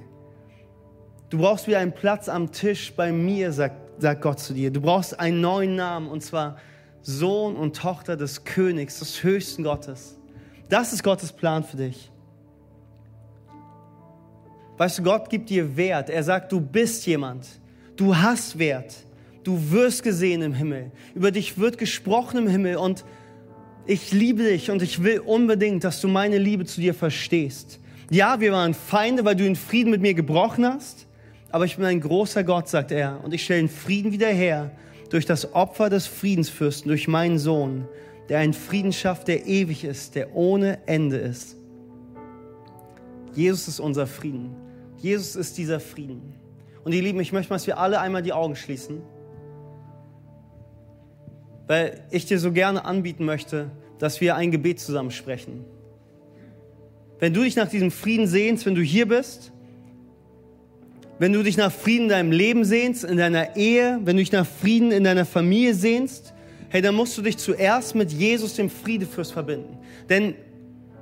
Du 1.30 1.38
brauchst 1.38 1.66
wieder 1.66 1.78
einen 1.78 1.92
Platz 1.92 2.28
am 2.28 2.52
Tisch 2.52 2.92
bei 2.94 3.10
mir, 3.10 3.52
sagt, 3.52 4.02
sagt 4.02 4.20
Gott 4.20 4.38
zu 4.38 4.52
dir. 4.52 4.70
Du 4.70 4.82
brauchst 4.82 5.18
einen 5.18 5.40
neuen 5.40 5.76
Namen, 5.76 6.10
und 6.10 6.22
zwar 6.22 6.58
Sohn 7.04 7.54
und 7.54 7.76
Tochter 7.76 8.16
des 8.16 8.44
Königs, 8.44 8.98
des 8.98 9.22
höchsten 9.22 9.62
Gottes. 9.62 10.16
Das 10.70 10.92
ist 10.92 11.02
Gottes 11.04 11.32
Plan 11.32 11.62
für 11.62 11.76
dich. 11.76 12.10
Weißt 14.78 14.98
du, 14.98 15.02
Gott 15.02 15.30
gibt 15.30 15.50
dir 15.50 15.76
Wert. 15.76 16.10
Er 16.10 16.24
sagt, 16.24 16.50
du 16.50 16.60
bist 16.60 17.06
jemand. 17.06 17.46
Du 17.94 18.16
hast 18.16 18.58
Wert. 18.58 18.94
Du 19.44 19.70
wirst 19.70 20.02
gesehen 20.02 20.42
im 20.42 20.54
Himmel. 20.54 20.90
Über 21.14 21.30
dich 21.30 21.58
wird 21.58 21.78
gesprochen 21.78 22.38
im 22.38 22.48
Himmel. 22.48 22.76
Und 22.76 23.04
ich 23.86 24.10
liebe 24.10 24.42
dich 24.42 24.70
und 24.70 24.82
ich 24.82 25.02
will 25.02 25.20
unbedingt, 25.20 25.84
dass 25.84 26.00
du 26.00 26.08
meine 26.08 26.38
Liebe 26.38 26.64
zu 26.64 26.80
dir 26.80 26.94
verstehst. 26.94 27.78
Ja, 28.10 28.40
wir 28.40 28.52
waren 28.52 28.72
Feinde, 28.72 29.24
weil 29.24 29.36
du 29.36 29.44
den 29.44 29.56
Frieden 29.56 29.90
mit 29.90 30.00
mir 30.00 30.14
gebrochen 30.14 30.66
hast. 30.66 31.06
Aber 31.50 31.66
ich 31.66 31.76
bin 31.76 31.84
ein 31.84 32.00
großer 32.00 32.42
Gott, 32.42 32.68
sagt 32.68 32.90
er. 32.90 33.22
Und 33.22 33.34
ich 33.34 33.44
stelle 33.44 33.60
den 33.60 33.68
Frieden 33.68 34.10
wieder 34.10 34.28
her 34.28 34.70
durch 35.10 35.26
das 35.26 35.54
Opfer 35.54 35.90
des 35.90 36.06
Friedensfürsten, 36.06 36.88
durch 36.88 37.08
meinen 37.08 37.38
Sohn, 37.38 37.88
der 38.28 38.38
einen 38.38 38.54
Frieden 38.54 38.92
schafft, 38.92 39.28
der 39.28 39.46
ewig 39.46 39.84
ist, 39.84 40.14
der 40.14 40.34
ohne 40.34 40.86
Ende 40.86 41.16
ist. 41.16 41.56
Jesus 43.34 43.68
ist 43.68 43.80
unser 43.80 44.06
Frieden. 44.06 44.56
Jesus 44.98 45.36
ist 45.36 45.58
dieser 45.58 45.80
Frieden. 45.80 46.34
Und 46.84 46.92
ihr 46.92 47.02
Lieben, 47.02 47.20
ich 47.20 47.32
möchte, 47.32 47.52
dass 47.52 47.66
wir 47.66 47.78
alle 47.78 48.00
einmal 48.00 48.22
die 48.22 48.32
Augen 48.32 48.56
schließen. 48.56 49.02
weil 51.66 52.02
ich 52.10 52.26
dir 52.26 52.38
so 52.38 52.52
gerne 52.52 52.84
anbieten 52.84 53.24
möchte, 53.24 53.70
dass 53.98 54.20
wir 54.20 54.36
ein 54.36 54.50
Gebet 54.50 54.80
zusammen 54.80 55.10
sprechen. 55.10 55.64
Wenn 57.18 57.32
du 57.32 57.42
dich 57.42 57.56
nach 57.56 57.68
diesem 57.68 57.90
Frieden 57.90 58.26
sehnst, 58.26 58.66
wenn 58.66 58.74
du 58.74 58.82
hier 58.82 59.08
bist, 59.08 59.52
wenn 61.18 61.32
du 61.32 61.42
dich 61.42 61.56
nach 61.56 61.72
Frieden 61.72 62.04
in 62.04 62.08
deinem 62.08 62.32
Leben 62.32 62.64
sehnst, 62.64 63.04
in 63.04 63.18
deiner 63.18 63.56
Ehe, 63.56 64.00
wenn 64.04 64.16
du 64.16 64.22
dich 64.22 64.32
nach 64.32 64.46
Frieden 64.46 64.90
in 64.90 65.04
deiner 65.04 65.24
Familie 65.24 65.74
sehnst, 65.74 66.34
hey, 66.70 66.82
dann 66.82 66.94
musst 66.94 67.16
du 67.16 67.22
dich 67.22 67.38
zuerst 67.38 67.94
mit 67.94 68.12
Jesus, 68.12 68.54
dem 68.54 68.68
Friedefürst, 68.68 69.32
verbinden. 69.32 69.78
Denn 70.08 70.34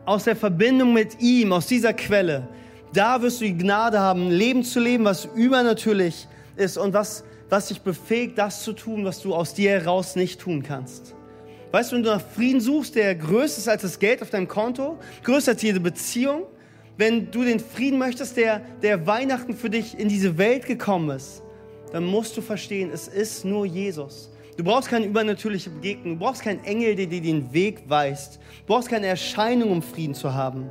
aus 0.04 0.24
der 0.24 0.36
Verbindung 0.36 0.92
mit 0.92 1.20
ihm, 1.20 1.52
aus 1.52 1.66
dieser 1.66 1.94
Quelle, 1.94 2.48
da 2.92 3.22
wirst 3.22 3.40
du 3.40 3.46
die 3.46 3.56
Gnade 3.56 3.98
haben, 3.98 4.26
ein 4.26 4.32
Leben 4.32 4.64
zu 4.64 4.80
leben, 4.80 5.04
was 5.04 5.24
übernatürlich 5.34 6.26
ist 6.56 6.76
und 6.76 6.92
was, 6.92 7.24
was 7.48 7.68
dich 7.68 7.80
befähigt, 7.80 8.36
das 8.36 8.62
zu 8.62 8.74
tun, 8.74 9.04
was 9.06 9.22
du 9.22 9.34
aus 9.34 9.54
dir 9.54 9.70
heraus 9.70 10.14
nicht 10.14 10.40
tun 10.40 10.62
kannst. 10.62 11.14
Weißt 11.70 11.90
du, 11.90 11.96
wenn 11.96 12.02
du 12.02 12.10
nach 12.10 12.20
Frieden 12.20 12.60
suchst, 12.60 12.94
der 12.96 13.14
größer 13.14 13.58
ist 13.58 13.68
als 13.68 13.80
das 13.80 13.98
Geld 13.98 14.20
auf 14.20 14.28
deinem 14.28 14.48
Konto, 14.48 14.98
größer 15.24 15.52
als 15.52 15.62
jede 15.62 15.80
Beziehung, 15.80 16.42
wenn 16.96 17.30
du 17.30 17.44
den 17.44 17.60
Frieden 17.60 17.98
möchtest, 17.98 18.36
der, 18.36 18.60
der 18.82 19.06
Weihnachten 19.06 19.54
für 19.54 19.70
dich 19.70 19.98
in 19.98 20.08
diese 20.08 20.38
Welt 20.38 20.66
gekommen 20.66 21.10
ist, 21.10 21.42
dann 21.92 22.04
musst 22.04 22.36
du 22.36 22.42
verstehen, 22.42 22.90
es 22.92 23.08
ist 23.08 23.44
nur 23.44 23.66
Jesus. 23.66 24.30
Du 24.56 24.64
brauchst 24.64 24.88
keine 24.88 25.06
übernatürliche 25.06 25.70
Begegnung, 25.70 26.18
du 26.18 26.24
brauchst 26.24 26.42
keinen 26.42 26.62
Engel, 26.64 26.94
der 26.94 27.06
dir 27.06 27.22
den 27.22 27.52
Weg 27.52 27.84
weist, 27.88 28.36
du 28.36 28.74
brauchst 28.74 28.88
keine 28.88 29.06
Erscheinung, 29.06 29.70
um 29.70 29.82
Frieden 29.82 30.14
zu 30.14 30.34
haben. 30.34 30.68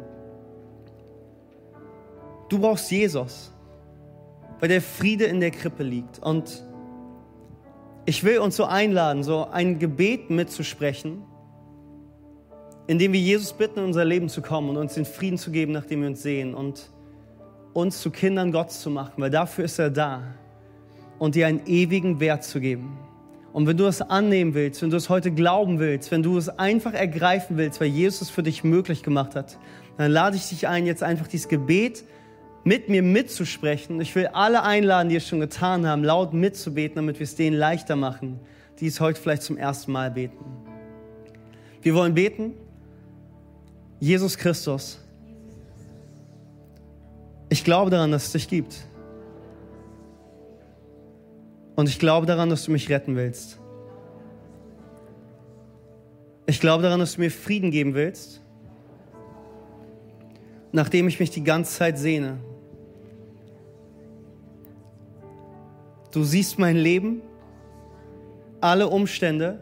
Du 2.50 2.60
brauchst 2.60 2.92
Jesus, 2.92 3.52
weil 4.60 4.70
der 4.70 4.82
Friede 4.82 5.26
in 5.26 5.40
der 5.40 5.52
Krippe 5.52 5.84
liegt. 5.84 6.20
Und 6.20 6.64
ich 8.06 8.24
will 8.24 8.40
uns 8.40 8.56
so 8.56 8.66
einladen, 8.66 9.24
so 9.24 9.48
ein 9.48 9.80
Gebet 9.80 10.30
mitzusprechen, 10.30 11.24
indem 12.92 13.14
wir 13.14 13.22
Jesus 13.22 13.54
bitten, 13.54 13.80
in 13.80 13.86
unser 13.86 14.04
Leben 14.04 14.28
zu 14.28 14.42
kommen 14.42 14.68
und 14.72 14.76
uns 14.76 14.96
den 14.96 15.06
Frieden 15.06 15.38
zu 15.38 15.50
geben, 15.50 15.72
nachdem 15.72 16.02
wir 16.02 16.10
uns 16.10 16.22
sehen 16.22 16.54
und 16.54 16.90
uns 17.72 18.02
zu 18.02 18.12
Kindern 18.12 18.52
Gottes 18.52 18.82
zu 18.82 18.90
machen, 18.90 19.14
weil 19.16 19.30
dafür 19.30 19.64
ist 19.64 19.80
er 19.80 19.90
da 19.90 20.24
und 21.18 21.36
dir 21.36 21.48
einen 21.48 21.66
ewigen 21.68 22.20
Wert 22.20 22.44
zu 22.44 22.60
geben. 22.60 22.98
Und 23.54 23.66
wenn 23.66 23.78
du 23.78 23.86
es 23.86 24.02
annehmen 24.02 24.54
willst, 24.56 24.82
wenn 24.82 24.90
du 24.90 24.98
es 24.98 25.08
heute 25.08 25.32
glauben 25.32 25.80
willst, 25.80 26.12
wenn 26.12 26.22
du 26.22 26.38
es 26.38 26.50
einfach 26.50 26.94
ergreifen 26.94 27.56
willst, 27.56 27.80
weil 27.80 27.88
Jesus 27.88 28.24
es 28.24 28.30
für 28.30 28.44
dich 28.44 28.66
möglich 28.66 29.04
gemacht 29.04 29.36
hat, 29.36 29.58
dann 29.96 30.12
lade 30.12 30.36
ich 30.36 30.50
dich 30.50 30.68
ein, 30.68 30.86
jetzt 30.86 31.02
einfach 31.02 31.30
dieses 31.30 31.48
Gebet 31.48 32.04
mit 32.66 32.90
mir 32.90 33.04
mitzusprechen. 33.04 34.02
Ich 34.02 34.14
will 34.16 34.28
alle 34.34 34.64
einladen, 34.64 35.08
die 35.08 35.16
es 35.16 35.26
schon 35.26 35.40
getan 35.40 35.88
haben, 35.88 36.04
laut 36.04 36.34
mitzubeten, 36.34 36.98
damit 36.98 37.20
wir 37.20 37.24
es 37.24 37.36
denen 37.36 37.56
leichter 37.56 37.96
machen, 37.96 38.42
die 38.82 38.88
es 38.88 39.00
heute 39.00 39.22
vielleicht 39.22 39.44
zum 39.44 39.56
ersten 39.56 39.94
Mal 39.94 40.12
beten. 40.12 40.44
Wir 41.82 41.96
wollen 41.96 42.14
beten. 42.14 42.54
Jesus 44.02 44.36
Christus. 44.36 44.98
Ich 47.50 47.64
glaube 47.64 47.92
daran, 47.92 48.12
dass 48.12 48.26
es 48.26 48.32
dich 48.32 48.48
gibt. 48.48 48.76
Und 51.76 51.88
ich 51.88 52.00
glaube 52.00 52.26
daran, 52.26 52.50
dass 52.50 52.66
du 52.66 52.72
mich 52.72 52.90
retten 52.90 53.16
willst. 53.16 53.60
Ich 56.48 56.60
glaube 56.60 56.82
daran, 56.82 57.00
dass 57.00 57.14
du 57.14 57.22
mir 57.22 57.30
Frieden 57.30 57.70
geben 57.70 57.94
willst, 57.94 58.42
nachdem 60.72 61.08
ich 61.08 61.20
mich 61.20 61.30
die 61.30 61.44
ganze 61.44 61.78
Zeit 61.78 62.00
sehne. 62.00 62.40
Du 66.10 66.24
siehst 66.24 66.58
mein 66.58 66.76
Leben, 66.76 67.22
alle 68.62 68.88
Umstände 68.88 69.62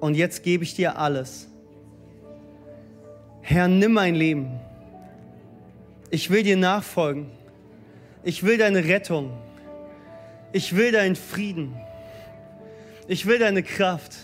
und 0.00 0.14
jetzt 0.14 0.42
gebe 0.42 0.62
ich 0.62 0.74
dir 0.74 0.98
alles. 0.98 1.48
Herr, 3.46 3.68
nimm 3.68 3.92
mein 3.92 4.14
Leben. 4.14 4.58
Ich 6.08 6.30
will 6.30 6.42
dir 6.42 6.56
nachfolgen. 6.56 7.26
Ich 8.22 8.42
will 8.42 8.56
deine 8.56 8.84
Rettung. 8.84 9.32
Ich 10.52 10.74
will 10.74 10.92
deinen 10.92 11.14
Frieden. 11.14 11.76
Ich 13.06 13.26
will 13.26 13.38
deine 13.38 13.62
Kraft. 13.62 14.16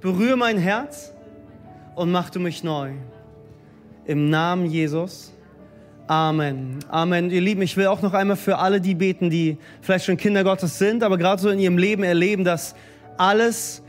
Berühre 0.00 0.36
mein 0.36 0.56
Herz 0.56 1.12
und 1.96 2.12
mach 2.12 2.30
du 2.30 2.38
mich 2.38 2.62
neu. 2.62 2.92
Im 4.04 4.30
Namen 4.30 4.66
Jesus. 4.66 5.32
Amen. 6.06 6.78
Amen. 6.90 7.28
Ihr 7.28 7.40
Lieben, 7.40 7.62
ich 7.62 7.76
will 7.76 7.88
auch 7.88 8.02
noch 8.02 8.14
einmal 8.14 8.36
für 8.36 8.58
alle 8.58 8.80
die 8.80 8.94
beten, 8.94 9.30
die 9.30 9.58
vielleicht 9.80 10.04
schon 10.04 10.16
Kinder 10.16 10.44
Gottes 10.44 10.78
sind, 10.78 11.02
aber 11.02 11.18
gerade 11.18 11.42
so 11.42 11.50
in 11.50 11.58
ihrem 11.58 11.76
Leben 11.76 12.04
erleben, 12.04 12.44
dass 12.44 12.76
alles 13.18 13.82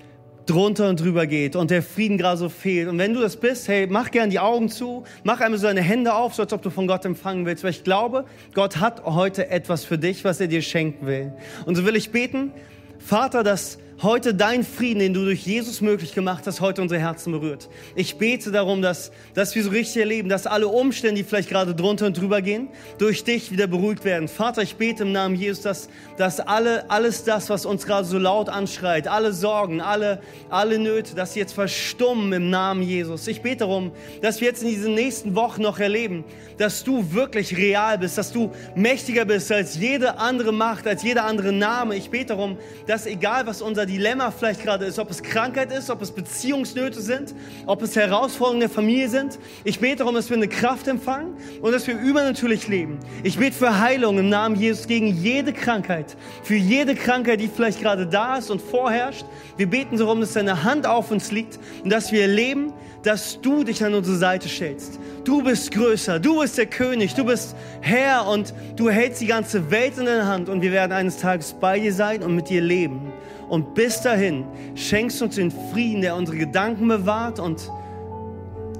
drunter 0.45 0.89
und 0.89 0.99
drüber 0.99 1.27
geht 1.27 1.55
und 1.55 1.71
der 1.71 1.81
Frieden 1.81 2.17
gerade 2.17 2.37
so 2.37 2.49
fehlt. 2.49 2.87
Und 2.87 2.97
wenn 2.97 3.13
du 3.13 3.21
das 3.21 3.37
bist, 3.37 3.67
hey, 3.67 3.87
mach 3.87 4.11
gern 4.11 4.29
die 4.29 4.39
Augen 4.39 4.69
zu, 4.69 5.03
mach 5.23 5.39
einmal 5.39 5.59
so 5.59 5.67
deine 5.67 5.81
Hände 5.81 6.13
auf, 6.13 6.33
so 6.33 6.43
als 6.43 6.53
ob 6.53 6.61
du 6.61 6.69
von 6.69 6.87
Gott 6.87 7.05
empfangen 7.05 7.45
willst, 7.45 7.63
weil 7.63 7.71
ich 7.71 7.83
glaube, 7.83 8.25
Gott 8.53 8.77
hat 8.77 9.05
heute 9.05 9.49
etwas 9.49 9.85
für 9.85 9.97
dich, 9.97 10.23
was 10.23 10.39
er 10.39 10.47
dir 10.47 10.61
schenken 10.61 11.05
will. 11.05 11.33
Und 11.65 11.75
so 11.75 11.85
will 11.85 11.95
ich 11.95 12.11
beten, 12.11 12.51
Vater, 12.99 13.43
dass 13.43 13.77
heute 14.01 14.33
dein 14.33 14.63
Frieden, 14.63 14.99
den 14.99 15.13
du 15.13 15.23
durch 15.23 15.45
Jesus 15.45 15.81
möglich 15.81 16.13
gemacht 16.13 16.43
hast, 16.47 16.61
heute 16.61 16.81
unsere 16.81 16.99
Herzen 16.99 17.31
berührt. 17.31 17.69
Ich 17.95 18.17
bete 18.17 18.51
darum, 18.51 18.81
dass, 18.81 19.11
dass 19.33 19.53
wir 19.55 19.63
so 19.63 19.69
richtig 19.69 19.97
erleben, 19.97 20.29
dass 20.29 20.47
alle 20.47 20.67
Umstände, 20.67 21.21
die 21.21 21.23
vielleicht 21.23 21.49
gerade 21.49 21.75
drunter 21.75 22.07
und 22.07 22.17
drüber 22.17 22.41
gehen, 22.41 22.69
durch 22.97 23.23
dich 23.23 23.51
wieder 23.51 23.67
beruhigt 23.67 24.03
werden. 24.03 24.27
Vater, 24.27 24.61
ich 24.61 24.75
bete 24.75 25.03
im 25.03 25.11
Namen 25.11 25.35
Jesus, 25.35 25.61
dass, 25.61 25.89
dass 26.17 26.39
alle, 26.39 26.89
alles 26.89 27.23
das, 27.23 27.49
was 27.49 27.65
uns 27.65 27.85
gerade 27.85 28.05
so 28.05 28.17
laut 28.17 28.49
anschreit, 28.49 29.07
alle 29.07 29.33
Sorgen, 29.33 29.81
alle, 29.81 30.21
alle 30.49 30.79
Nöte, 30.79 31.15
dass 31.15 31.33
sie 31.33 31.39
jetzt 31.39 31.53
verstummen 31.53 32.33
im 32.33 32.49
Namen 32.49 32.81
Jesus. 32.83 33.27
Ich 33.27 33.41
bete 33.41 33.57
darum, 33.57 33.91
dass 34.21 34.41
wir 34.41 34.47
jetzt 34.47 34.63
in 34.63 34.69
diesen 34.69 34.95
nächsten 34.95 35.35
Wochen 35.35 35.61
noch 35.61 35.79
erleben, 35.79 36.23
dass 36.57 36.83
du 36.83 37.13
wirklich 37.13 37.55
real 37.57 37.97
bist, 37.97 38.17
dass 38.17 38.31
du 38.31 38.51
mächtiger 38.75 39.25
bist 39.25 39.51
als 39.51 39.77
jede 39.77 40.17
andere 40.17 40.51
Macht, 40.51 40.87
als 40.87 41.03
jeder 41.03 41.25
andere 41.25 41.51
Name. 41.51 41.95
Ich 41.95 42.09
bete 42.09 42.27
darum, 42.27 42.57
dass 42.87 43.05
egal 43.05 43.45
was 43.45 43.61
unser 43.61 43.82
Dilemma 43.85 44.31
vielleicht 44.31 44.63
gerade 44.63 44.85
ist, 44.85 44.99
ob 44.99 45.09
es 45.09 45.21
Krankheit 45.21 45.71
ist, 45.71 45.89
ob 45.89 46.01
es 46.01 46.11
Beziehungsnöte 46.11 47.01
sind, 47.01 47.33
ob 47.65 47.81
es 47.81 47.95
Herausforderungen 47.95 48.61
der 48.61 48.69
Familie 48.69 49.09
sind. 49.09 49.39
Ich 49.63 49.79
bete 49.79 49.97
darum, 49.97 50.15
dass 50.15 50.29
wir 50.29 50.37
eine 50.37 50.47
Kraft 50.47 50.87
empfangen 50.87 51.35
und 51.61 51.71
dass 51.71 51.87
wir 51.87 51.97
übernatürlich 51.97 52.67
leben. 52.67 52.99
Ich 53.23 53.37
bete 53.37 53.55
für 53.55 53.79
Heilung 53.79 54.17
im 54.17 54.29
Namen 54.29 54.55
Jesus 54.55 54.87
gegen 54.87 55.07
jede 55.07 55.53
Krankheit, 55.53 56.15
für 56.43 56.55
jede 56.55 56.95
Krankheit, 56.95 57.39
die 57.39 57.47
vielleicht 57.47 57.81
gerade 57.81 58.07
da 58.07 58.37
ist 58.37 58.49
und 58.49 58.61
vorherrscht. 58.61 59.25
Wir 59.57 59.67
beten 59.67 59.97
darum, 59.97 60.21
dass 60.21 60.33
deine 60.33 60.63
Hand 60.63 60.87
auf 60.87 61.11
uns 61.11 61.31
liegt 61.31 61.59
und 61.83 61.91
dass 61.91 62.11
wir 62.11 62.27
leben, 62.27 62.73
dass 63.03 63.39
du 63.41 63.63
dich 63.63 63.83
an 63.83 63.93
unsere 63.93 64.17
Seite 64.17 64.49
stellst. 64.49 64.99
Du 65.23 65.43
bist 65.43 65.71
größer, 65.71 66.19
du 66.19 66.39
bist 66.39 66.57
der 66.57 66.65
König, 66.65 67.13
du 67.13 67.25
bist 67.25 67.55
Herr 67.81 68.27
und 68.27 68.53
du 68.75 68.89
hältst 68.89 69.21
die 69.21 69.27
ganze 69.27 69.71
Welt 69.71 69.97
in 69.97 70.05
deiner 70.05 70.27
Hand 70.27 70.49
und 70.49 70.61
wir 70.61 70.71
werden 70.71 70.91
eines 70.91 71.17
Tages 71.17 71.53
bei 71.53 71.79
dir 71.79 71.93
sein 71.93 72.23
und 72.23 72.35
mit 72.35 72.49
dir 72.49 72.61
leben. 72.61 73.12
Und 73.53 73.75
bis 73.75 74.01
dahin 74.01 74.45
schenkst 74.73 75.21
du 75.21 75.25
uns 75.25 75.35
den 75.35 75.51
Frieden, 75.51 76.01
der 76.01 76.15
unsere 76.15 76.39
Gedanken 76.39 76.87
bewahrt 76.87 77.39
und 77.39 77.69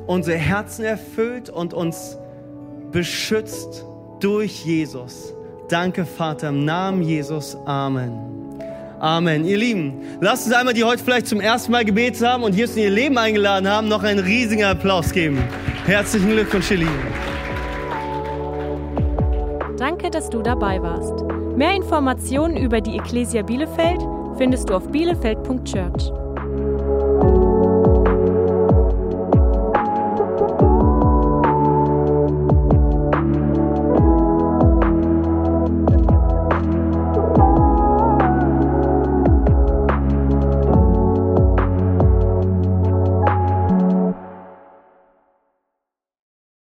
unsere 0.08 0.36
Herzen 0.36 0.84
erfüllt 0.84 1.52
und 1.52 1.76
uns 1.76 2.18
beschützt 2.92 3.86
durch 4.20 4.66
Jesus. 4.66 5.36
Danke, 5.70 6.06
Vater, 6.06 6.50
im 6.50 6.66
Namen 6.66 7.04
Jesus. 7.04 7.56
Amen. 7.68 8.18
Amen. 9.00 9.46
Ihr 9.46 9.58
Lieben, 9.58 10.02
lasst 10.22 10.48
uns 10.48 10.56
einmal, 10.56 10.74
die 10.74 10.84
heute 10.84 11.04
vielleicht 11.04 11.28
zum 11.28 11.40
ersten 11.40 11.72
Mal 11.72 11.86
gebetet 11.86 12.26
haben 12.26 12.42
und 12.42 12.56
Jesus 12.56 12.76
in 12.76 12.82
ihr 12.82 12.90
Leben 12.90 13.16
eingeladen 13.20 13.70
haben, 13.70 13.88
noch 13.88 14.02
einen 14.02 14.26
riesigen 14.26 14.64
Applaus 14.64 15.12
geben. 15.12 15.38
Herzlichen 15.86 16.32
Glückwunsch, 16.32 16.72
ihr 16.72 16.78
Lieben. 16.78 17.08
Danke, 19.78 20.10
dass 20.10 20.32
du 20.32 20.42
dabei 20.42 20.82
warst. 20.82 21.24
Mehr 21.56 21.76
Informationen 21.76 22.58
über 22.58 22.82
die 22.82 22.98
Ecclesia 22.98 23.44
Bielefeld 23.44 24.02
findest 24.38 24.70
du 24.70 24.76
auf 24.76 24.88
bielefeld.church. 24.90 26.23